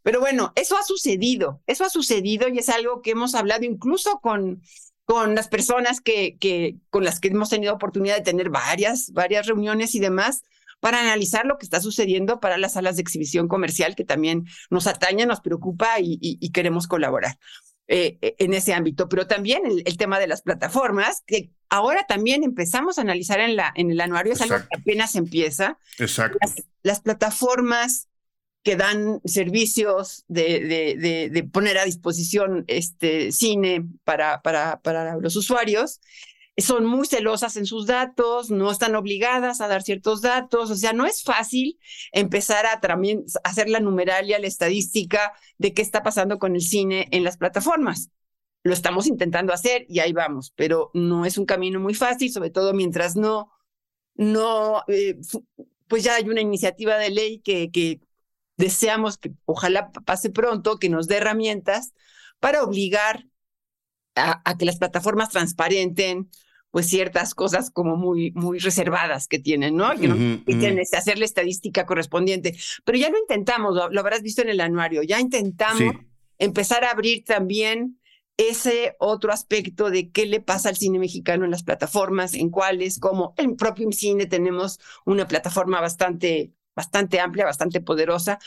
Pero 0.03 0.21
bueno, 0.21 0.53
eso 0.57 0.77
ha 0.77 0.83
sucedido, 0.83 1.63
eso 1.67 1.85
ha 1.85 1.91
sucedido 1.91 2.49
y 2.49 2.59
es 2.59 2.71
algo 2.71 3.03
que 3.03 3.11
hemos 3.11 3.35
hablado 3.35 3.65
incluso 3.65 4.21
con 4.23 4.63
con 5.11 5.35
las 5.35 5.49
personas 5.49 6.01
que, 6.01 6.37
que, 6.39 6.77
con 6.89 7.03
las 7.03 7.19
que 7.19 7.27
hemos 7.27 7.51
tenido 7.51 7.75
oportunidad 7.75 8.15
de 8.15 8.23
tener 8.23 8.49
varias, 8.49 9.11
varias 9.13 9.45
reuniones 9.49 9.97
y 9.97 9.99
demás 9.99 10.43
para 10.79 11.01
analizar 11.01 11.47
lo 11.47 11.59
que 11.59 11.67
está 11.67 11.81
sucediendo 11.81 12.39
para 12.39 12.59
las 12.59 12.75
salas 12.75 12.95
de 12.95 13.03
exhibición 13.03 13.49
comercial 13.49 13.97
que 13.97 14.05
también 14.05 14.45
nos 14.71 14.87
ataña, 14.87 15.27
nos 15.27 15.41
preocupa 15.41 15.97
y, 15.99 16.49
queremos 16.51 16.87
colaborar. 16.87 17.41
Eh, 17.89 18.19
eh, 18.23 18.37
en 18.39 18.55
ese 18.55 18.73
ámbito, 18.73 19.09
pero 19.09 19.27
también 19.27 19.63
el, 19.67 19.97
tema 19.97 20.21
de 20.21 20.29
las 20.29 20.43
plataformas, 20.43 21.25
que 21.27 21.51
ahora 21.69 22.07
también 22.07 22.45
empezamos 22.45 22.97
a 22.97 23.01
analizar 23.01 23.41
en, 23.41 23.57
la, 23.57 23.73
en 23.75 23.91
el 23.91 24.01
anuario, 24.01 24.35
es 24.35 24.41
algo 24.43 24.59
que 24.59 24.79
apenas 24.79 25.17
empieza. 25.17 25.77
Exacto. 25.99 26.39
las 26.85 27.01
plataformas 27.01 28.07
que 28.63 28.77
dan 28.77 29.21
servicios 29.25 30.25
de, 30.29 30.61
de, 30.61 31.31
de, 31.31 31.45
poner 31.45 31.79
a 31.79 31.85
disposición 31.85 32.65
este 32.67 33.33
cine 33.33 33.87
para, 34.05 34.43
para, 34.43 34.81
para 34.83 35.17
los 35.17 35.35
usuarios, 35.37 36.01
son 36.59 36.85
muy 36.85 37.07
celosas 37.07 37.57
en 37.57 37.65
sus 37.67 37.87
datos, 37.87 38.51
no 38.51 38.71
están 38.71 38.95
obligadas 38.95 39.61
a 39.61 39.69
dar 39.69 39.83
ciertos 39.83 40.21
datos, 40.21 40.71
o 40.71 40.77
sea, 40.77 40.93
no 40.93 41.07
es 41.07 41.23
fácil 41.23 41.79
empezar 42.13 42.67
a 42.67 42.81
también 42.81 43.25
hacer 43.45 43.69
la 43.69 43.81
numeralia, 43.81 44.39
la 44.39 44.47
estadística 44.47 45.33
de 45.59 45.73
qué 45.73 45.83
está 45.83 46.03
pasando 46.03 46.39
con 46.39 46.55
el 46.55 46.63
cine 46.63 47.09
en 47.13 47.25
las 47.25 47.37
plataformas. 47.37 48.11
Lo 48.63 48.75
estamos 48.75 49.07
intentando 49.07 49.55
hacer 49.55 49.87
y 49.89 50.01
ahí 50.01 50.13
vamos, 50.13 50.53
pero 50.55 50.91
no 50.93 51.25
es 51.25 51.39
un 51.39 51.47
camino 51.47 51.81
muy 51.81 51.95
fácil, 51.95 52.31
sobre 52.31 52.51
todo 52.51 52.75
mientras 52.75 53.17
no, 53.17 53.51
no, 54.17 54.83
eh, 54.89 55.19
pues 55.89 56.05
ya 56.05 56.17
hay 56.17 56.29
una 56.29 56.43
iniciativa 56.43 56.99
de 56.99 57.11
ley 57.11 57.41
que, 57.41 57.71
que 57.71 58.01
deseamos 58.61 59.19
que 59.19 59.33
ojalá 59.47 59.91
pase 59.91 60.31
pronto, 60.31 60.79
que 60.79 60.89
nos 60.89 61.09
dé 61.09 61.17
herramientas 61.17 61.93
para 62.39 62.63
obligar 62.63 63.27
a, 64.15 64.57
que 64.59 64.67
las 64.67 64.79
plataformas 64.79 65.31
transparenten 65.31 66.31
pues 66.71 66.87
ciertas 66.87 67.35
cosas 67.35 67.71
como 67.71 67.97
muy, 67.97 68.31
muy 68.33 68.61
reservadas 68.61 69.27
que 69.27 69.41
tienen, 69.41 69.75
¿no? 69.75 69.91
Que 69.97 70.07
no 70.07 70.15
hacer 70.97 71.19
la 71.19 71.25
estadística 71.25 71.85
correspondiente. 71.85 72.57
Pero 72.85 72.97
ya 72.99 73.11
lo 73.11 73.19
intentamos, 73.19 73.75
lo, 73.75 74.01
habrás 74.01 74.23
visto 74.23 74.43
en 74.43 74.51
el 74.51 74.61
anuario, 74.61 75.03
ya 75.03 75.19
intentamos 75.19 75.95
empezar 76.39 76.85
a 76.85 76.93
abrir 76.93 77.25
también 77.25 77.99
ese 78.37 78.95
otro 79.01 79.33
aspecto 79.33 79.91
de 79.91 80.11
qué 80.11 80.27
le 80.27 80.41
pasa 80.41 80.69
al 80.69 80.77
cine 80.77 80.99
mexicano 80.99 81.45
en 81.45 81.51
las 81.51 81.65
plataformas, 81.65 82.35
en 82.35 82.51
cuáles, 82.51 82.99
como 83.01 83.35
el 83.37 83.57
propio 83.57 83.91
cine 83.91 84.27
tenemos 84.27 84.79
una 85.05 85.27
plataforma 85.27 85.81
bastante 85.81 86.53
bastante 86.81 87.21
amplia, 87.21 87.45
bastante 87.45 87.83
poderosa, 87.83 88.39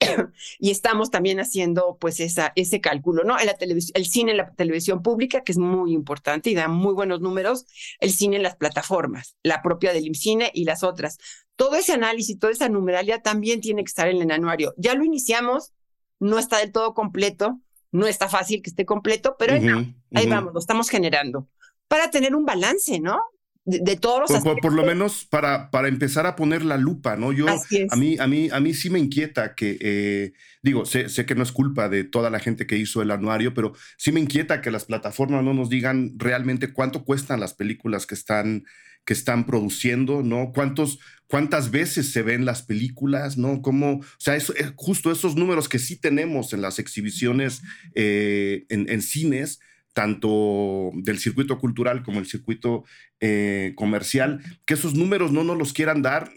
y 0.58 0.70
estamos 0.70 1.10
también 1.10 1.40
haciendo 1.40 1.98
pues 2.00 2.20
esa, 2.20 2.52
ese 2.56 2.80
cálculo, 2.80 3.22
¿no? 3.22 3.38
En 3.38 3.46
la 3.46 3.56
el 3.60 4.06
cine 4.06 4.30
en 4.30 4.38
la 4.38 4.50
televisión 4.54 5.02
pública, 5.02 5.42
que 5.42 5.52
es 5.52 5.58
muy 5.58 5.92
importante 5.92 6.50
y 6.50 6.54
da 6.54 6.68
muy 6.68 6.94
buenos 6.94 7.20
números, 7.20 7.66
el 8.00 8.12
cine 8.12 8.36
en 8.36 8.42
las 8.42 8.56
plataformas, 8.56 9.36
la 9.42 9.60
propia 9.62 9.92
del 9.92 10.06
IMCINE 10.06 10.50
y 10.54 10.64
las 10.64 10.82
otras. 10.82 11.18
Todo 11.54 11.76
ese 11.76 11.92
análisis, 11.92 12.38
toda 12.38 12.52
esa 12.52 12.70
numeralia 12.70 13.20
también 13.20 13.60
tiene 13.60 13.84
que 13.84 13.88
estar 13.88 14.08
en 14.08 14.22
el 14.22 14.30
anuario. 14.30 14.74
Ya 14.78 14.94
lo 14.94 15.04
iniciamos, 15.04 15.72
no 16.18 16.38
está 16.38 16.58
del 16.58 16.72
todo 16.72 16.94
completo, 16.94 17.60
no 17.90 18.06
está 18.06 18.28
fácil 18.28 18.62
que 18.62 18.70
esté 18.70 18.86
completo, 18.86 19.36
pero 19.38 19.54
ahí 19.54 20.26
vamos, 20.26 20.54
lo 20.54 20.60
estamos 20.60 20.88
generando 20.88 21.48
para 21.88 22.10
tener 22.10 22.34
un 22.34 22.46
balance, 22.46 23.00
¿no? 23.00 23.20
De, 23.64 23.96
todos 23.96 24.28
los 24.28 24.42
por, 24.42 24.60
por, 24.60 24.72
lo 24.72 24.84
menos 24.84 25.24
para, 25.24 25.70
para 25.70 25.86
empezar 25.86 26.26
a 26.26 26.34
poner 26.34 26.64
la 26.64 26.76
lupa, 26.76 27.16
¿no? 27.16 27.32
Yo, 27.32 27.46
a 27.48 27.96
mí, 27.96 28.16
a 28.18 28.26
mí, 28.26 28.48
a 28.50 28.58
mí 28.58 28.74
sí 28.74 28.90
me 28.90 28.98
inquieta 28.98 29.54
que, 29.54 29.78
eh, 29.80 30.32
digo, 30.62 30.84
sé, 30.84 31.08
sé, 31.08 31.26
que 31.26 31.36
no 31.36 31.44
es 31.44 31.52
culpa 31.52 31.88
de 31.88 32.02
toda 32.02 32.28
la 32.30 32.40
gente 32.40 32.66
que 32.66 32.76
hizo 32.76 33.02
el 33.02 33.12
anuario, 33.12 33.54
pero 33.54 33.72
sí 33.96 34.10
me 34.10 34.20
inquieta 34.20 34.60
que 34.60 34.72
las 34.72 34.86
plataformas 34.86 35.44
no 35.44 35.54
nos 35.54 35.70
digan 35.70 36.14
realmente 36.16 36.72
cuánto 36.72 37.04
cuestan 37.04 37.38
las 37.38 37.54
películas 37.54 38.04
que 38.04 38.16
están, 38.16 38.64
que 39.04 39.12
están 39.12 39.46
produciendo, 39.46 40.24
¿no? 40.24 40.52
Cuántos, 40.52 40.98
cuántas 41.28 41.70
veces 41.70 42.10
se 42.10 42.22
ven 42.22 42.44
las 42.44 42.62
películas, 42.62 43.38
¿no? 43.38 43.62
Cómo, 43.62 43.98
o 43.98 44.04
sea, 44.18 44.34
eso, 44.34 44.54
eh, 44.56 44.72
justo 44.74 45.12
esos 45.12 45.36
números 45.36 45.68
que 45.68 45.78
sí 45.78 45.96
tenemos 45.96 46.52
en 46.52 46.62
las 46.62 46.80
exhibiciones 46.80 47.62
eh, 47.94 48.64
en, 48.70 48.90
en 48.90 49.02
cines, 49.02 49.60
tanto 49.92 50.90
del 50.94 51.18
circuito 51.18 51.58
cultural 51.58 52.02
como 52.02 52.18
el 52.18 52.26
circuito 52.26 52.84
eh, 53.20 53.72
comercial, 53.76 54.40
que 54.64 54.74
esos 54.74 54.94
números 54.94 55.32
no 55.32 55.44
nos 55.44 55.58
los 55.58 55.72
quieran 55.72 56.02
dar, 56.02 56.30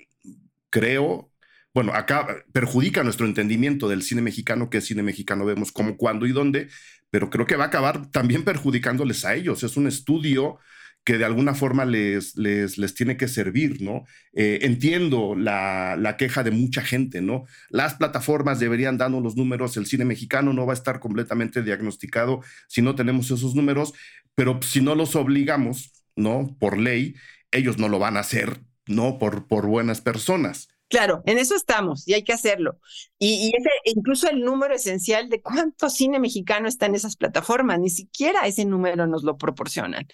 creo, 0.70 1.32
bueno, 1.74 1.94
acá 1.94 2.44
perjudica 2.52 3.04
nuestro 3.04 3.26
entendimiento 3.26 3.88
del 3.88 4.02
cine 4.02 4.22
mexicano, 4.22 4.70
qué 4.70 4.82
cine 4.82 5.04
mexicano 5.04 5.46
vemos, 5.46 5.72
cómo, 5.72 5.98
cuándo 5.98 6.26
y 6.26 6.32
dónde, 6.32 6.70
pero 7.10 7.30
creo 7.30 7.46
que 7.46 7.56
va 7.56 7.66
a 7.66 7.68
acabar 7.68 8.12
también 8.12 8.44
perjudicándoles 8.44 9.24
a 9.26 9.36
ellos. 9.36 9.64
Es 9.64 9.78
un 9.78 9.88
estudio 9.88 10.60
que 11.06 11.20
de 11.20 11.26
alguna 11.26 11.54
forma 11.54 11.86
les, 11.86 12.36
les, 12.36 12.80
les 12.80 12.96
tiene 12.96 13.16
que 13.16 13.28
servir, 13.28 13.82
¿no? 13.82 14.06
Eh, 14.34 14.60
entiendo 14.64 15.36
la, 15.36 15.96
la, 15.96 16.18
queja 16.18 16.44
de 16.44 16.50
mucha 16.50 16.82
gente, 16.82 17.22
¿no? 17.22 17.46
Las 17.70 17.94
plataformas 17.94 18.60
deberían 18.60 18.98
darnos 18.98 19.22
los 19.22 19.38
números, 19.38 19.78
el 19.78 19.86
cine 19.86 20.04
mexicano 20.04 20.52
no 20.52 20.66
va 20.66 20.74
a 20.74 20.76
estar 20.76 21.00
completamente 21.00 21.62
diagnosticado 21.62 22.42
si 22.68 22.82
no 22.82 22.96
tenemos 22.96 23.30
esos 23.30 23.54
números, 23.54 23.94
pero 24.34 24.60
si 24.64 24.82
no 24.82 24.96
los 24.96 25.16
obligamos, 25.16 25.94
¿no? 26.16 26.58
Por 26.60 26.80
ley, 26.80 27.16
ellos 27.52 27.78
no 27.78 27.88
lo 27.88 28.00
van 28.00 28.18
a 28.18 28.22
hacer, 28.22 28.62
¿no? 28.88 29.20
Por, 29.20 29.48
por 29.48 29.68
buenas 29.68 30.02
personas. 30.02 30.75
Claro, 30.88 31.24
en 31.26 31.40
eso 31.40 31.56
estamos 31.56 32.08
y 32.08 32.14
hay 32.14 32.24
que 32.24 32.32
hacerlo. 32.32 32.80
Y, 33.18 33.52
incluso 33.86 34.30
el 34.30 34.42
número 34.42 34.76
esencial 34.76 35.30
de 35.30 35.42
cuánto 35.42 35.90
cine 35.90 36.20
mexicano 36.20 36.68
está 36.68 36.86
en 36.86 36.94
esas 36.94 37.16
plataformas, 37.16 37.80
ni 37.80 37.90
siquiera 37.90 38.46
ese 38.46 38.66
número 38.66 39.08
nos 39.08 39.24
lo 39.24 39.36
proporcionan. 39.36 40.08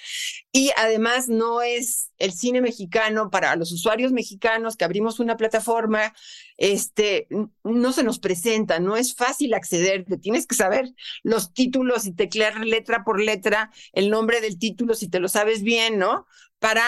Y 0.54 0.72
además 0.78 1.28
no 1.28 1.62
es 1.62 2.12
el 2.18 2.32
cine 2.32 2.62
mexicano 2.62 3.30
para 3.30 3.56
los 3.58 3.72
usuarios 3.74 4.14
mexicanos 4.14 4.78
que 4.78 4.86
abrimos 4.86 5.20
una 5.20 5.36
plataforma, 5.36 6.14
este, 6.56 7.28
no 7.64 7.92
se 7.92 8.04
nos 8.04 8.20
presenta, 8.20 8.80
no 8.80 8.96
es 8.96 9.14
fácil 9.14 9.54
acceder, 9.54 10.06
te 10.06 10.18
tienes 10.18 10.48
que 10.48 10.56
saber 10.56 10.94
los 11.22 11.54
títulos 11.54 12.06
y 12.06 12.14
teclear 12.14 12.60
letra 12.66 13.04
por 13.04 13.20
letra 13.20 13.72
el 13.92 14.10
nombre 14.10 14.40
del 14.40 14.58
título 14.58 14.94
si 14.96 15.10
te 15.10 15.20
lo 15.20 15.28
sabes 15.28 15.64
bien, 15.64 15.98
¿no? 16.00 16.28
Para 16.60 16.84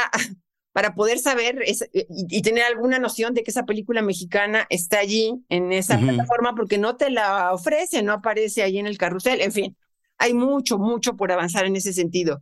para 0.74 0.96
poder 0.96 1.20
saber 1.20 1.62
eh, 1.66 2.08
y, 2.10 2.42
tener 2.42 2.64
alguna 2.64 3.00
noción 3.00 3.34
de 3.34 3.44
que 3.44 3.52
esa 3.52 3.66
película 3.66 4.02
mexicana 4.02 4.66
está 4.70 5.00
allí 5.00 5.34
en 5.48 5.72
esa 5.72 5.98
plataforma 6.00 6.56
porque 6.56 6.80
no 6.80 6.98
te 6.98 7.12
la 7.12 7.54
ofrece, 7.54 8.02
no 8.02 8.12
aparece 8.12 8.64
ahí 8.64 8.80
en 8.80 8.88
el 8.88 8.98
carrusel, 8.98 9.40
en 9.40 9.52
fin, 9.52 9.78
hay 10.18 10.34
mucho, 10.34 10.80
mucho 10.80 11.16
por 11.16 11.32
avanzar 11.32 11.66
en 11.66 11.76
ese 11.76 11.94
sentido. 11.94 12.40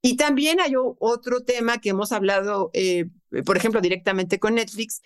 Y 0.00 0.16
también 0.16 0.60
hay 0.60 0.72
otro 0.76 1.42
tema 1.42 1.78
que 1.78 1.90
hemos 1.90 2.12
hablado, 2.12 2.70
eh, 2.72 3.06
por 3.44 3.56
ejemplo, 3.56 3.80
directamente 3.80 4.38
con 4.38 4.54
Netflix, 4.54 5.02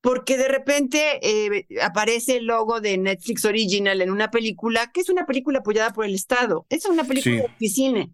porque 0.00 0.36
de 0.36 0.48
repente 0.48 1.18
eh, 1.22 1.66
aparece 1.82 2.36
el 2.36 2.46
logo 2.46 2.80
de 2.80 2.98
Netflix 2.98 3.44
Original 3.44 4.02
en 4.02 4.10
una 4.10 4.30
película 4.30 4.90
que 4.92 5.00
es 5.00 5.08
una 5.08 5.24
película 5.24 5.60
apoyada 5.60 5.92
por 5.92 6.04
el 6.04 6.14
Estado, 6.14 6.66
es 6.68 6.84
una 6.86 7.04
película 7.04 7.54
de 7.58 7.68
cine, 7.68 8.12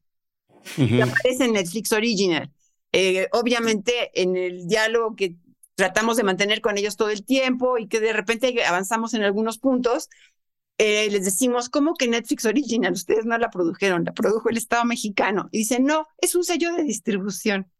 que 0.76 1.02
aparece 1.02 1.44
en 1.44 1.52
Netflix 1.52 1.92
Original. 1.92 2.50
Eh, 2.92 3.28
obviamente 3.32 4.10
en 4.20 4.36
el 4.36 4.66
diálogo 4.66 5.14
que 5.14 5.36
tratamos 5.76 6.16
de 6.16 6.24
mantener 6.24 6.60
con 6.60 6.76
ellos 6.76 6.96
todo 6.96 7.10
el 7.10 7.24
tiempo 7.24 7.78
y 7.78 7.86
que 7.88 8.00
de 8.00 8.12
repente 8.12 8.64
avanzamos 8.64 9.14
en 9.14 9.22
algunos 9.22 9.58
puntos, 9.58 10.08
eh, 10.78 11.08
les 11.10 11.24
decimos, 11.24 11.68
¿cómo 11.68 11.94
que 11.94 12.08
Netflix 12.08 12.44
Original? 12.46 12.92
Ustedes 12.92 13.26
no 13.26 13.36
la 13.38 13.50
produjeron, 13.50 14.04
la 14.04 14.12
produjo 14.12 14.48
el 14.48 14.56
Estado 14.56 14.84
mexicano. 14.84 15.48
Y 15.52 15.58
dicen, 15.58 15.84
no, 15.84 16.06
es 16.18 16.34
un 16.34 16.44
sello 16.44 16.74
de 16.74 16.84
distribución. 16.84 17.70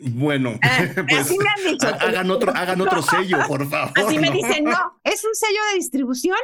Bueno, 0.00 0.58
ah, 0.62 0.86
pues, 1.08 1.32
hagan, 2.00 2.30
otro, 2.30 2.52
hagan 2.54 2.80
otro 2.80 3.02
sello, 3.10 3.38
por 3.46 3.68
favor. 3.68 3.92
Así 3.96 4.18
me 4.18 4.30
dicen, 4.30 4.64
no, 4.64 5.00
es 5.04 5.24
un 5.24 5.34
sello 5.34 5.60
de 5.70 5.78
distribución. 5.78 6.38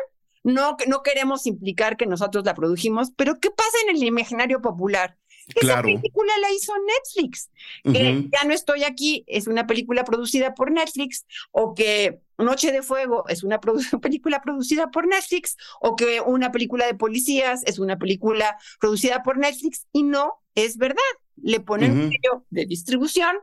No, 0.45 0.77
no 0.89 1.03
queremos 1.03 1.47
implicar 1.47 1.97
que 1.97 2.07
nosotros 2.07 2.45
la 2.45 2.55
produjimos, 2.55 3.13
pero 3.17 3.39
¿qué 3.39 3.51
pasa 3.51 3.77
en 3.89 3.97
el 3.97 4.03
imaginario 4.03 4.61
popular? 4.61 5.17
Esa 5.55 5.83
película 5.83 6.33
la 6.41 6.53
hizo 6.53 6.73
Netflix. 6.79 7.51
Que 7.85 8.29
ya 8.33 8.45
no 8.45 8.55
estoy 8.55 8.85
aquí, 8.85 9.25
es 9.27 9.47
una 9.47 9.67
película 9.67 10.05
producida 10.05 10.55
por 10.55 10.71
Netflix, 10.71 11.27
o 11.51 11.75
que 11.75 12.21
Noche 12.39 12.73
de 12.73 12.83
Fuego 12.83 13.25
es 13.29 13.43
una 13.43 13.61
película 14.03 14.41
producida 14.43 14.91
por 14.91 15.07
Netflix, 15.07 15.57
o 15.81 15.97
que 15.97 16.21
una 16.21 16.53
película 16.53 16.87
de 16.87 16.95
policías 16.95 17.63
es 17.65 17.79
una 17.79 17.99
película 17.99 18.57
producida 18.81 19.23
por 19.23 19.39
Netflix, 19.39 19.87
y 19.93 20.03
no 20.03 20.43
es 20.55 20.77
verdad. 20.77 20.99
Le 21.37 21.61
ponen 21.61 21.93
un 21.93 22.11
sello 22.11 22.45
de 22.51 22.67
distribución 22.67 23.37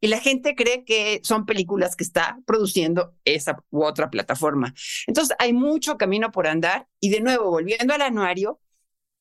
y 0.00 0.08
la 0.08 0.20
gente 0.20 0.54
cree 0.54 0.84
que 0.84 1.20
son 1.22 1.46
películas 1.46 1.96
que 1.96 2.04
está 2.04 2.38
produciendo 2.46 3.14
esa 3.24 3.56
u 3.70 3.84
otra 3.84 4.10
plataforma. 4.10 4.74
Entonces, 5.06 5.34
hay 5.38 5.54
mucho 5.54 5.96
camino 5.96 6.30
por 6.30 6.46
andar. 6.46 6.86
Y 7.00 7.08
de 7.08 7.20
nuevo, 7.20 7.50
volviendo 7.50 7.94
al 7.94 8.02
anuario, 8.02 8.60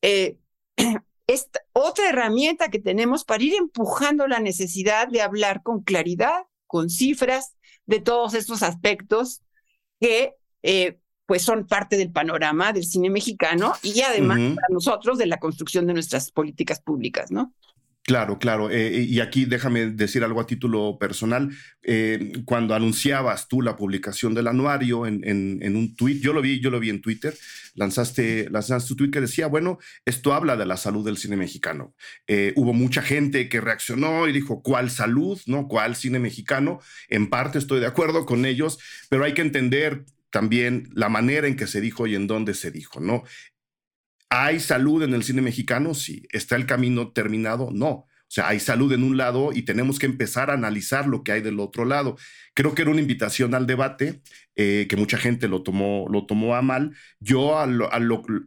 eh, 0.02 0.38
es 1.28 1.50
otra 1.72 2.10
herramienta 2.10 2.70
que 2.70 2.80
tenemos 2.80 3.24
para 3.24 3.44
ir 3.44 3.56
empujando 3.56 4.28
la 4.28 4.40
necesidad 4.40 5.08
de 5.08 5.22
hablar 5.22 5.64
con 5.64 5.82
claridad, 5.82 6.44
con 6.68 6.90
cifras, 6.90 7.56
de 7.86 8.00
todos 8.00 8.34
estos 8.34 8.64
aspectos 8.64 9.42
que 10.00 10.36
eh, 10.62 11.00
pues 11.26 11.42
son 11.42 11.68
parte 11.68 11.98
del 11.98 12.12
panorama 12.12 12.74
del 12.74 12.86
cine 12.86 13.10
mexicano 13.10 13.74
y 13.82 14.02
además 14.02 14.40
para 14.56 14.68
nosotros 14.70 15.18
de 15.18 15.26
la 15.26 15.40
construcción 15.40 15.88
de 15.88 15.94
nuestras 15.94 16.32
políticas 16.32 16.82
públicas, 16.82 17.32
¿no? 17.32 17.54
Claro, 18.04 18.38
claro. 18.38 18.70
Eh, 18.70 19.06
y 19.08 19.22
aquí 19.22 19.46
déjame 19.46 19.88
decir 19.88 20.26
algo 20.26 20.42
a 20.42 20.46
título 20.46 20.98
personal. 21.00 21.50
Eh, 21.84 22.34
cuando 22.44 22.76
anunciabas 22.76 23.48
tú 23.48 23.62
la 23.62 23.78
publicación 23.78 24.34
del 24.34 24.48
anuario 24.48 25.08
en, 25.08 25.24
un 25.24 25.96
tuit, 25.96 26.22
yo 26.22 26.34
lo 26.34 26.42
vi, 26.42 26.60
yo 26.60 26.70
lo 26.70 26.82
vi 26.82 26.90
en 26.90 27.02
Twitter, 27.02 27.34
lanzaste, 27.76 28.50
lanzaste 28.50 28.90
tu 28.90 28.96
tweet 28.98 29.12
que 29.12 29.22
decía, 29.22 29.48
bueno, 29.48 29.80
esto 30.04 30.34
habla 30.34 30.58
de 30.58 30.66
la 30.66 30.76
salud 30.76 31.06
del 31.06 31.18
cine 31.18 31.38
mexicano. 31.38 31.96
Eh, 32.28 32.52
hubo 32.58 32.74
mucha 32.74 33.02
gente 33.02 33.48
que 33.48 33.62
reaccionó 33.62 34.28
y 34.28 34.34
dijo, 34.34 34.62
¿cuál 34.62 34.92
salud? 34.92 35.40
¿No? 35.46 35.70
¿Cuál 35.70 35.96
cine 35.96 36.20
mexicano? 36.20 36.82
En 37.08 37.30
parte 37.30 37.58
estoy 37.58 37.80
de 37.80 37.88
acuerdo 37.88 38.26
con 38.26 38.46
ellos, 38.46 38.80
pero 39.10 39.24
hay 39.24 39.34
que 39.34 39.42
entender 39.42 40.04
también 40.30 40.90
la 40.94 41.10
manera 41.10 41.48
en 41.48 41.56
que 41.56 41.68
se 41.68 41.80
dijo 41.80 42.08
y 42.08 42.16
en 42.16 42.28
dónde 42.28 42.56
se 42.56 42.72
dijo, 42.72 43.00
¿no? 43.00 43.24
¿Hay 44.36 44.60
salud 44.60 45.04
en 45.04 45.14
el 45.14 45.24
cine 45.24 45.44
mexicano? 45.44 45.94
Sí. 45.94 46.24
¿Está 46.32 46.56
el 46.56 46.66
camino 46.66 47.12
terminado? 47.12 47.70
No. 47.72 47.90
O 47.90 48.08
sea, 48.28 48.48
hay 48.48 48.60
salud 48.60 48.92
en 48.92 49.04
un 49.04 49.16
lado 49.16 49.52
y 49.54 49.62
tenemos 49.62 50.00
que 50.00 50.08
empezar 50.08 50.50
a 50.50 50.56
analizar 50.56 51.06
lo 51.06 51.24
que 51.24 51.34
hay 51.34 51.42
del 51.42 51.60
otro 51.60 51.86
lado. 51.86 52.18
Creo 52.56 52.74
que 52.74 52.82
era 52.82 52.90
una 52.90 53.02
invitación 53.02 53.54
al 53.54 53.68
debate 53.68 54.24
eh, 54.56 54.88
que 54.90 54.96
mucha 54.96 55.20
gente 55.20 55.48
lo 55.48 55.62
tomó, 55.62 56.08
lo 56.10 56.26
tomó 56.26 56.56
a 56.56 56.64
mal. 56.64 56.96
Yo 57.20 57.64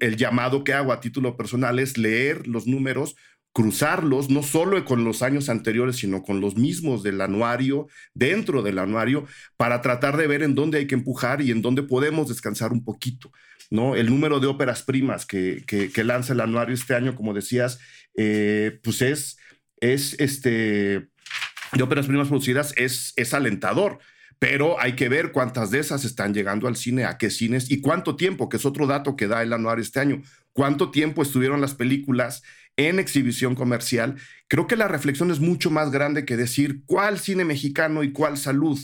el 0.01 0.17
llamado 0.17 0.65
que 0.65 0.73
hago 0.73 0.93
a 0.93 0.99
título 1.01 1.37
personal 1.37 1.79
es 1.79 1.97
leer 1.97 2.49
los 2.49 2.67
números, 2.67 3.15
cruzarlos, 3.53 4.29
no 4.29 4.43
solo 4.43 4.85
con 4.85 5.05
los 5.05 5.23
años 5.23 5.49
anteriores, 5.49 5.99
sino 5.99 6.25
con 6.25 6.41
los 6.41 6.57
mismos 6.57 7.05
del 7.05 7.21
anuario, 7.21 7.87
dentro 8.13 8.63
del 8.63 8.81
anuario, 8.81 9.25
para 9.57 9.83
tratar 9.83 10.17
de 10.17 10.27
ver 10.27 10.43
en 10.43 10.57
dónde 10.57 10.79
hay 10.79 10.89
que 10.89 10.97
empujar 10.97 11.43
y 11.43 11.53
en 11.53 11.63
dónde 11.63 11.85
podemos 11.85 12.29
descansar 12.29 12.73
un 12.73 12.83
poquito. 12.83 13.31
¿No? 13.71 13.97
El 13.97 14.09
número 14.09 14.41
de 14.41 14.47
óperas 14.47 14.83
primas 14.83 15.27
que, 15.27 15.65
que, 15.67 16.05
lanza 16.05 16.33
el 16.33 16.41
anuario 16.41 16.75
este 16.75 16.95
año, 16.95 17.15
como 17.15 17.35
decías, 17.35 17.79
eh, 18.17 18.79
pues 18.83 19.03
es, 19.03 19.39
es 19.81 20.15
este, 20.19 21.09
de 21.73 21.83
óperas 21.83 22.07
primas 22.07 22.29
producidas, 22.29 22.73
es, 22.77 23.13
es 23.17 23.35
alentador. 23.35 23.99
Pero 24.39 24.79
hay 24.79 24.95
que 24.97 25.09
ver 25.09 25.33
cuántas 25.33 25.71
de 25.71 25.79
esas 25.79 26.05
están 26.05 26.35
llegando 26.35 26.69
al 26.69 26.77
cine, 26.77 27.05
a 27.05 27.17
qué 27.17 27.31
cines 27.31 27.71
y 27.71 27.81
cuánto 27.81 28.17
tiempo, 28.17 28.51
que 28.51 28.59
es 28.59 28.67
otro 28.67 28.87
dato 28.87 29.17
que 29.17 29.29
da 29.29 29.43
el 29.43 29.53
anuario 29.53 29.83
este 29.83 30.01
año, 30.01 30.23
cuánto 30.53 30.91
tiempo 30.91 31.23
estuvieron 31.23 31.63
las 31.63 31.75
películas 31.75 32.43
en 32.77 32.99
exhibición 32.99 33.55
comercial. 33.55 34.17
Creo 34.49 34.67
que 34.67 34.77
la 34.77 34.89
reflexión 34.89 35.31
es 35.31 35.41
mucho 35.41 35.71
más 35.71 35.91
grande 35.91 36.27
que 36.27 36.37
decir 36.37 36.83
cuál 36.85 37.19
cine 37.19 37.45
mexicano 37.45 38.03
y 38.03 38.13
cuál 38.13 38.37
salud. 38.37 38.79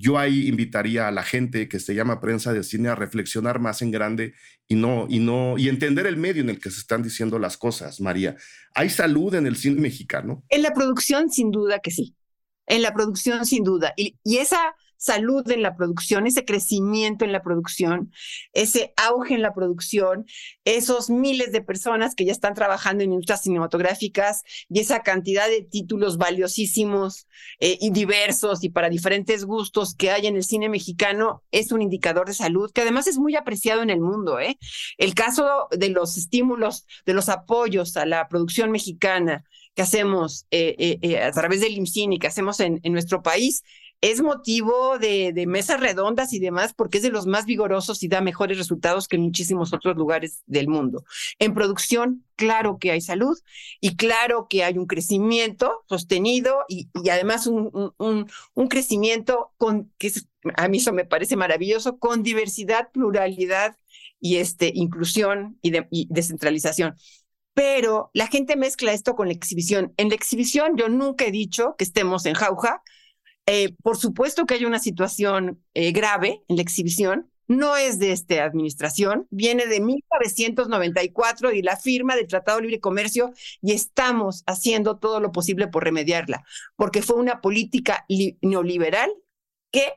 Yo 0.00 0.16
ahí 0.16 0.48
invitaría 0.48 1.08
a 1.08 1.10
la 1.10 1.22
gente 1.22 1.68
que 1.68 1.78
se 1.78 1.94
llama 1.94 2.22
prensa 2.22 2.54
de 2.54 2.64
cine 2.64 2.88
a 2.88 2.94
reflexionar 2.94 3.60
más 3.60 3.82
en 3.82 3.90
grande 3.90 4.32
y 4.66 4.74
no 4.74 5.06
y 5.10 5.18
no 5.18 5.58
y 5.58 5.68
entender 5.68 6.06
el 6.06 6.16
medio 6.16 6.40
en 6.40 6.48
el 6.48 6.58
que 6.58 6.70
se 6.70 6.80
están 6.80 7.02
diciendo 7.02 7.38
las 7.38 7.58
cosas, 7.58 8.00
María. 8.00 8.34
¿Hay 8.74 8.88
salud 8.88 9.34
en 9.34 9.46
el 9.46 9.56
cine 9.56 9.78
mexicano? 9.78 10.42
En 10.48 10.62
la 10.62 10.72
producción 10.72 11.30
sin 11.30 11.50
duda 11.50 11.80
que 11.80 11.90
sí. 11.90 12.16
En 12.66 12.80
la 12.80 12.94
producción 12.94 13.44
sin 13.44 13.62
duda. 13.62 13.92
Y, 13.94 14.16
y 14.24 14.38
esa 14.38 14.74
salud 15.00 15.50
en 15.50 15.62
la 15.62 15.76
producción, 15.76 16.26
ese 16.26 16.44
crecimiento 16.44 17.24
en 17.24 17.32
la 17.32 17.42
producción, 17.42 18.12
ese 18.52 18.92
auge 18.98 19.34
en 19.34 19.40
la 19.40 19.54
producción, 19.54 20.26
esos 20.66 21.08
miles 21.08 21.52
de 21.52 21.62
personas 21.62 22.14
que 22.14 22.26
ya 22.26 22.32
están 22.32 22.52
trabajando 22.52 23.02
en 23.02 23.12
industrias 23.12 23.42
cinematográficas 23.42 24.42
y 24.68 24.78
esa 24.78 25.00
cantidad 25.02 25.48
de 25.48 25.62
títulos 25.62 26.18
valiosísimos 26.18 27.26
eh, 27.60 27.78
y 27.80 27.90
diversos 27.90 28.62
y 28.62 28.68
para 28.68 28.90
diferentes 28.90 29.46
gustos 29.46 29.94
que 29.94 30.10
hay 30.10 30.26
en 30.26 30.36
el 30.36 30.44
cine 30.44 30.68
mexicano 30.68 31.42
es 31.50 31.72
un 31.72 31.80
indicador 31.80 32.26
de 32.26 32.34
salud 32.34 32.70
que 32.70 32.82
además 32.82 33.06
es 33.06 33.16
muy 33.16 33.36
apreciado 33.36 33.82
en 33.82 33.88
el 33.88 34.00
mundo. 34.00 34.38
¿eh? 34.38 34.58
El 34.98 35.14
caso 35.14 35.68
de 35.70 35.88
los 35.88 36.18
estímulos, 36.18 36.86
de 37.06 37.14
los 37.14 37.30
apoyos 37.30 37.96
a 37.96 38.04
la 38.04 38.28
producción 38.28 38.70
mexicana 38.70 39.44
que 39.74 39.82
hacemos 39.82 40.46
eh, 40.50 41.22
a 41.24 41.30
través 41.30 41.60
del 41.60 41.72
IMCINI, 41.72 42.18
que 42.18 42.26
hacemos 42.26 42.60
en 42.60 42.80
nuestro 42.84 43.22
país, 43.22 43.62
es 44.00 44.22
motivo 44.22 44.98
de, 44.98 45.32
mesas 45.46 45.80
redondas 45.80 46.32
y 46.32 46.38
demás 46.38 46.72
porque 46.72 46.98
es 46.98 47.02
de 47.02 47.10
los 47.10 47.26
más 47.26 47.44
vigorosos 47.44 48.02
y 48.02 48.08
da 48.08 48.20
mejores 48.20 48.56
resultados 48.56 49.08
que 49.08 49.16
en 49.16 49.22
muchísimos 49.22 49.72
otros 49.72 49.96
lugares 49.96 50.42
del 50.46 50.68
mundo. 50.68 51.04
En 51.38 51.52
producción, 51.52 52.24
claro 52.36 52.78
que 52.78 52.92
hay 52.92 53.00
salud 53.00 53.38
y 53.80 53.96
claro 53.96 54.46
que 54.48 54.64
hay 54.64 54.78
un 54.78 54.86
crecimiento 54.86 55.84
sostenido 55.88 56.64
y, 56.68 56.88
además 57.10 57.46
un, 57.46 57.92
un, 57.98 58.68
crecimiento 58.68 59.52
con, 59.58 59.92
que 59.98 60.12
a 60.56 60.68
mí 60.68 60.78
eso 60.78 60.92
me 60.92 61.04
parece 61.04 61.36
maravilloso, 61.36 61.98
con 61.98 62.22
diversidad, 62.22 62.90
pluralidad 62.92 63.76
y 64.18 64.36
este, 64.36 64.72
inclusión 64.74 65.58
y, 65.62 65.72
y 65.90 66.06
descentralización 66.10 66.96
pero 67.52 68.10
la 68.14 68.28
gente 68.28 68.56
mezcla 68.56 68.92
esto 68.92 69.14
con 69.14 69.26
la 69.26 69.34
exhibición. 69.34 69.92
En 69.98 70.08
la 70.08 70.14
exhibición 70.14 70.76
yo 70.78 70.88
nunca 70.88 71.26
he 71.26 71.30
dicho 71.30 71.74
que 71.76 71.84
estemos 71.84 72.24
en 72.24 72.32
jauja, 72.32 72.82
eh, 73.46 73.74
por 73.82 73.96
supuesto 73.96 74.46
que 74.46 74.54
hay 74.54 74.64
una 74.64 74.78
situación 74.78 75.62
eh, 75.74 75.92
grave 75.92 76.42
en 76.48 76.56
la 76.56 76.62
exhibición, 76.62 77.30
no 77.48 77.76
es 77.76 77.98
de 77.98 78.12
esta 78.12 78.44
administración, 78.44 79.26
viene 79.30 79.66
de 79.66 79.80
1994 79.80 81.52
y 81.52 81.62
la 81.62 81.76
firma 81.76 82.14
del 82.14 82.28
Tratado 82.28 82.58
de 82.58 82.62
Libre 82.62 82.80
Comercio 82.80 83.32
y 83.60 83.72
estamos 83.72 84.44
haciendo 84.46 84.98
todo 84.98 85.18
lo 85.18 85.32
posible 85.32 85.66
por 85.66 85.82
remediarla, 85.82 86.44
porque 86.76 87.02
fue 87.02 87.16
una 87.16 87.40
política 87.40 88.06
neoliberal 88.40 89.10
que 89.72 89.94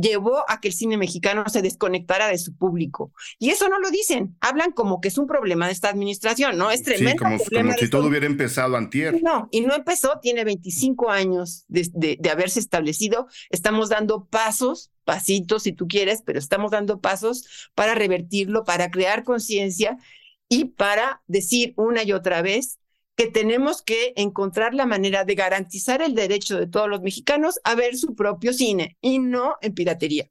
llevó 0.00 0.44
a 0.48 0.60
que 0.60 0.68
el 0.68 0.74
cine 0.74 0.96
mexicano 0.96 1.44
se 1.48 1.62
desconectara 1.62 2.28
de 2.28 2.38
su 2.38 2.56
público. 2.56 3.12
Y 3.38 3.50
eso 3.50 3.68
no 3.68 3.78
lo 3.78 3.90
dicen, 3.90 4.36
hablan 4.40 4.72
como 4.72 5.00
que 5.00 5.08
es 5.08 5.18
un 5.18 5.26
problema 5.26 5.66
de 5.66 5.72
esta 5.72 5.88
administración, 5.88 6.56
¿no? 6.56 6.70
Es 6.70 6.82
tremendo. 6.82 7.24
Sí, 7.38 7.54
como, 7.56 7.72
si 7.74 7.90
todo 7.90 8.06
hubiera 8.06 8.26
empezado 8.26 8.76
antier. 8.76 9.22
No, 9.22 9.48
y 9.50 9.60
no 9.60 9.74
empezó, 9.74 10.18
tiene 10.20 10.44
25 10.44 11.10
años 11.10 11.64
de, 11.68 12.16
de 12.18 12.30
haberse 12.30 12.60
establecido, 12.60 13.28
estamos 13.50 13.88
dando 13.88 14.26
pasos, 14.26 14.90
pasitos 15.04 15.64
si 15.64 15.72
tú 15.72 15.88
quieres, 15.88 16.22
pero 16.24 16.38
estamos 16.38 16.70
dando 16.70 17.00
pasos 17.00 17.70
para 17.74 17.94
revertirlo, 17.94 18.64
para 18.64 18.90
crear 18.90 19.24
conciencia 19.24 19.98
y 20.48 20.66
para 20.66 21.22
decir 21.26 21.74
una 21.76 22.02
y 22.02 22.12
otra 22.12 22.42
vez 22.42 22.78
que 23.20 23.26
tenemos 23.26 23.82
que 23.82 24.14
encontrar 24.16 24.72
la 24.72 24.86
manera 24.86 25.26
de 25.26 25.34
garantizar 25.34 26.00
el 26.00 26.14
derecho 26.14 26.58
de 26.58 26.66
todos 26.66 26.88
los 26.88 27.02
mexicanos 27.02 27.60
a 27.64 27.74
ver 27.74 27.98
su 27.98 28.14
propio 28.14 28.54
cine 28.54 28.96
y 29.02 29.18
no 29.18 29.56
en 29.60 29.74
piratería. 29.74 30.30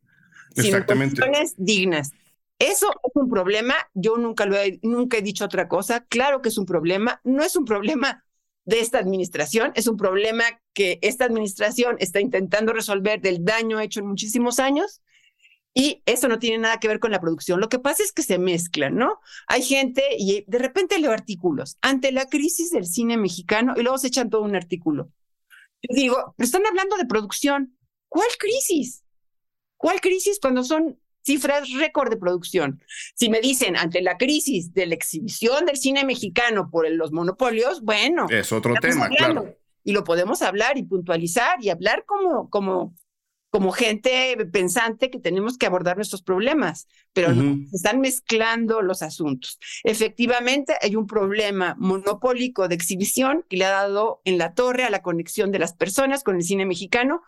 Exactamente. 0.55 1.21
Sino 1.21 1.37
dignas. 1.57 2.09
Eso 2.57 2.89
es 2.89 3.11
un 3.13 3.29
problema. 3.29 3.75
Yo 3.93 4.17
nunca 4.17 4.47
lo 4.47 4.57
he, 4.57 4.79
nunca 4.81 5.17
he 5.17 5.21
dicho 5.21 5.45
otra 5.45 5.67
cosa. 5.67 6.03
Claro 6.09 6.41
que 6.41 6.49
es 6.49 6.57
un 6.57 6.65
problema. 6.65 7.21
No 7.23 7.43
es 7.43 7.55
un 7.55 7.65
problema 7.65 8.25
de 8.65 8.79
esta 8.79 8.97
administración, 8.97 9.71
es 9.75 9.85
un 9.85 9.95
problema 9.95 10.45
que 10.73 10.97
esta 11.03 11.25
administración 11.25 11.95
está 11.99 12.19
intentando 12.19 12.73
resolver 12.73 13.21
del 13.21 13.45
daño 13.45 13.79
hecho 13.79 13.99
en 13.99 14.07
muchísimos 14.07 14.57
años 14.57 15.03
y 15.73 16.01
eso 16.05 16.27
no 16.27 16.39
tiene 16.39 16.57
nada 16.57 16.79
que 16.79 16.87
ver 16.87 16.99
con 16.99 17.11
la 17.11 17.21
producción. 17.21 17.59
Lo 17.59 17.69
que 17.69 17.79
pasa 17.79 18.03
es 18.03 18.11
que 18.11 18.23
se 18.23 18.39
mezclan, 18.39 18.95
¿no? 18.95 19.19
Hay 19.47 19.61
gente 19.61 20.03
y 20.17 20.43
de 20.47 20.57
repente 20.57 20.99
leo 20.99 21.11
artículos 21.11 21.77
ante 21.81 22.11
la 22.11 22.25
crisis 22.25 22.71
del 22.71 22.85
cine 22.85 23.17
mexicano 23.17 23.73
y 23.77 23.81
luego 23.81 23.97
se 23.97 24.07
echan 24.07 24.29
todo 24.29 24.41
un 24.41 24.55
artículo. 24.55 25.11
Yo 25.81 25.95
digo, 25.95 26.33
pero 26.37 26.45
están 26.45 26.65
hablando 26.65 26.97
de 26.97 27.05
producción. 27.05 27.77
¿Cuál 28.07 28.27
crisis? 28.37 29.03
¿Cuál 29.77 30.01
crisis 30.01 30.39
cuando 30.41 30.63
son 30.63 30.99
cifras 31.23 31.71
récord 31.71 32.09
de 32.09 32.17
producción? 32.17 32.83
Si 33.15 33.29
me 33.29 33.39
dicen 33.39 33.77
ante 33.77 34.01
la 34.01 34.17
crisis 34.17 34.73
de 34.73 34.87
la 34.87 34.95
exhibición 34.95 35.65
del 35.65 35.77
cine 35.77 36.03
mexicano 36.03 36.69
por 36.71 36.89
los 36.89 37.11
monopolios, 37.11 37.81
bueno. 37.81 38.25
Es 38.29 38.51
otro 38.51 38.73
tema, 38.81 39.07
claro. 39.09 39.55
Y 39.83 39.93
lo 39.93 40.03
podemos 40.03 40.41
hablar 40.41 40.77
y 40.77 40.83
puntualizar 40.83 41.63
y 41.63 41.69
hablar 41.69 42.03
como, 42.05 42.49
como 42.49 42.95
como 43.49 43.71
gente 43.71 44.37
pensante 44.51 45.09
que 45.09 45.19
tenemos 45.19 45.57
que 45.57 45.65
abordar 45.65 45.95
nuestros 45.95 46.21
problemas, 46.21 46.87
pero 47.13 47.33
no, 47.33 47.57
se 47.69 47.75
están 47.77 47.99
mezclando 47.99 48.81
los 48.81 49.01
asuntos. 49.01 49.59
Efectivamente, 49.83 50.75
hay 50.81 50.95
un 50.95 51.07
problema 51.07 51.75
monopólico 51.79 52.67
de 52.67 52.75
exhibición 52.75 53.43
que 53.49 53.57
le 53.57 53.65
ha 53.65 53.71
dado 53.71 54.21
en 54.23 54.37
la 54.37 54.53
torre 54.53 54.83
a 54.83 54.91
la 54.91 55.01
conexión 55.01 55.51
de 55.51 55.59
las 55.59 55.73
personas 55.73 56.23
con 56.23 56.35
el 56.35 56.43
cine 56.43 56.65
mexicano, 56.65 57.21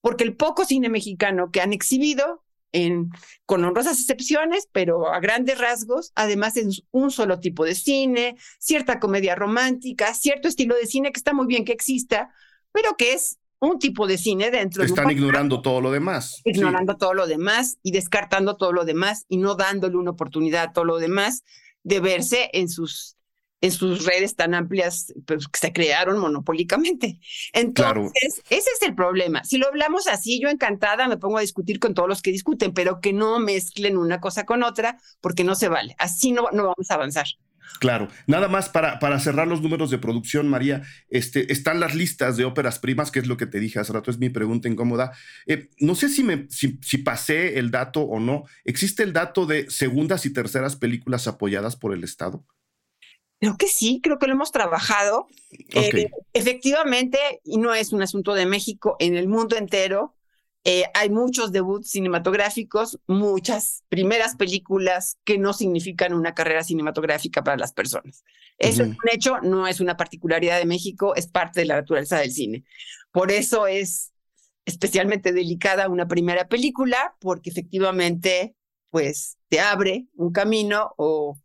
porque 0.00 0.24
el 0.24 0.34
poco 0.34 0.64
cine 0.64 0.88
mexicano 0.88 1.50
que 1.50 1.60
han 1.60 1.72
exhibido, 1.72 2.42
en, 2.72 3.10
con 3.44 3.64
honrosas 3.64 3.98
excepciones, 4.00 4.68
pero 4.72 5.12
a 5.12 5.20
grandes 5.20 5.58
rasgos, 5.58 6.12
además 6.14 6.56
es 6.56 6.82
un 6.90 7.10
solo 7.10 7.38
tipo 7.40 7.64
de 7.64 7.74
cine, 7.74 8.36
cierta 8.58 8.98
comedia 8.98 9.34
romántica, 9.34 10.12
cierto 10.14 10.48
estilo 10.48 10.74
de 10.74 10.86
cine 10.86 11.12
que 11.12 11.18
está 11.18 11.32
muy 11.32 11.46
bien 11.46 11.64
que 11.64 11.72
exista, 11.72 12.30
pero 12.72 12.96
que 12.96 13.14
es 13.14 13.38
un 13.60 13.78
tipo 13.78 14.06
de 14.06 14.18
cine 14.18 14.50
dentro 14.50 14.82
Están 14.82 15.10
ignorando 15.10 15.62
todo 15.62 15.80
lo 15.80 15.90
demás. 15.90 16.40
Ignorando 16.44 16.96
todo 16.96 17.14
lo 17.14 17.26
demás 17.26 17.78
y 17.82 17.92
descartando 17.92 18.56
todo 18.56 18.72
lo 18.72 18.84
demás 18.84 19.24
y 19.28 19.38
no 19.38 19.54
dándole 19.54 19.96
una 19.96 20.12
oportunidad 20.12 20.64
a 20.64 20.72
todo 20.72 20.84
lo 20.84 20.98
demás 20.98 21.44
de 21.82 22.00
verse 22.00 22.50
en 22.52 22.68
sus, 22.68 23.16
en 23.60 23.72
sus 23.72 24.04
redes 24.04 24.36
tan 24.36 24.54
amplias 24.54 25.14
pues, 25.26 25.48
que 25.48 25.58
se 25.58 25.72
crearon 25.72 26.18
monopólicamente. 26.18 27.20
Entonces, 27.52 28.42
ese 28.50 28.70
es 28.74 28.82
el 28.82 28.94
problema. 28.94 29.44
Si 29.44 29.56
lo 29.56 29.68
hablamos 29.68 30.06
así, 30.08 30.40
yo 30.40 30.48
encantada 30.48 31.08
me 31.08 31.16
pongo 31.16 31.38
a 31.38 31.42
discutir 31.42 31.78
con 31.78 31.94
todos 31.94 32.08
los 32.08 32.22
que 32.22 32.32
discuten, 32.32 32.72
pero 32.72 33.00
que 33.00 33.12
no 33.12 33.38
mezclen 33.38 33.96
una 33.96 34.20
cosa 34.20 34.44
con 34.44 34.62
otra 34.62 34.98
porque 35.20 35.44
no 35.44 35.54
se 35.54 35.68
vale. 35.68 35.94
Así 35.98 36.32
no, 36.32 36.48
no 36.52 36.64
vamos 36.64 36.90
a 36.90 36.94
avanzar. 36.94 37.26
Claro, 37.78 38.08
nada 38.26 38.48
más 38.48 38.68
para, 38.68 38.98
para 38.98 39.20
cerrar 39.20 39.46
los 39.46 39.60
números 39.60 39.90
de 39.90 39.98
producción, 39.98 40.48
María, 40.48 40.82
este, 41.08 41.52
están 41.52 41.80
las 41.80 41.94
listas 41.94 42.36
de 42.36 42.44
óperas 42.44 42.78
primas, 42.78 43.10
que 43.10 43.18
es 43.18 43.26
lo 43.26 43.36
que 43.36 43.46
te 43.46 43.60
dije 43.60 43.78
hace 43.78 43.92
rato, 43.92 44.10
es 44.10 44.18
mi 44.18 44.30
pregunta 44.30 44.68
incómoda. 44.68 45.12
Eh, 45.46 45.68
no 45.78 45.94
sé 45.94 46.08
si, 46.08 46.22
me, 46.22 46.46
si, 46.48 46.78
si, 46.82 46.98
pasé 46.98 47.58
el 47.58 47.70
dato 47.70 48.02
o 48.02 48.18
no. 48.18 48.44
¿Existe 48.64 49.02
el 49.02 49.12
dato 49.12 49.46
de 49.46 49.70
segundas 49.70 50.26
y 50.26 50.32
terceras 50.32 50.76
películas 50.76 51.28
apoyadas 51.28 51.76
por 51.76 51.92
el 51.92 52.04
Estado? 52.04 52.44
Creo 53.38 53.56
que 53.58 53.68
sí, 53.68 54.00
creo 54.02 54.18
que 54.18 54.26
lo 54.26 54.32
hemos 54.32 54.50
trabajado. 54.50 55.26
Eh, 55.74 56.08
efectivamente, 56.32 57.18
y 57.44 57.58
no 57.58 57.74
es 57.74 57.92
un 57.92 58.02
asunto 58.02 58.32
de 58.32 58.46
México, 58.46 58.96
en 58.98 59.16
el 59.16 59.28
mundo 59.28 59.56
entero 59.56 60.15
eh, 60.68 60.82
hay 60.94 61.10
muchos 61.10 61.52
debuts 61.52 61.90
cinematográficos, 61.90 62.98
muchas 63.06 63.84
primeras 63.88 64.34
películas 64.34 65.16
que 65.22 65.38
no 65.38 65.52
significan 65.52 66.12
una 66.12 66.34
carrera 66.34 66.64
cinematográfica 66.64 67.44
para 67.44 67.56
las 67.56 67.72
personas. 67.72 68.24
Eso 68.58 68.82
es 68.82 68.88
un 68.88 68.96
hecho, 69.12 69.38
no 69.42 69.68
es 69.68 69.78
una 69.78 69.96
particularidad 69.96 70.58
de 70.58 70.66
México, 70.66 71.14
es 71.14 71.28
parte 71.28 71.60
de 71.60 71.66
la 71.66 71.76
naturaleza 71.76 72.18
del 72.18 72.32
cine. 72.32 72.64
Por 73.12 73.30
eso 73.30 73.68
es 73.68 74.12
especialmente 74.64 75.32
delicada 75.32 75.88
una 75.88 76.08
primera 76.08 76.48
película, 76.48 77.14
porque 77.20 77.50
efectivamente, 77.50 78.56
pues, 78.90 79.38
te 79.48 79.60
abre 79.60 80.08
un 80.16 80.32
camino 80.32 80.94
o 80.96 81.38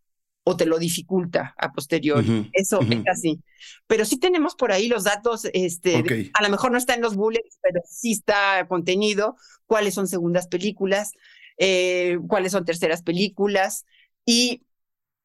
o 0.43 0.57
te 0.57 0.65
lo 0.65 0.79
dificulta 0.79 1.53
a 1.57 1.71
posteriori. 1.71 2.49
Eso 2.53 2.79
es 2.81 3.03
así. 3.11 3.39
Pero 3.87 4.05
sí 4.05 4.17
tenemos 4.17 4.55
por 4.55 4.71
ahí 4.71 4.87
los 4.87 5.03
datos, 5.03 5.45
este, 5.53 6.31
a 6.33 6.43
lo 6.43 6.49
mejor 6.49 6.71
no 6.71 6.77
está 6.77 6.95
en 6.95 7.01
los 7.01 7.15
bullets, 7.15 7.59
pero 7.61 7.81
sí 7.87 8.13
está 8.13 8.65
contenido 8.67 9.35
cuáles 9.65 9.93
son 9.93 10.07
segundas 10.07 10.47
películas, 10.47 11.11
eh, 11.57 12.17
cuáles 12.27 12.53
son 12.53 12.65
terceras 12.65 13.03
películas. 13.03 13.85
Y, 14.25 14.63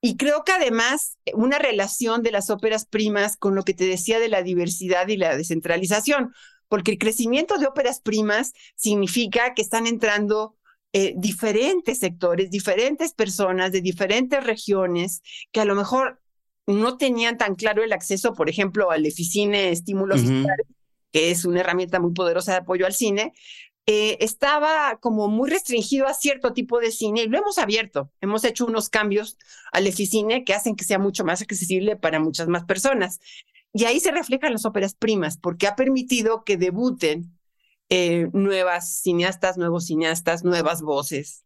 y 0.02 0.16
creo 0.16 0.44
que 0.44 0.52
además 0.52 1.16
una 1.32 1.58
relación 1.58 2.22
de 2.22 2.32
las 2.32 2.50
óperas 2.50 2.84
primas 2.84 3.36
con 3.38 3.54
lo 3.54 3.62
que 3.62 3.74
te 3.74 3.84
decía 3.84 4.20
de 4.20 4.28
la 4.28 4.42
diversidad 4.42 5.08
y 5.08 5.16
la 5.16 5.36
descentralización, 5.36 6.32
porque 6.68 6.90
el 6.90 6.98
crecimiento 6.98 7.58
de 7.58 7.66
óperas 7.66 8.00
primas 8.00 8.52
significa 8.74 9.54
que 9.54 9.62
están 9.62 9.86
entrando 9.86 10.55
eh, 10.98 11.12
diferentes 11.14 11.98
sectores, 11.98 12.50
diferentes 12.50 13.12
personas 13.12 13.70
de 13.70 13.82
diferentes 13.82 14.42
regiones 14.42 15.20
que 15.52 15.60
a 15.60 15.66
lo 15.66 15.74
mejor 15.74 16.22
no 16.66 16.96
tenían 16.96 17.36
tan 17.36 17.54
claro 17.54 17.84
el 17.84 17.92
acceso, 17.92 18.32
por 18.32 18.48
ejemplo, 18.48 18.90
al 18.90 19.04
Eficine 19.04 19.72
Estímulos 19.72 20.22
que 21.12 21.30
es 21.30 21.44
una 21.44 21.60
herramienta 21.60 22.00
muy 22.00 22.14
poderosa 22.14 22.52
de 22.52 22.58
apoyo 22.58 22.86
al 22.86 22.94
cine, 22.94 23.34
eh, 23.84 24.16
estaba 24.20 24.98
como 24.98 25.28
muy 25.28 25.50
restringido 25.50 26.06
a 26.06 26.14
cierto 26.14 26.54
tipo 26.54 26.80
de 26.80 26.90
cine 26.90 27.24
y 27.24 27.28
lo 27.28 27.36
hemos 27.36 27.58
abierto. 27.58 28.10
Hemos 28.22 28.44
hecho 28.44 28.64
unos 28.64 28.88
cambios 28.88 29.36
al 29.72 29.86
Eficine 29.86 30.44
que 30.44 30.54
hacen 30.54 30.76
que 30.76 30.84
sea 30.84 30.98
mucho 30.98 31.26
más 31.26 31.42
accesible 31.42 31.96
para 31.96 32.20
muchas 32.20 32.48
más 32.48 32.64
personas. 32.64 33.20
Y 33.74 33.84
ahí 33.84 34.00
se 34.00 34.12
reflejan 34.12 34.52
las 34.52 34.64
óperas 34.64 34.94
primas, 34.94 35.36
porque 35.36 35.66
ha 35.66 35.76
permitido 35.76 36.42
que 36.42 36.56
debuten 36.56 37.35
eh, 37.88 38.28
nuevas 38.32 39.00
cineastas, 39.00 39.56
nuevos 39.56 39.86
cineastas, 39.86 40.44
nuevas 40.44 40.82
voces, 40.82 41.44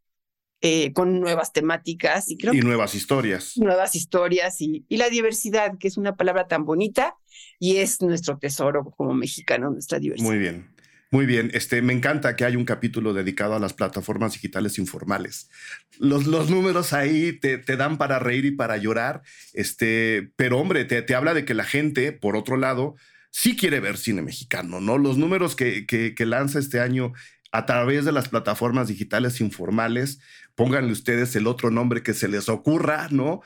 eh, 0.60 0.92
con 0.92 1.20
nuevas 1.20 1.52
temáticas. 1.52 2.30
Y, 2.30 2.36
creo 2.36 2.54
y 2.54 2.60
nuevas 2.60 2.94
historias. 2.94 3.56
Nuevas 3.56 3.94
historias 3.94 4.60
y, 4.60 4.84
y, 4.88 4.96
la 4.96 5.08
diversidad, 5.08 5.78
que 5.78 5.88
es 5.88 5.96
una 5.96 6.16
palabra 6.16 6.48
tan 6.48 6.64
bonita 6.64 7.16
y 7.58 7.76
es 7.76 8.00
nuestro 8.02 8.38
tesoro 8.38 8.84
como 8.96 9.14
mexicano, 9.14 9.70
nuestra 9.70 9.98
diversidad. 9.98 10.28
Muy 10.28 10.38
bien. 10.38 10.80
Muy 11.12 11.26
bien, 11.26 11.50
este, 11.54 11.82
me 11.82 11.92
encanta 11.92 12.36
que 12.36 12.44
haya 12.44 12.56
un 12.56 12.64
capítulo 12.64 13.12
dedicado 13.12 13.56
a 13.56 13.58
las 13.58 13.72
plataformas 13.72 14.34
digitales 14.34 14.78
informales. 14.78 15.50
Los, 15.98 16.26
los 16.28 16.50
números 16.50 16.92
ahí 16.92 17.32
te, 17.32 17.58
te, 17.58 17.76
dan 17.76 17.98
para 17.98 18.20
reír 18.20 18.44
y 18.44 18.52
para 18.52 18.76
llorar, 18.76 19.22
este, 19.52 20.30
pero 20.36 20.60
hombre, 20.60 20.84
te, 20.84 21.02
te 21.02 21.16
habla 21.16 21.34
de 21.34 21.44
que 21.44 21.54
la 21.54 21.64
gente, 21.64 22.12
por 22.12 22.36
otro 22.36 22.56
lado, 22.56 22.94
sí 23.30 23.56
quiere 23.56 23.80
ver 23.80 23.96
cine 23.96 24.22
mexicano, 24.22 24.80
¿no? 24.80 24.98
Los 24.98 25.16
números 25.16 25.56
que, 25.56 25.86
que, 25.86 26.26
lanza 26.26 26.58
este 26.58 26.80
año 26.80 27.12
a 27.52 27.66
través 27.66 28.04
de 28.04 28.12
las 28.12 28.28
plataformas 28.28 28.88
digitales 28.88 29.40
informales, 29.40 30.20
pónganle 30.54 30.92
ustedes 30.92 31.34
el 31.36 31.46
otro 31.46 31.70
nombre 31.70 32.02
que 32.02 32.14
se 32.14 32.28
les 32.28 32.48
ocurra, 32.48 33.08
¿no? 33.10 33.40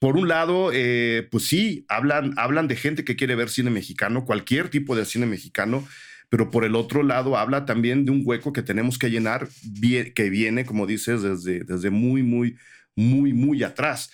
Por 0.00 0.16
un 0.16 0.28
lado, 0.28 0.70
eh, 0.72 1.26
pues 1.30 1.46
sí, 1.46 1.84
hablan, 1.88 2.34
hablan 2.36 2.68
de 2.68 2.76
gente 2.76 3.04
que 3.04 3.16
quiere 3.16 3.34
ver 3.34 3.48
cine 3.48 3.70
mexicano, 3.70 4.24
cualquier 4.24 4.68
tipo 4.68 4.94
de 4.94 5.04
cine 5.04 5.26
mexicano, 5.26 5.86
pero 6.28 6.50
por 6.50 6.64
el 6.64 6.76
otro 6.76 7.02
lado 7.02 7.36
habla 7.36 7.64
también 7.64 8.04
de 8.04 8.12
un 8.12 8.22
hueco 8.24 8.52
que 8.52 8.62
tenemos 8.62 8.98
que 8.98 9.10
llenar, 9.10 9.48
que 10.14 10.30
viene, 10.30 10.64
como 10.64 10.86
dices, 10.86 11.22
desde, 11.22 11.64
desde 11.64 11.90
muy, 11.90 12.22
muy, 12.22 12.56
muy, 12.94 13.32
muy 13.32 13.64
atrás. 13.64 14.10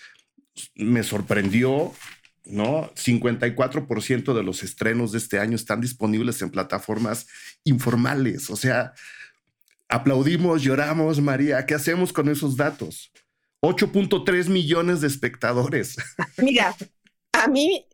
Me 0.76 1.02
sorprendió 1.02 1.92
¿no? 2.44 2.90
54% 2.94 4.34
de 4.34 4.42
los 4.42 4.62
estrenos 4.62 5.12
de 5.12 5.18
este 5.18 5.38
año 5.38 5.56
están 5.56 5.80
disponibles 5.80 6.42
en 6.42 6.50
plataformas 6.50 7.26
informales. 7.64 8.50
O 8.50 8.56
sea, 8.56 8.92
aplaudimos, 9.88 10.62
lloramos, 10.62 11.20
María. 11.20 11.64
¿Qué 11.66 11.74
hacemos 11.74 12.12
con 12.12 12.28
esos 12.28 12.56
datos? 12.56 13.12
8.3 13.62 14.48
millones 14.48 15.00
de 15.00 15.06
espectadores. 15.06 15.96
Mira, 16.38 16.76
a 17.32 17.48
mí, 17.48 17.86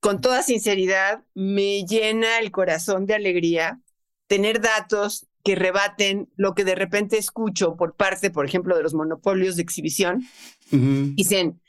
con 0.00 0.20
toda 0.20 0.42
sinceridad, 0.42 1.24
me 1.34 1.84
llena 1.84 2.38
el 2.38 2.50
corazón 2.50 3.06
de 3.06 3.14
alegría 3.14 3.80
tener 4.28 4.60
datos 4.60 5.26
que 5.44 5.54
rebaten 5.54 6.28
lo 6.36 6.54
que 6.54 6.64
de 6.64 6.74
repente 6.74 7.16
escucho 7.16 7.76
por 7.76 7.96
parte, 7.96 8.30
por 8.30 8.44
ejemplo, 8.44 8.76
de 8.76 8.82
los 8.82 8.94
monopolios 8.94 9.56
de 9.56 9.62
exhibición. 9.62 10.26
Dicen, 10.70 11.60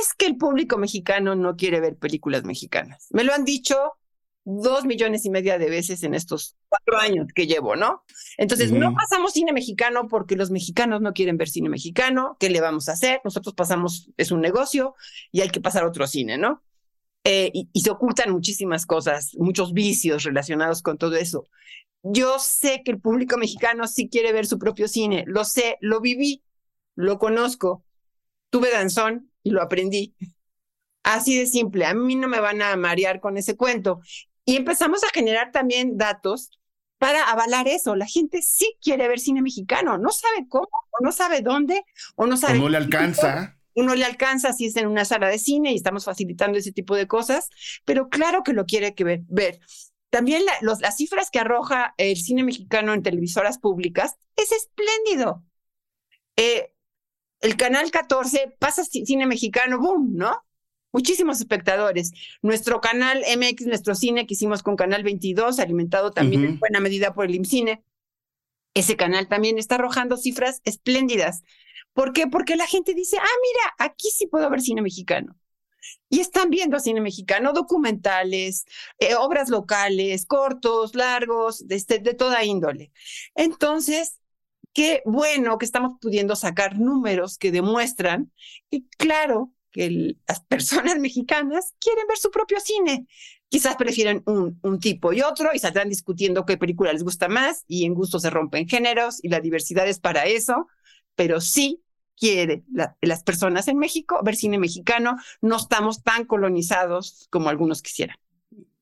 es 0.00 0.14
que 0.14 0.26
el 0.26 0.36
público 0.36 0.78
mexicano 0.78 1.34
no 1.34 1.56
quiere 1.56 1.80
ver 1.80 1.96
películas 1.96 2.44
mexicanas. 2.44 3.08
Me 3.10 3.24
lo 3.24 3.34
han 3.34 3.44
dicho 3.44 3.76
dos 4.44 4.84
millones 4.84 5.24
y 5.24 5.30
media 5.30 5.58
de 5.58 5.70
veces 5.70 6.02
en 6.02 6.14
estos 6.14 6.56
cuatro 6.68 6.98
años 6.98 7.28
que 7.34 7.46
llevo, 7.46 7.76
¿no? 7.76 8.02
Entonces, 8.36 8.72
no 8.72 8.92
pasamos 8.94 9.32
cine 9.32 9.52
mexicano 9.52 10.08
porque 10.08 10.34
los 10.34 10.50
mexicanos 10.50 11.00
no 11.00 11.12
quieren 11.12 11.36
ver 11.36 11.48
cine 11.48 11.68
mexicano. 11.68 12.36
¿Qué 12.40 12.50
le 12.50 12.60
vamos 12.60 12.88
a 12.88 12.92
hacer? 12.92 13.20
Nosotros 13.24 13.54
pasamos, 13.54 14.10
es 14.16 14.32
un 14.32 14.40
negocio 14.40 14.94
y 15.30 15.42
hay 15.42 15.50
que 15.50 15.60
pasar 15.60 15.84
otro 15.84 16.06
cine, 16.06 16.38
¿no? 16.38 16.62
Eh, 17.24 17.52
y, 17.54 17.80
se 17.80 17.90
ocultan 17.90 18.32
muchísimas 18.32 18.84
cosas, 18.84 19.36
muchos 19.38 19.72
vicios 19.72 20.24
relacionados 20.24 20.82
con 20.82 20.98
todo 20.98 21.14
eso. 21.16 21.46
Yo 22.02 22.38
sé 22.40 22.82
que 22.84 22.90
el 22.90 23.00
público 23.00 23.36
mexicano 23.38 23.86
sí 23.86 24.08
quiere 24.08 24.32
ver 24.32 24.46
su 24.46 24.58
propio 24.58 24.88
cine, 24.88 25.22
lo 25.28 25.44
sé, 25.44 25.76
lo 25.80 26.00
viví, 26.00 26.42
lo 26.96 27.20
conozco, 27.20 27.84
tuve 28.50 28.72
danzón 28.72 29.31
y 29.42 29.50
lo 29.50 29.62
aprendí. 29.62 30.14
Así 31.02 31.38
de 31.38 31.46
simple, 31.46 31.84
a 31.84 31.94
mí 31.94 32.14
no 32.16 32.28
me 32.28 32.40
van 32.40 32.62
a 32.62 32.76
marear 32.76 33.20
con 33.20 33.36
ese 33.36 33.56
cuento. 33.56 34.00
Y 34.44 34.56
empezamos 34.56 35.02
a 35.04 35.08
generar 35.12 35.50
también 35.52 35.96
datos 35.96 36.50
para 36.98 37.24
avalar 37.24 37.66
eso. 37.66 37.96
La 37.96 38.06
gente 38.06 38.42
sí 38.42 38.76
quiere 38.80 39.08
ver 39.08 39.18
cine 39.18 39.42
mexicano, 39.42 39.98
no 39.98 40.10
sabe 40.10 40.46
cómo, 40.48 40.68
o 40.90 41.04
no 41.04 41.10
sabe 41.10 41.40
dónde, 41.40 41.84
o 42.14 42.26
no 42.26 42.36
sabe. 42.36 42.58
O 42.58 42.62
no 42.62 42.68
le 42.68 42.76
alcanza. 42.76 43.58
Uno 43.74 43.94
le 43.94 44.04
alcanza 44.04 44.52
si 44.52 44.66
es 44.66 44.76
en 44.76 44.86
una 44.86 45.04
sala 45.04 45.28
de 45.28 45.38
cine 45.38 45.72
y 45.72 45.76
estamos 45.76 46.04
facilitando 46.04 46.58
ese 46.58 46.72
tipo 46.72 46.94
de 46.94 47.06
cosas, 47.06 47.48
pero 47.84 48.08
claro 48.08 48.42
que 48.42 48.52
lo 48.52 48.66
quiere 48.66 48.94
que 48.94 49.22
ver. 49.26 49.60
También 50.10 50.42
las 50.60 50.96
cifras 50.96 51.30
que 51.30 51.38
arroja 51.38 51.94
el 51.96 52.18
cine 52.18 52.44
mexicano 52.44 52.92
en 52.92 53.02
televisoras 53.02 53.58
públicas 53.58 54.16
es 54.36 54.52
espléndido. 54.52 55.42
Eh, 56.36 56.71
el 57.42 57.56
canal 57.56 57.90
14 57.90 58.56
pasa 58.58 58.84
cine 58.84 59.26
mexicano, 59.26 59.78
boom, 59.78 60.16
¿no? 60.16 60.42
muchísimos 60.92 61.40
espectadores. 61.40 62.12
Nuestro 62.42 62.80
canal 62.80 63.24
MX, 63.36 63.66
nuestro 63.66 63.94
cine 63.94 64.26
que 64.26 64.34
hicimos 64.34 64.62
con 64.62 64.76
Canal 64.76 65.02
22, 65.02 65.58
alimentado 65.58 66.12
también 66.12 66.44
en 66.44 66.58
buena 66.58 66.80
medida 66.80 67.14
por 67.14 67.24
el 67.24 67.34
IMCINE, 67.34 67.82
ese 68.74 68.96
canal 68.96 69.28
también 69.28 69.58
está 69.58 69.74
arrojando 69.74 70.16
cifras 70.16 70.60
espléndidas. 70.64 71.42
¿Por 71.92 72.12
qué? 72.12 72.26
Porque 72.26 72.56
la 72.56 72.66
gente 72.66 72.94
dice, 72.94 73.18
ah, 73.18 73.38
mira, 73.42 73.74
aquí 73.90 74.08
sí 74.10 74.26
puedo 74.26 74.48
ver 74.48 74.60
cine 74.62 74.80
mexicano. 74.80 75.36
Y 76.08 76.20
están 76.20 76.48
viendo 76.48 76.78
cine 76.78 77.00
mexicano, 77.00 77.52
documentales, 77.52 78.64
eh, 78.98 79.14
obras 79.14 79.50
locales, 79.50 80.24
cortos, 80.26 80.94
largos, 80.94 81.66
de, 81.66 81.74
este, 81.74 81.98
de 81.98 82.14
toda 82.14 82.44
índole. 82.44 82.92
Entonces, 83.34 84.20
qué 84.72 85.02
bueno 85.04 85.58
que 85.58 85.64
estamos 85.64 85.94
pudiendo 86.00 86.36
sacar 86.36 86.78
números 86.78 87.38
que 87.38 87.52
demuestran 87.52 88.32
que, 88.70 88.82
claro, 88.98 89.52
que 89.70 90.16
las 90.26 90.40
personas 90.40 90.96
mexicanas 91.00 91.74
quieren 91.78 92.06
ver 92.06 92.18
su 92.18 92.30
propio 92.30 92.58
cine. 92.60 93.06
Quizás 93.48 93.76
prefieren 93.76 94.22
un, 94.24 94.78
tipo 94.80 95.12
y 95.12 95.20
otro 95.20 95.50
y 95.52 95.58
saldrán 95.58 95.90
discutiendo 95.90 96.46
qué 96.46 96.56
película 96.56 96.92
les 96.92 97.02
gusta 97.02 97.28
más 97.28 97.64
y 97.68 97.84
en 97.84 97.92
gusto 97.92 98.18
se 98.18 98.30
rompen 98.30 98.66
géneros 98.66 99.22
y 99.22 99.28
la 99.28 99.40
diversidad 99.40 99.86
es 99.86 100.00
para 100.00 100.24
eso, 100.24 100.68
pero 101.14 101.38
sí 101.40 101.82
quiere 102.16 102.62
las 103.02 103.22
personas 103.24 103.68
en 103.68 103.76
México 103.76 104.20
ver 104.24 104.36
cine 104.36 104.58
mexicano. 104.58 105.16
No 105.42 105.56
estamos 105.56 106.02
tan 106.02 106.24
colonizados 106.24 107.26
como 107.30 107.50
algunos 107.50 107.82
quisieran. 107.82 108.16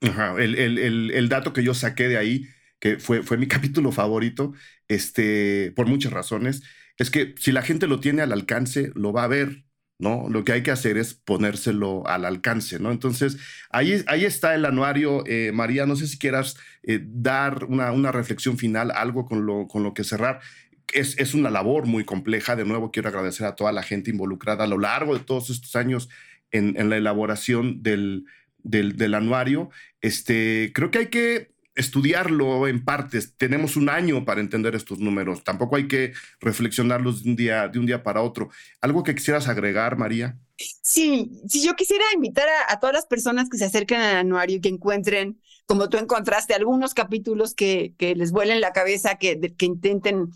El, 0.01 0.55
el, 0.55 1.11
el, 1.11 1.29
dato 1.29 1.53
que 1.53 1.65
yo 1.65 1.75
saqué 1.75 2.09
de 2.09 2.17
ahí, 2.17 2.47
que 2.81 2.99
fue, 2.99 3.23
fue 3.23 3.37
mi 3.37 3.47
capítulo 3.49 3.93
favorito, 3.93 4.53
este, 4.89 5.73
por 5.77 5.87
muchas 5.87 6.13
razones, 6.13 6.63
es 6.99 7.11
que 7.11 7.35
si 7.39 7.53
la 7.53 7.63
gente 7.63 7.87
lo 7.87 8.01
tiene 8.01 8.23
al 8.23 8.33
alcance, 8.33 8.91
lo 8.95 9.13
va 9.13 9.25
a 9.25 9.29
ver. 9.29 9.65
¿no? 10.01 10.29
Lo 10.31 10.45
que 10.45 10.53
hay 10.53 10.63
que 10.63 10.71
hacer 10.71 10.97
es 10.97 11.15
ponérselo 11.15 12.07
al 12.07 12.25
alcance, 12.25 12.79
¿no? 12.79 12.91
Entonces, 12.91 13.37
ahí, 13.71 14.03
ahí 14.07 14.25
está 14.25 14.55
el 14.55 14.65
anuario. 14.65 15.25
Eh, 15.27 15.53
María, 15.53 15.85
no 15.87 15.95
sé 15.95 16.07
si 16.07 16.19
quieras 16.19 16.57
eh, 16.83 17.01
dar 17.05 17.65
una, 17.65 17.93
una, 17.93 18.11
reflexión 18.11 18.57
final, 18.57 18.91
algo 18.93 19.27
con 19.27 19.45
lo, 19.45 19.69
con 19.69 19.83
lo 19.83 19.93
que 19.93 20.05
cerrar. 20.05 20.41
Es, 20.95 21.19
es, 21.19 21.35
una 21.35 21.51
labor 21.51 21.87
muy 21.87 22.05
compleja. 22.05 22.57
De 22.57 22.65
nuevo, 22.65 22.91
quiero 22.91 23.11
agradecer 23.11 23.47
a 23.47 23.57
toda 23.57 23.73
la 23.73 23.83
gente 23.83 24.11
involucrada 24.11 24.65
a 24.65 24.67
lo 24.67 24.79
largo 24.79 25.17
de 25.17 25.25
todos 25.25 25.51
estos 25.51 25.77
años 25.77 26.09
en, 26.51 26.75
en 26.79 26.89
la 26.89 26.97
elaboración 26.97 27.83
del, 27.83 28.25
del, 28.63 28.97
del, 28.97 29.15
anuario. 29.15 29.71
Este, 30.01 30.73
creo 30.75 30.91
que 30.91 30.99
hay 30.99 31.07
que 31.09 31.51
estudiarlo 31.81 32.69
en 32.69 32.85
partes. 32.85 33.37
Tenemos 33.37 33.77
un 33.77 33.89
año 33.89 34.25
para 34.25 34.41
entender 34.41 34.75
estos 34.75 34.99
números. 34.99 35.43
Tampoco 35.43 35.77
hay 35.77 35.89
que 35.89 36.13
reflexionarlos 36.41 37.25
de 37.25 37.31
un 37.31 37.37
día, 37.37 37.69
de 37.69 37.79
un 37.79 37.87
día 37.87 38.03
para 38.03 38.23
otro. 38.23 38.51
¿Algo 38.81 39.03
que 39.03 39.15
quisieras 39.15 39.49
agregar, 39.49 39.97
María? 39.97 40.39
Sí, 40.83 41.31
sí, 41.49 41.65
yo 41.65 41.75
quisiera 41.75 42.05
invitar 42.15 42.47
a, 42.69 42.79
todas 42.79 42.95
las 42.95 43.07
personas 43.07 43.49
que 43.49 43.59
se 43.59 43.65
acerquen 43.65 44.01
al 44.01 44.17
anuario 44.17 44.57
y 44.57 44.61
que 44.61 44.69
encuentren, 44.69 45.41
como 45.67 45.89
tú 45.89 45.97
encontraste, 45.97 46.55
algunos 46.55 46.95
capítulos 46.95 47.55
que, 47.55 47.95
que 47.99 48.15
les 48.15 48.31
vuelen 48.31 48.61
la 48.61 48.73
cabeza, 48.73 49.17
que, 49.17 49.41
que 49.57 49.67
intenten, 49.67 50.29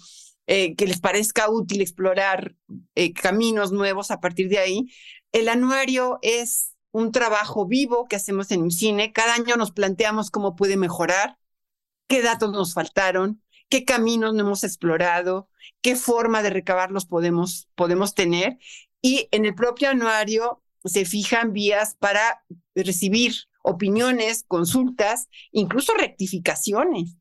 eh, 0.47 0.75
que 0.77 0.87
les 0.87 1.01
parezca 1.01 1.51
útil 1.51 1.83
explorar 1.83 2.55
eh, 2.95 3.13
caminos 3.13 3.71
nuevos 3.71 4.11
a 4.11 4.21
partir 4.21 4.49
de 4.49 4.59
ahí. 4.59 4.87
El 5.33 5.49
anuario 5.49 6.19
es 6.23 6.74
un 6.95 7.11
trabajo 7.11 7.67
vivo 7.67 8.07
que 8.07 8.15
hacemos 8.15 8.53
en 8.53 8.63
un 8.63 8.71
cine. 8.71 9.13
Cada 9.13 9.35
año 9.35 9.57
nos 9.57 9.73
planteamos 9.73 10.31
cómo 10.31 10.55
puede 10.55 10.77
mejorar, 10.77 11.37
qué 12.07 12.23
datos 12.23 12.53
nos 12.53 12.73
faltaron, 12.73 13.43
qué 13.69 13.85
caminos 13.85 14.33
no 14.33 14.43
hemos 14.43 14.63
explorado, 14.63 15.49
qué 15.83 15.97
forma 15.97 16.41
de 16.45 16.51
recabarlos 16.51 17.05
podemos, 17.05 17.69
podemos 17.75 18.15
tener. 18.15 18.59
Y 19.03 19.27
en 19.33 19.45
el 19.45 19.57
propio 19.57 19.91
anuario 19.91 20.63
se 20.85 21.05
fijan 21.05 21.53
vías 21.53 21.97
para 21.99 22.45
recibir 22.77 23.35
opiniones, 23.65 24.45
consultas, 24.47 25.29
incluso 25.51 25.95
rectificaciones. 25.95 27.17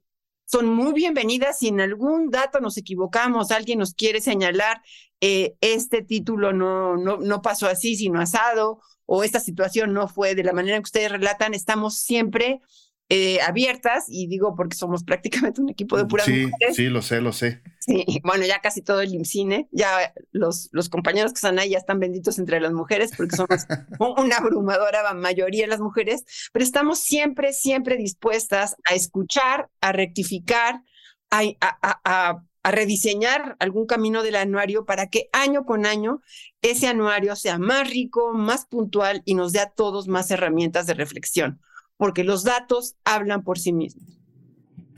Son 0.46 0.68
muy 0.68 0.94
bienvenidas 0.94 1.58
si 1.58 1.70
en 1.70 1.82
algún 1.82 2.30
dato 2.30 2.60
nos 2.60 2.78
equivocamos, 2.78 3.50
alguien 3.50 3.80
nos 3.80 3.96
quiere 3.96 4.22
señalar, 4.22 4.84
eh, 5.20 5.56
este 5.62 6.04
título 6.04 6.54
no, 6.54 6.96
no, 6.96 7.18
no 7.18 7.42
pasó 7.42 7.66
así, 7.66 7.96
sino 7.96 8.22
asado, 8.22 8.82
o 9.06 9.24
esta 9.24 9.40
situación 9.40 9.94
no 9.94 10.08
fue 10.08 10.36
de 10.36 10.44
la 10.44 10.54
manera 10.54 10.78
que 10.78 10.84
ustedes 10.84 11.12
relatan, 11.12 11.54
estamos 11.54 11.98
siempre 11.98 12.62
eh, 13.10 13.42
abiertas, 13.42 14.06
y 14.08 14.28
digo 14.28 14.56
porque 14.56 14.76
somos 14.76 15.04
prácticamente 15.06 15.62
un 15.62 15.70
equipo 15.70 15.98
de 15.98 16.06
puras 16.06 16.26
sí, 16.26 16.48
mujeres. 16.48 16.76
Sí, 16.76 16.88
lo 16.88 17.02
sé, 17.02 17.22
lo 17.22 17.34
sé. 17.34 17.62
Sí, 17.80 18.06
bueno, 18.24 18.46
ya 18.46 18.60
casi 18.60 18.82
todo 18.82 19.02
el 19.02 19.14
IMCINE, 19.14 19.68
ya 19.72 20.14
los, 20.32 20.70
los 20.72 20.90
compañeros 20.90 21.34
que 21.34 21.38
están 21.38 21.60
ahí 21.60 21.72
ya 21.72 21.78
están 21.78 22.00
benditos 22.00 22.40
entre 22.40 22.62
las 22.62 22.72
mujeres, 22.72 23.12
porque 23.16 23.36
somos 23.36 23.50
una 24.18 24.38
abrumadora 24.38 25.14
mayoría 25.14 25.64
de 25.64 25.68
las 25.68 25.82
mujeres, 25.82 26.24
pero 26.54 26.64
estamos 26.64 27.00
siempre, 27.00 27.54
siempre 27.54 27.98
dispuestas 27.98 28.76
a 28.90 28.96
escuchar, 28.96 29.70
a 29.82 29.92
rectificar, 29.92 30.82
a, 31.30 31.42
a, 31.60 32.02
a 32.06 32.44
a 32.64 32.72
rediseñar 32.72 33.58
algún 33.60 33.86
camino 33.86 34.24
del 34.24 34.36
anuario 34.36 34.86
para 34.86 35.08
que 35.08 35.30
año 35.34 35.66
con 35.66 35.86
año 35.86 36.22
ese 36.62 36.88
anuario 36.88 37.36
sea 37.36 37.60
más 37.60 37.90
rico, 37.90 38.34
más 38.34 38.66
puntual 38.66 39.22
y 39.26 39.36
nos 39.36 39.52
dé 39.52 39.60
a 39.60 39.70
todos 39.70 40.08
más 40.08 40.32
herramientas 40.32 40.88
de 40.88 40.94
reflexión, 40.94 41.62
porque 41.98 42.24
los 42.24 42.44
datos 42.44 42.96
hablan 43.04 43.44
por 43.44 43.60
sí 43.60 43.74
mismos. 43.74 44.23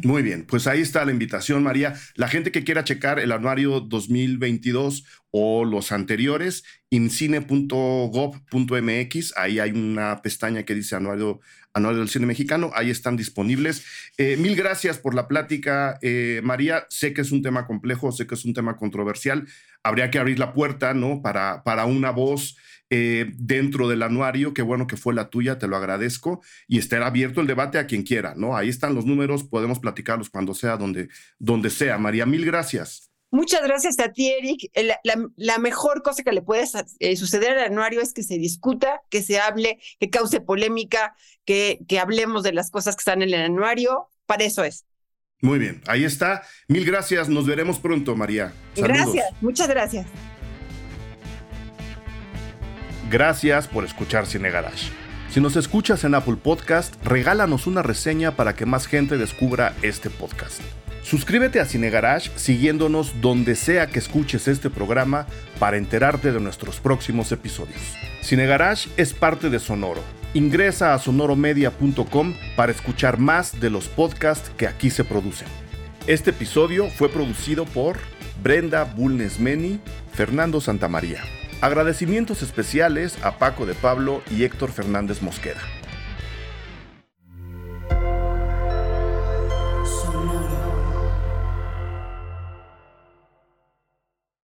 Muy 0.04 0.24
bien, 0.24 0.46
pues 0.46 0.68
ahí 0.68 0.82
está 0.82 1.06
la 1.06 1.12
invitación, 1.12 1.64
María. 1.64 1.94
La 2.16 2.28
gente 2.28 2.52
que 2.52 2.64
quiera 2.64 2.84
checar 2.84 3.18
el 3.20 3.32
anuario 3.32 3.80
2022 3.80 5.06
o 5.32 5.64
los 5.64 5.92
anteriores, 5.92 6.64
incine.gov.mx, 6.90 7.74
ahí 9.38 9.60
hay 9.60 9.72
una 9.72 10.22
pestaña 10.22 10.64
que 10.64 10.76
dice 10.76 10.96
anuario, 10.96 11.40
anuario 11.74 12.00
del 12.00 12.10
cine 12.10 12.26
mexicano, 12.26 12.72
ahí 12.74 12.90
están 12.90 13.16
disponibles. 13.16 13.86
Eh, 14.18 14.38
mil 14.38 14.56
gracias 14.56 14.98
por 14.98 15.16
la 15.16 15.28
plática, 15.28 15.98
eh, 16.02 16.42
María. 16.44 16.86
Sé 16.90 17.14
que 17.14 17.22
es 17.22 17.32
un 17.32 17.42
tema 17.42 17.66
complejo, 17.66 18.12
sé 18.12 18.28
que 18.28 18.36
es 18.36 18.44
un 18.46 18.54
tema 18.54 18.78
controversial. 18.78 19.48
Habría 19.86 20.10
que 20.10 20.20
abrir 20.20 20.40
la 20.40 20.54
puerta, 20.54 20.94
¿no? 20.94 21.22
Para, 21.22 21.64
para 21.64 21.86
una 21.86 22.10
voz 22.10 22.58
eh, 22.90 23.32
dentro 23.38 23.88
del 23.88 24.04
anuario. 24.04 24.54
Qué 24.54 24.62
bueno 24.62 24.88
que 24.88 24.98
fue 24.98 25.14
la 25.14 25.30
tuya, 25.30 25.60
te 25.60 25.68
lo 25.68 25.76
agradezco. 25.76 26.42
Y 26.68 26.80
estará 26.80 27.08
abierto 27.08 27.42
el 27.42 27.48
debate 27.48 27.78
a 27.78 27.88
quien 27.88 28.04
quiera, 28.04 28.34
¿no? 28.36 28.58
Ahí 28.58 28.70
están 28.70 28.96
los 28.96 29.06
números, 29.06 29.44
podemos 29.44 29.80
platicarlos 29.80 30.30
cuando 30.30 30.54
sea, 30.54 30.78
donde, 30.78 31.10
donde 31.40 31.70
sea. 31.70 31.98
María, 31.98 32.26
mil 32.26 32.46
gracias. 32.46 33.12
Muchas 33.32 33.64
gracias 33.64 34.00
a 34.00 34.14
ti, 34.14 34.32
Eric. 34.32 34.72
La, 35.36 35.58
mejor 35.58 36.04
cosa 36.04 36.24
que 36.24 36.32
le 36.32 36.42
puede 36.42 36.66
eh, 37.00 37.16
suceder 37.18 37.58
al 37.58 37.66
anuario 37.66 38.02
es 38.02 38.14
que 38.14 38.24
se 38.24 38.38
discuta, 38.38 39.02
que 39.10 39.22
se 39.22 39.40
hable, 39.40 39.80
que 40.00 40.10
cause 40.10 40.40
polémica, 40.40 41.16
que, 41.44 41.80
que 41.88 42.00
hablemos 42.00 42.44
de 42.44 42.54
las 42.54 42.72
cosas 42.72 42.96
que 42.96 43.02
están 43.02 43.22
en 43.22 43.34
el 43.34 43.42
anuario. 43.42 44.10
Para 44.26 44.46
eso 44.46 44.64
es. 44.64 44.86
Muy 45.42 45.60
bien, 45.60 45.82
ahí 45.88 46.04
está. 46.04 46.44
Mil 46.68 46.86
gracias. 46.86 47.30
Nos 47.30 47.46
veremos 47.46 47.80
pronto, 47.80 48.16
María. 48.16 48.54
Gracias, 48.76 49.26
muchas 49.42 49.68
gracias. 49.68 50.08
Gracias 53.12 53.68
por 53.68 53.86
escuchar 53.86 54.26
Cine 54.26 54.50
Garage. 54.50 54.92
Si 55.30 55.42
nos 55.42 55.56
escuchas 55.56 56.04
en 56.04 56.16
Apple 56.16 56.38
Podcast, 56.42 56.96
regálanos 57.04 57.68
una 57.68 57.84
reseña 57.84 58.32
para 58.36 58.56
que 58.56 58.66
más 58.66 58.88
gente 58.88 59.18
descubra 59.18 59.76
este 59.82 60.10
podcast. 60.10 60.62
Suscríbete 61.04 61.60
a 61.60 61.66
Cine 61.66 61.92
Garage 61.92 62.32
siguiéndonos 62.36 63.22
donde 63.22 63.56
sea 63.56 63.88
que 63.88 64.00
escuches 64.00 64.48
este 64.48 64.72
programa 64.72 65.28
para 65.60 65.78
enterarte 65.78 66.32
de 66.32 66.40
nuestros 66.40 66.80
próximos 66.80 67.32
episodios. 67.32 67.80
Cine 68.22 68.48
Garage 68.48 68.90
es 68.98 69.14
parte 69.14 69.52
de 69.52 69.60
Sonoro. 69.60 70.02
Ingresa 70.36 70.94
a 70.94 71.00
sonoromedia.com 71.00 72.34
para 72.58 72.74
escuchar 72.74 73.18
más 73.18 73.58
de 73.62 73.70
los 73.70 73.88
podcasts 73.88 74.52
que 74.58 74.68
aquí 74.68 74.90
se 74.90 75.06
producen. 75.06 75.48
Este 76.08 76.32
episodio 76.32 76.90
fue 76.90 77.08
producido 77.08 77.64
por 77.64 77.96
Brenda 78.44 78.84
Bulnesmeni, 78.84 79.80
Fernando 80.12 80.60
Santamaría. 80.60 81.22
Agradecimientos 81.62 82.42
especiales 82.42 83.18
a 83.24 83.38
Paco 83.38 83.66
de 83.66 83.76
Pablo 83.76 84.22
y 84.30 84.44
Héctor 84.44 84.74
Fernández 84.74 85.22
Mosqueda. 85.22 85.62